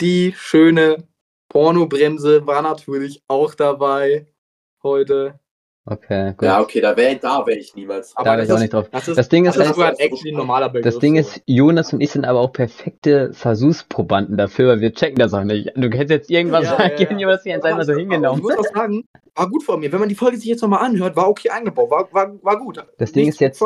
die 0.00 0.34
schöne 0.36 1.08
Pornobremse 1.48 2.46
war 2.46 2.60
natürlich 2.60 3.22
auch 3.28 3.54
dabei 3.54 4.26
heute. 4.82 5.38
Okay, 5.88 6.32
gut. 6.36 6.42
Ja, 6.42 6.60
okay, 6.60 6.80
da 6.80 6.96
wäre 6.96 7.16
da 7.16 7.46
wär 7.46 7.56
ich 7.56 7.74
niemals. 7.76 8.16
Aber 8.16 8.24
da 8.24 8.30
wäre 8.32 8.38
das 8.38 8.46
ich 8.48 8.52
auch 8.52 8.56
ist- 8.56 8.62
nicht 8.62 8.72
drauf. 8.74 8.88
Das 8.90 9.06
ist, 9.08 9.16
Das 9.16 9.28
Ding 9.28 9.44
ist, 9.46 9.56
das 9.56 9.70
ist 9.70 9.78
das 9.78 9.98
ist- 10.00 10.26
ein 10.26 10.34
normaler 10.34 10.68
Begriff. 10.68 10.84
das 10.94 10.98
Ding 10.98 11.14
ist, 11.14 11.40
Jonas 11.46 11.92
und 11.92 12.00
ich 12.00 12.10
sind 12.10 12.24
aber 12.24 12.40
auch 12.40 12.52
perfekte 12.52 13.32
Versuchsprobanden 13.32 14.36
dafür, 14.36 14.68
weil 14.72 14.80
wir 14.80 14.92
checken 14.92 15.16
das 15.18 15.32
auch 15.32 15.44
nicht. 15.44 15.72
Du 15.76 15.88
hättest 15.90 16.10
jetzt 16.10 16.30
irgendwas 16.30 16.64
Ja, 16.64 16.70
sagen 16.76 16.90
ja, 16.98 17.04
können, 17.06 17.20
ja. 17.20 17.28
Jonas 17.28 17.42
hier 17.44 17.52
jetzt 17.52 17.64
einfach 17.64 17.84
so 17.84 17.92
Ich 17.92 17.98
hingenommen. 18.00 18.42
muss 18.42 18.56
auch 18.58 18.64
sagen, 18.74 19.04
war 19.34 19.48
gut 19.48 19.62
von 19.62 19.78
mir. 19.80 19.92
Wenn 19.92 20.00
man 20.00 20.08
die 20.08 20.14
Folge 20.16 20.36
sich 20.36 20.46
jetzt 20.46 20.62
nochmal 20.62 20.84
anhört, 20.84 21.14
war 21.16 21.28
okay 21.28 21.50
eingebaut, 21.50 21.90
war, 21.90 22.08
war, 22.12 22.32
war 22.42 22.58
gut. 22.58 22.84
Das 22.98 23.12
Ding 23.12 23.28
ist 23.28 23.40
jetzt-. 23.40 23.62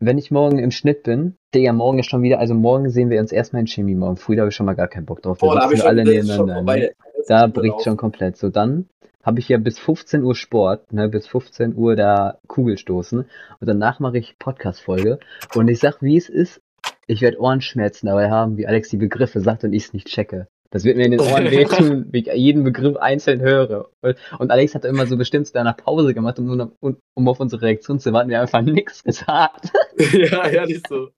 Wenn 0.00 0.18
ich 0.18 0.30
morgen 0.30 0.58
im 0.58 0.70
Schnitt 0.70 1.02
bin, 1.04 1.36
Digga, 1.54 1.72
morgen 1.72 1.98
ist 2.00 2.10
schon 2.10 2.22
wieder, 2.22 2.38
also 2.38 2.52
morgen 2.54 2.90
sehen 2.90 3.10
wir 3.10 3.20
uns 3.20 3.32
erstmal 3.32 3.60
in 3.60 3.66
Chemie 3.68 3.94
morgen. 3.94 4.16
Früh, 4.16 4.34
da 4.36 4.42
habe 4.42 4.50
ich 4.50 4.54
schon 4.56 4.66
mal 4.66 4.74
gar 4.74 4.88
keinen 4.88 5.06
Bock 5.06 5.22
drauf. 5.22 5.38
Da 5.38 5.46
Boah, 5.46 5.54
da 5.54 5.62
hab 5.62 5.70
sitzen 5.70 5.82
ich 5.82 5.86
alle 5.88 6.04
nebeneinander. 6.04 6.54
vorbei. 6.56 6.78
Ne? 6.78 6.90
Da 7.28 7.46
bricht 7.46 7.82
schon 7.82 7.96
komplett. 7.96 8.36
So, 8.36 8.48
dann 8.50 8.88
habe 9.24 9.40
ich 9.40 9.48
ja 9.48 9.58
bis 9.58 9.78
15 9.78 10.22
Uhr 10.22 10.34
Sport, 10.34 10.92
ne, 10.92 11.08
bis 11.08 11.26
15 11.26 11.74
Uhr 11.74 11.96
da 11.96 12.38
Kugelstoßen. 12.46 13.20
Und 13.20 13.66
danach 13.66 13.98
mache 14.00 14.18
ich 14.18 14.38
Podcast-Folge. 14.38 15.18
Und 15.54 15.68
ich 15.68 15.80
sag, 15.80 16.02
wie 16.02 16.16
es 16.16 16.28
ist, 16.28 16.60
ich 17.06 17.20
werde 17.22 17.40
Ohrenschmerzen 17.40 18.06
dabei 18.06 18.30
haben, 18.30 18.56
wie 18.56 18.66
Alex 18.66 18.90
die 18.90 18.96
Begriffe 18.96 19.40
sagt 19.40 19.64
und 19.64 19.72
ich 19.72 19.84
es 19.84 19.92
nicht 19.92 20.08
checke. 20.08 20.46
Das 20.70 20.84
wird 20.84 20.96
mir 20.96 21.04
in 21.04 21.12
den 21.12 21.20
Ohren 21.20 21.50
wehtun, 21.50 22.06
wie 22.10 22.18
ich 22.18 22.26
jeden 22.34 22.64
Begriff 22.64 22.96
einzeln 22.96 23.40
höre. 23.40 23.90
Und- 24.02 24.50
Alex 24.50 24.74
hat 24.74 24.84
immer 24.84 25.06
so 25.06 25.16
bestimmt 25.16 25.46
zu 25.46 25.58
einer 25.58 25.72
Pause 25.72 26.14
gemacht, 26.14 26.38
um, 26.38 26.72
um, 26.80 26.96
um 27.14 27.28
auf 27.28 27.38
unsere 27.38 27.62
Reaktion 27.62 28.00
zu 28.00 28.12
warten. 28.12 28.28
Wir 28.28 28.38
haben 28.38 28.42
einfach 28.44 28.62
nichts 28.62 29.04
gesagt. 29.04 29.70
ja, 30.12 30.48
ehrlich 30.48 30.82
so. 30.88 31.10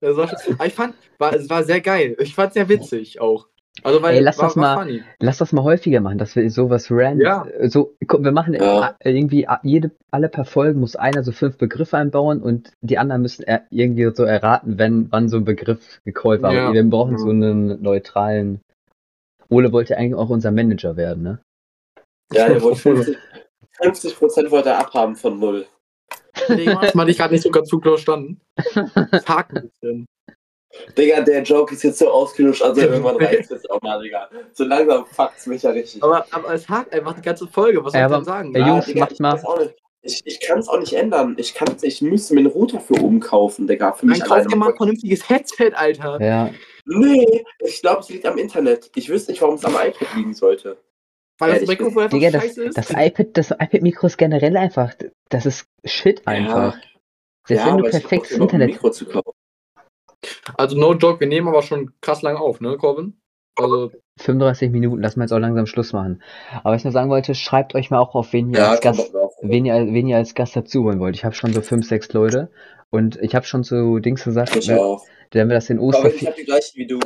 Das 0.00 0.16
war 0.16 0.26
schon, 0.26 0.56
ich 0.64 0.72
fand, 0.72 0.94
war, 1.18 1.34
es 1.34 1.48
war 1.50 1.62
sehr 1.64 1.80
geil. 1.80 2.16
Ich 2.18 2.34
fand 2.34 2.48
es 2.48 2.54
sehr 2.54 2.68
witzig 2.68 3.20
auch. 3.20 3.46
Also, 3.82 4.02
weil 4.02 4.16
Ey, 4.16 4.20
lass 4.20 4.38
war, 4.38 4.46
das 4.48 4.56
mal- 4.56 4.78
funny. 4.78 5.02
Lass 5.18 5.38
das 5.38 5.52
mal 5.52 5.62
häufiger 5.64 6.00
machen, 6.00 6.18
dass 6.18 6.36
wir 6.36 6.48
sowas 6.50 6.88
random. 6.90 7.20
Ja. 7.26 7.46
So, 7.68 7.94
guck, 8.06 8.22
wir 8.22 8.30
machen 8.32 8.52
Ja. 8.54 8.96
irgendwie 9.02 9.46
jede, 9.62 9.90
alle 10.10 10.28
paar 10.28 10.44
Folgen 10.44 10.78
muss 10.80 10.94
einer 10.94 11.22
so 11.22 11.32
fünf 11.32 11.56
Begriffe 11.56 11.96
einbauen 11.96 12.42
und 12.42 12.72
die 12.82 12.98
anderen 12.98 13.22
müssen 13.22 13.44
er, 13.44 13.62
irgendwie 13.70 14.10
so 14.14 14.24
erraten, 14.24 14.78
wenn, 14.78 15.10
wann 15.10 15.28
so 15.30 15.38
ein 15.38 15.44
Begriff 15.44 16.00
gecallt 16.04 16.42
war. 16.42 16.52
Ja. 16.52 16.64
Aber 16.66 16.74
wir 16.74 16.84
brauchen 16.84 17.12
Ja. 17.12 17.18
so 17.18 17.30
einen 17.30 17.82
neutralen. 17.82 18.60
Ole 19.48 19.72
wollte 19.72 19.96
eigentlich 19.96 20.14
auch 20.14 20.28
unser 20.30 20.50
Manager 20.50 20.96
werden, 20.96 21.22
ne? 21.22 21.38
Ja, 22.32 22.48
der 22.48 22.62
wollte 22.62 22.78
50, 22.78 23.16
50 23.82 24.16
Prozent 24.16 24.50
wollte 24.50 24.68
er 24.70 24.78
abhaben 24.80 25.16
von 25.16 25.38
null. 25.40 25.66
Mal 26.94 27.04
dich 27.06 27.18
gerade 27.18 27.34
nicht 27.34 27.42
so 27.42 27.50
ganz 27.50 27.70
gut 27.70 27.82
verstanden. 27.82 28.40
Ein 28.74 28.90
bisschen. 29.50 30.06
Digga, 30.96 31.20
der 31.20 31.42
Joke 31.42 31.74
ist 31.74 31.82
jetzt 31.82 31.98
so 31.98 32.08
ausgelutscht, 32.10 32.62
also 32.62 32.80
irgendwann 32.80 33.16
reicht 33.16 33.50
es 33.50 33.68
auch 33.70 33.80
mal, 33.82 34.00
Digga. 34.02 34.28
So 34.52 34.64
langsam 34.64 35.04
fuckt's 35.06 35.46
mich 35.46 35.62
ja 35.62 35.70
richtig. 35.70 36.02
Aber, 36.02 36.24
aber 36.30 36.54
es 36.54 36.68
hakt 36.68 36.92
einfach 36.94 37.14
die 37.14 37.22
ganze 37.22 37.46
Folge. 37.46 37.84
Was 37.84 37.92
soll 37.92 38.00
Ja, 38.00 38.06
ich 38.08 38.12
denn 38.14 38.24
sagen? 38.24 38.54
Ey, 38.54 38.60
Ja, 38.62 38.68
Jungs, 38.68 38.86
Digga, 38.86 39.00
macht 39.00 39.12
ich 39.12 39.20
mal- 39.20 39.32
weiß 39.34 39.44
auch 39.44 39.58
nicht. 39.58 39.74
Ich, 40.04 40.20
ich 40.24 40.40
kann 40.40 40.58
es 40.58 40.68
auch 40.68 40.80
nicht 40.80 40.94
ändern. 40.94 41.36
Ich, 41.38 41.54
ich 41.82 42.02
müsste 42.02 42.34
mir 42.34 42.40
einen 42.40 42.48
Router 42.50 42.80
für 42.80 42.94
oben 42.94 43.20
kaufen, 43.20 43.68
Digga. 43.68 43.92
Für 43.92 44.06
mich 44.06 44.18
Dann 44.18 44.28
kauf 44.28 44.46
dir 44.48 44.56
mal 44.56 44.70
ein 44.70 44.76
vernünftiges 44.76 45.28
Headset, 45.28 45.70
Alter. 45.76 46.20
Ja. 46.20 46.50
Nee, 46.86 47.44
ich 47.60 47.80
glaube, 47.80 48.00
es 48.00 48.08
liegt 48.08 48.26
am 48.26 48.36
Internet. 48.36 48.90
Ich 48.96 49.08
wüsste 49.08 49.30
nicht, 49.30 49.40
warum 49.42 49.54
es 49.54 49.64
am 49.64 49.74
iPad 49.74 50.08
liegen 50.16 50.34
sollte. 50.34 50.76
Weil 51.38 51.50
das 51.50 51.60
Ehrlich 51.62 51.78
Mikrofon 51.78 52.02
einfach 52.02 52.18
Digga, 52.18 52.30
das, 52.32 52.42
scheiße 52.42 52.64
ist. 52.64 52.78
das 52.78 52.90
iPad, 52.90 53.26
das 53.34 53.50
iPad-Mikro 53.52 54.06
ist 54.08 54.16
generell 54.18 54.56
einfach, 54.56 54.92
das 55.28 55.46
ist 55.46 55.66
Shit 55.84 56.26
einfach. 56.26 56.76
Selbst 57.46 57.66
wenn 57.66 57.78
du 57.78 57.84
perfektes 57.84 58.30
noch 58.32 58.38
ein 58.38 58.42
Internet 58.42 58.68
Mikro 58.70 58.90
zu 58.90 59.06
kaufen. 59.06 59.31
Also, 60.56 60.78
no 60.78 60.94
joke, 60.94 61.20
wir 61.20 61.26
nehmen 61.26 61.48
aber 61.48 61.62
schon 61.62 61.92
krass 62.00 62.22
lang 62.22 62.36
auf, 62.36 62.60
ne, 62.60 62.76
Corbin? 62.76 63.14
Also, 63.56 63.90
35 64.20 64.70
Minuten, 64.70 65.02
lassen 65.02 65.18
wir 65.20 65.24
jetzt 65.24 65.32
auch 65.32 65.38
langsam 65.38 65.66
Schluss 65.66 65.92
machen. 65.92 66.22
Aber 66.62 66.72
was 66.74 66.80
ich 66.80 66.84
nur 66.84 66.92
sagen 66.92 67.10
wollte, 67.10 67.34
schreibt 67.34 67.74
euch 67.74 67.90
mal 67.90 67.98
auch 67.98 68.14
auf, 68.14 68.32
wen 68.32 68.50
ihr 68.50 68.58
Ja, 68.58 68.70
als 68.70 68.80
Gast, 68.80 69.12
wen 69.40 69.64
ihr, 69.64 69.74
wen 69.74 70.06
ihr 70.08 70.16
als 70.16 70.34
Gast 70.34 70.54
dazu 70.56 70.84
holen 70.84 71.00
wollt. 71.00 71.16
Ich 71.16 71.24
habe 71.24 71.34
schon 71.34 71.52
so 71.52 71.60
fünf, 71.60 71.86
sechs 71.86 72.12
Leute 72.12 72.50
und 72.90 73.16
ich 73.20 73.34
habe 73.34 73.44
schon 73.46 73.62
so 73.64 73.98
Dings 73.98 74.24
gesagt, 74.24 74.54
Ich 74.56 74.72
auch. 74.72 75.04
wenn 75.32 75.48
wir 75.48 75.54
das 75.54 75.70
in 75.70 75.78
Aber 75.78 76.14
ich 76.14 76.26
habe 76.26 76.36
die 76.38 76.44
gleiche 76.44 76.76
wie 76.76 76.86
du. 76.86 77.00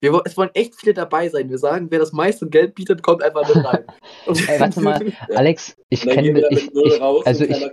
wir, 0.00 0.12
wo- 0.12 0.22
es 0.24 0.36
wollen 0.36 0.50
echt 0.54 0.74
viele 0.76 0.94
dabei 0.94 1.28
sein. 1.28 1.48
Wir 1.50 1.58
sagen, 1.58 1.86
wer 1.90 1.98
das 2.00 2.12
meiste 2.12 2.48
Geld 2.48 2.74
bietet, 2.74 3.02
kommt 3.02 3.22
einfach 3.22 3.48
mit 3.54 3.64
rein. 3.64 3.84
Ey, 4.48 4.60
warte 4.60 4.80
mal, 4.80 5.00
Alex, 5.34 5.76
ich 5.88 6.02
kenne, 6.02 6.34
wir 6.34 6.50
ich, 6.50 6.70
ich, 6.74 7.02
also 7.02 7.44
ich, 7.44 7.64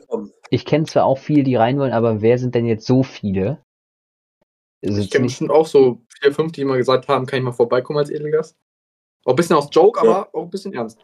ich 0.49 0.65
kenne 0.65 0.85
zwar 0.85 1.05
auch 1.05 1.17
viele, 1.17 1.43
die 1.43 1.55
rein 1.55 1.77
wollen, 1.79 1.93
aber 1.93 2.21
wer 2.21 2.37
sind 2.37 2.55
denn 2.55 2.65
jetzt 2.65 2.85
so 2.85 3.03
viele? 3.03 3.59
Also 4.85 5.01
Ich 5.01 5.09
kenne 5.09 5.25
bestimmt 5.25 5.51
auch 5.51 5.65
so 5.67 6.01
vier, 6.21 6.33
fünf, 6.33 6.51
die 6.51 6.63
mal 6.65 6.77
gesagt 6.77 7.07
haben, 7.07 7.25
kann 7.25 7.39
ich 7.39 7.45
mal 7.45 7.51
vorbeikommen 7.51 7.99
als 7.99 8.09
Edelgast. 8.09 8.55
Auch 9.25 9.31
ein 9.33 9.35
bisschen 9.35 9.55
aus 9.55 9.69
Joke, 9.71 9.99
Ja. 10.03 10.09
aber 10.11 10.35
auch 10.35 10.43
ein 10.43 10.49
bisschen 10.49 10.73
ernst. 10.73 10.99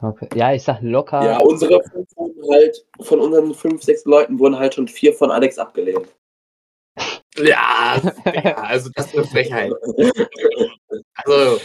okay. 0.00 0.28
Ja, 0.34 0.52
ich 0.52 0.62
sag 0.62 0.80
locker. 0.82 1.24
Ja, 1.24 1.38
unsere 1.38 1.82
fünf 1.84 2.08
wurden 2.16 2.52
halt, 2.52 2.86
von 3.00 3.20
unseren 3.20 3.54
fünf, 3.54 3.82
sechs 3.82 4.04
Leuten 4.04 4.38
wurden 4.38 4.58
halt 4.58 4.74
schon 4.74 4.88
vier 4.88 5.14
von 5.14 5.30
Alex 5.30 5.58
abgelehnt. 5.58 6.08
Ja, 7.38 7.98
ja, 8.26 8.56
also 8.58 8.90
das 8.94 9.06
ist 9.06 9.16
eine 9.16 9.26
Frechheit. 9.26 9.72
Also, 11.24 11.60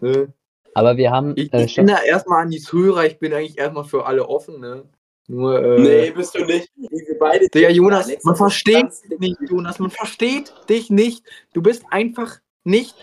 ne? 0.00 0.32
Aber 0.74 0.96
wir 0.96 1.10
haben, 1.10 1.34
ich, 1.36 1.52
äh, 1.52 1.64
ich 1.64 1.74
schon, 1.74 1.84
bin 1.84 1.94
da 1.94 2.02
erstmal 2.02 2.42
an 2.42 2.50
die 2.50 2.60
Zuhörer, 2.60 3.04
ich 3.04 3.18
bin 3.18 3.34
eigentlich 3.34 3.58
erstmal 3.58 3.84
für 3.84 4.06
alle 4.06 4.26
offen, 4.26 4.58
ne? 4.58 4.88
Nur, 5.28 5.62
äh, 5.62 5.80
Nee, 5.80 6.10
bist 6.10 6.34
du 6.34 6.44
nicht. 6.44 6.68
Wir 6.76 7.18
beide 7.18 7.48
Digga, 7.48 7.70
Jonas, 7.70 8.06
Alex, 8.06 8.24
man 8.24 8.36
versteht 8.36 8.86
dich 9.10 9.18
nicht, 9.18 9.36
Jonas, 9.48 9.78
man 9.78 9.90
versteht 9.90 10.52
dich 10.68 10.90
nicht. 10.90 11.24
Du 11.54 11.62
bist 11.62 11.84
einfach 11.90 12.38
nicht 12.64 12.94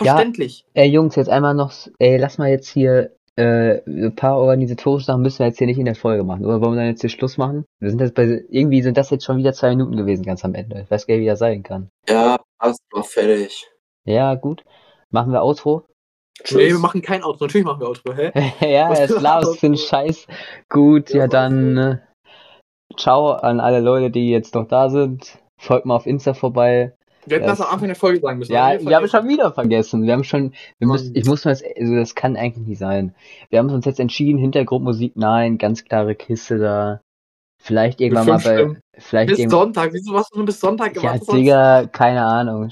Ja. 0.00 0.14
verständlich. 0.14 0.64
ey 0.74 0.88
Jungs, 0.88 1.16
jetzt 1.16 1.28
einmal 1.28 1.54
noch, 1.54 1.72
ey, 1.98 2.16
lass 2.18 2.38
mal 2.38 2.48
jetzt 2.50 2.68
hier 2.68 3.12
äh, 3.38 3.82
ein 3.86 4.14
paar 4.16 4.38
organisatorische 4.38 5.04
Sachen 5.06 5.20
müssen 5.20 5.40
wir 5.40 5.46
jetzt 5.48 5.58
hier 5.58 5.66
nicht 5.66 5.78
in 5.78 5.84
der 5.84 5.94
Folge 5.94 6.24
machen. 6.24 6.46
Oder 6.46 6.62
wollen 6.62 6.72
wir 6.72 6.76
dann 6.80 6.88
jetzt 6.88 7.02
hier 7.02 7.10
Schluss 7.10 7.36
machen? 7.36 7.66
Wir 7.80 7.90
sind 7.90 8.00
jetzt 8.00 8.14
bei, 8.14 8.42
irgendwie 8.48 8.80
sind 8.80 8.96
das 8.96 9.10
jetzt 9.10 9.24
schon 9.26 9.36
wieder 9.36 9.52
zwei 9.52 9.68
Minuten 9.70 9.94
gewesen, 9.94 10.24
ganz 10.24 10.42
am 10.42 10.54
Ende. 10.54 10.80
Ich 10.80 10.90
weiß 10.90 11.06
gar 11.06 11.14
nicht, 11.16 11.22
wie 11.24 11.26
das 11.26 11.38
sein 11.40 11.62
kann. 11.62 11.90
Ja, 12.08 12.38
passt, 12.58 12.80
war 12.92 13.04
fertig. 13.04 13.68
Ja, 14.06 14.34
gut. 14.36 14.64
Machen 15.10 15.32
wir 15.32 15.42
Outro? 15.44 15.84
Nee, 16.52 16.68
wir 16.68 16.78
machen 16.78 17.02
kein 17.02 17.24
Outro. 17.24 17.46
Natürlich 17.46 17.64
machen 17.66 17.80
wir 17.80 17.88
Outro, 17.88 18.12
hä? 18.14 18.30
ja, 18.60 18.88
Was 18.90 19.00
es 19.00 19.10
ist 19.10 19.22
das? 19.22 19.56
für 19.56 19.66
ein 19.66 19.76
Scheiß. 19.76 20.26
Gut, 20.68 21.10
ja, 21.10 21.20
Ja, 21.20 21.26
dann 21.28 21.76
äh, 21.76 21.98
ciao 22.96 23.32
an 23.32 23.60
alle 23.60 23.80
Leute, 23.80 24.10
die 24.10 24.30
jetzt 24.30 24.54
noch 24.54 24.68
da 24.68 24.88
sind. 24.90 25.38
Folgt 25.58 25.86
mal 25.86 25.96
auf 25.96 26.06
Insta 26.06 26.34
vorbei. 26.34 26.92
Wir 27.24 27.38
hätten 27.38 27.46
Das- 27.48 27.58
das 27.58 27.66
am 27.66 27.72
Anfang 27.74 27.88
der 27.88 27.96
Folge 27.96 28.20
sagen 28.20 28.38
müssen. 28.38 28.52
Ja, 28.52 28.78
wir 28.80 28.94
haben 28.96 29.08
schon 29.08 29.26
wieder 29.28 29.50
vergessen. 29.52 30.04
Wir 30.04 30.12
haben 30.12 30.22
schon, 30.24 30.52
wir 30.78 30.86
müssen, 30.86 31.16
ich 31.16 31.24
muss 31.24 31.44
mal, 31.44 31.52
jetzt- 31.52 31.64
also 31.76 31.94
das 31.96 32.14
kann 32.14 32.36
eigentlich 32.36 32.66
nicht 32.66 32.78
sein. 32.78 33.14
Wir 33.50 33.58
haben 33.58 33.70
uns 33.70 33.84
jetzt 33.84 33.98
entschieden, 33.98 34.38
Hintergrundmusik, 34.38 35.16
nein, 35.16 35.58
ganz 35.58 35.84
klare 35.84 36.14
Kiste 36.14 36.58
da. 36.58 37.00
Vielleicht 37.58 38.00
irgendwann 38.00 38.26
mal 38.26 38.38
bei, 38.38 38.76
vielleicht 38.98 39.30
Bis 39.30 39.38
irgendwann, 39.40 39.60
Sonntag. 39.60 39.92
Wieso 39.92 40.14
hast 40.14 40.32
du 40.32 40.38
nur 40.38 40.46
bis 40.46 40.60
Sonntag 40.60 40.94
ja, 40.96 41.12
gemacht? 41.14 41.32
Digga, 41.32 41.86
keine 41.86 42.24
Ahnung. 42.24 42.70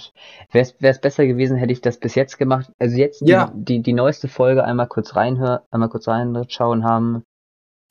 Wäre 0.52 0.66
es 0.80 1.00
besser 1.00 1.26
gewesen, 1.26 1.56
hätte 1.56 1.72
ich 1.72 1.80
das 1.80 1.98
bis 1.98 2.14
jetzt 2.14 2.38
gemacht. 2.38 2.70
Also 2.78 2.96
jetzt 2.96 3.20
die, 3.22 3.30
Ja. 3.30 3.50
die, 3.54 3.82
die 3.82 3.92
neueste 3.92 4.28
Folge 4.28 4.62
einmal 4.64 4.86
kurz 4.86 5.16
reinhören, 5.16 5.60
einmal 5.70 5.88
kurz 5.88 6.06
reinschauen 6.06 6.84
haben. 6.84 7.22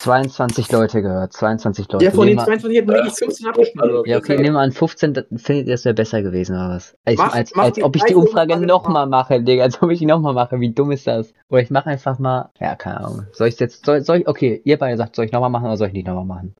22 0.02 0.70
Leute 0.72 1.02
gehört. 1.02 1.32
22 1.32 1.90
Leute. 1.90 2.04
Ja, 2.04 2.10
von 2.10 2.26
Nehmen 2.26 2.38
den 2.38 2.40
wir- 2.40 2.44
22 2.46 2.76
hätten 2.78 2.88
wirklich 2.88 3.14
15 3.14 3.46
abgestimmt. 3.46 3.84
oder 3.84 4.02
ja, 4.06 4.18
okay, 4.18 4.36
nehmen 4.36 4.54
wir 4.54 4.60
an 4.60 4.72
15, 4.72 5.14
dann 5.14 5.24
findet 5.36 5.68
ihr 5.68 5.74
es 5.74 5.84
wäre 5.84 5.94
besser 5.94 6.20
gewesen, 6.22 6.56
oder 6.56 6.70
was? 6.70 6.96
Als, 7.04 7.16
Mach- 7.18 7.34
als, 7.34 7.54
mach 7.54 7.64
als 7.64 7.74
die 7.76 7.84
ob 7.84 7.96
ich 7.96 8.02
die 8.04 8.14
Umfrage 8.14 8.56
nochmal 8.58 9.06
mache, 9.06 9.40
Digga, 9.42 9.62
als 9.62 9.80
ob 9.82 9.90
ich 9.90 10.00
die 10.00 10.06
nochmal 10.06 10.34
mache. 10.34 10.58
Wie 10.60 10.72
dumm 10.72 10.90
ist 10.90 11.06
das? 11.06 11.32
Oder 11.48 11.60
ich 11.62 11.70
mache 11.70 11.90
einfach 11.90 12.18
mal, 12.18 12.50
ja, 12.60 12.74
keine 12.74 13.00
Ahnung. 13.00 13.26
Soll 13.32 13.48
ich 13.48 13.58
jetzt, 13.60 13.84
soll, 13.86 14.00
soll 14.02 14.18
ich, 14.18 14.28
okay, 14.28 14.60
ihr 14.64 14.78
beide 14.78 14.96
sagt, 14.96 15.16
soll 15.16 15.26
ich 15.26 15.32
nochmal 15.32 15.50
machen 15.50 15.66
oder 15.66 15.76
soll 15.76 15.88
ich 15.88 15.94
nicht 15.94 16.06
nochmal 16.06 16.24
machen? 16.26 16.54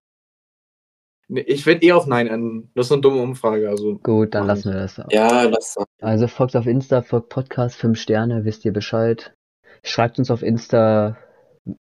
Nee, 1.29 1.41
ich 1.41 1.65
werde 1.67 1.85
eh 1.87 1.93
auf 1.93 2.07
Nein 2.07 2.27
enden. 2.27 2.71
Das 2.75 2.87
ist 2.87 2.93
eine 2.93 3.01
dumme 3.01 3.23
Umfrage. 3.23 3.69
Also. 3.69 3.99
Gut, 4.03 4.35
dann 4.35 4.47
lassen 4.47 4.73
wir 4.73 4.81
das. 4.81 5.01
Ja, 5.11 5.45
lass 5.45 5.77
mal. 5.77 5.87
Also 6.03 6.29
folgt 6.29 6.55
auf 6.57 6.67
Insta, 6.67 7.03
folgt 7.03 7.31
Podcast 7.31 7.77
5 7.77 7.99
Sterne, 7.99 8.45
wisst 8.45 8.65
ihr 8.65 8.73
Bescheid. 8.73 9.35
Schreibt 9.83 10.19
uns 10.19 10.31
auf 10.31 10.43
Insta, 10.43 11.17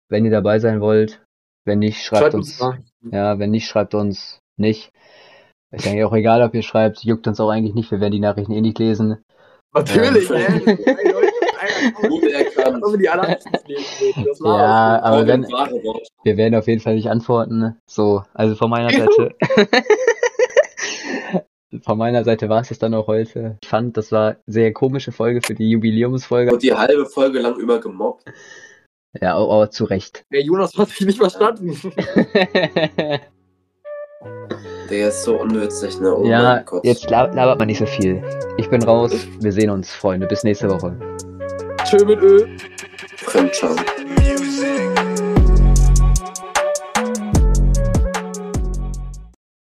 wenn 0.10 0.26
ihr 0.26 0.32
dabei 0.32 0.60
sein 0.60 0.82
wollt. 0.82 1.22
Wenn 1.66 1.80
nicht, 1.80 2.04
schreibt, 2.04 2.22
Schreibt 2.24 2.36
uns. 2.36 2.62
uns. 2.62 2.78
Ja, 3.12 3.38
wenn 3.40 3.52
nicht, 3.52 3.68
schreibt 3.68 3.94
uns 3.94 4.40
nicht. 4.58 4.92
Ist 5.72 5.86
eigentlich 5.86 6.06
auch 6.06 6.14
egal, 6.14 6.42
ob 6.42 6.54
ihr 6.56 6.62
schreibt, 6.64 7.04
juckt 7.04 7.28
uns 7.28 7.40
auch 7.40 7.50
eigentlich 7.50 7.76
nicht, 7.76 7.92
wir 7.92 8.00
werden 8.00 8.14
die 8.14 8.20
Nachrichten 8.22 8.54
eh 8.54 8.62
nicht 8.62 8.80
lesen. 8.80 9.18
Natürlich, 9.74 10.30
Ja. 10.30 10.36
ey. 10.66 11.27
Gut 12.08 12.24
erkannt. 12.24 12.84
Die 12.86 13.08
würden. 13.08 14.26
Das 14.26 14.42
war 14.42 14.60
Ja, 14.60 15.02
aber 15.02 15.28
wenn, 15.28 15.44
wir 15.44 16.38
werden 16.38 16.56
auf 16.56 16.68
jeden 16.68 16.82
Fall 16.82 16.96
nicht 16.96 17.10
antworten. 17.10 17.76
So, 17.86 18.24
also 18.34 18.56
von 18.56 18.70
meiner 18.70 18.90
Seite. 18.90 19.36
von 21.84 21.98
meiner 21.98 22.24
Seite 22.24 22.50
war 22.50 22.62
es 22.62 22.70
das 22.70 22.80
dann 22.80 22.94
auch 22.94 23.08
heute. 23.08 23.58
Ich 23.62 23.70
fand, 23.70 23.98
das 23.98 24.12
war 24.12 24.30
eine 24.30 24.38
sehr 24.48 24.74
komische 24.74 25.12
Folge 25.12 25.42
für 25.46 25.54
die 25.54 25.70
Jubiläumsfolge. 25.70 26.54
Und 26.54 26.64
die 26.64 26.74
halbe 26.74 27.06
Folge 27.06 27.40
lang 27.40 27.60
immer 27.60 27.80
gemobbt. 27.80 28.26
Ja, 29.22 29.36
aber, 29.36 29.52
aber 29.54 29.72
zu 29.72 29.86
Recht. 29.86 30.26
Der 30.32 30.42
Jonas 30.42 30.78
hat 30.78 30.90
sich 30.90 31.06
nicht 31.06 31.20
verstanden. 31.20 31.76
Der 34.90 35.10
ist 35.10 35.24
so 35.24 35.40
unnützlich, 35.40 36.00
ne? 36.00 36.16
Oh 36.16 36.26
ja, 36.26 36.64
jetzt 36.84 37.10
lab 37.10 37.36
labert 37.36 37.60
man 37.60 37.68
nicht 37.68 37.80
so 37.80 37.86
viel. 37.86 38.24
Ich 38.58 38.70
bin 38.70 38.82
raus. 38.84 39.12
Wir 39.40 39.52
sehen 39.52 39.70
uns, 39.70 39.94
Freunde. 39.94 40.28
Bis 40.28 40.44
nächste 40.44 40.70
Woche. 40.70 40.98
Tschö 41.88 42.04
mit 42.04 42.22
Ö. 42.22 42.46
Fremdscham. 43.16 43.78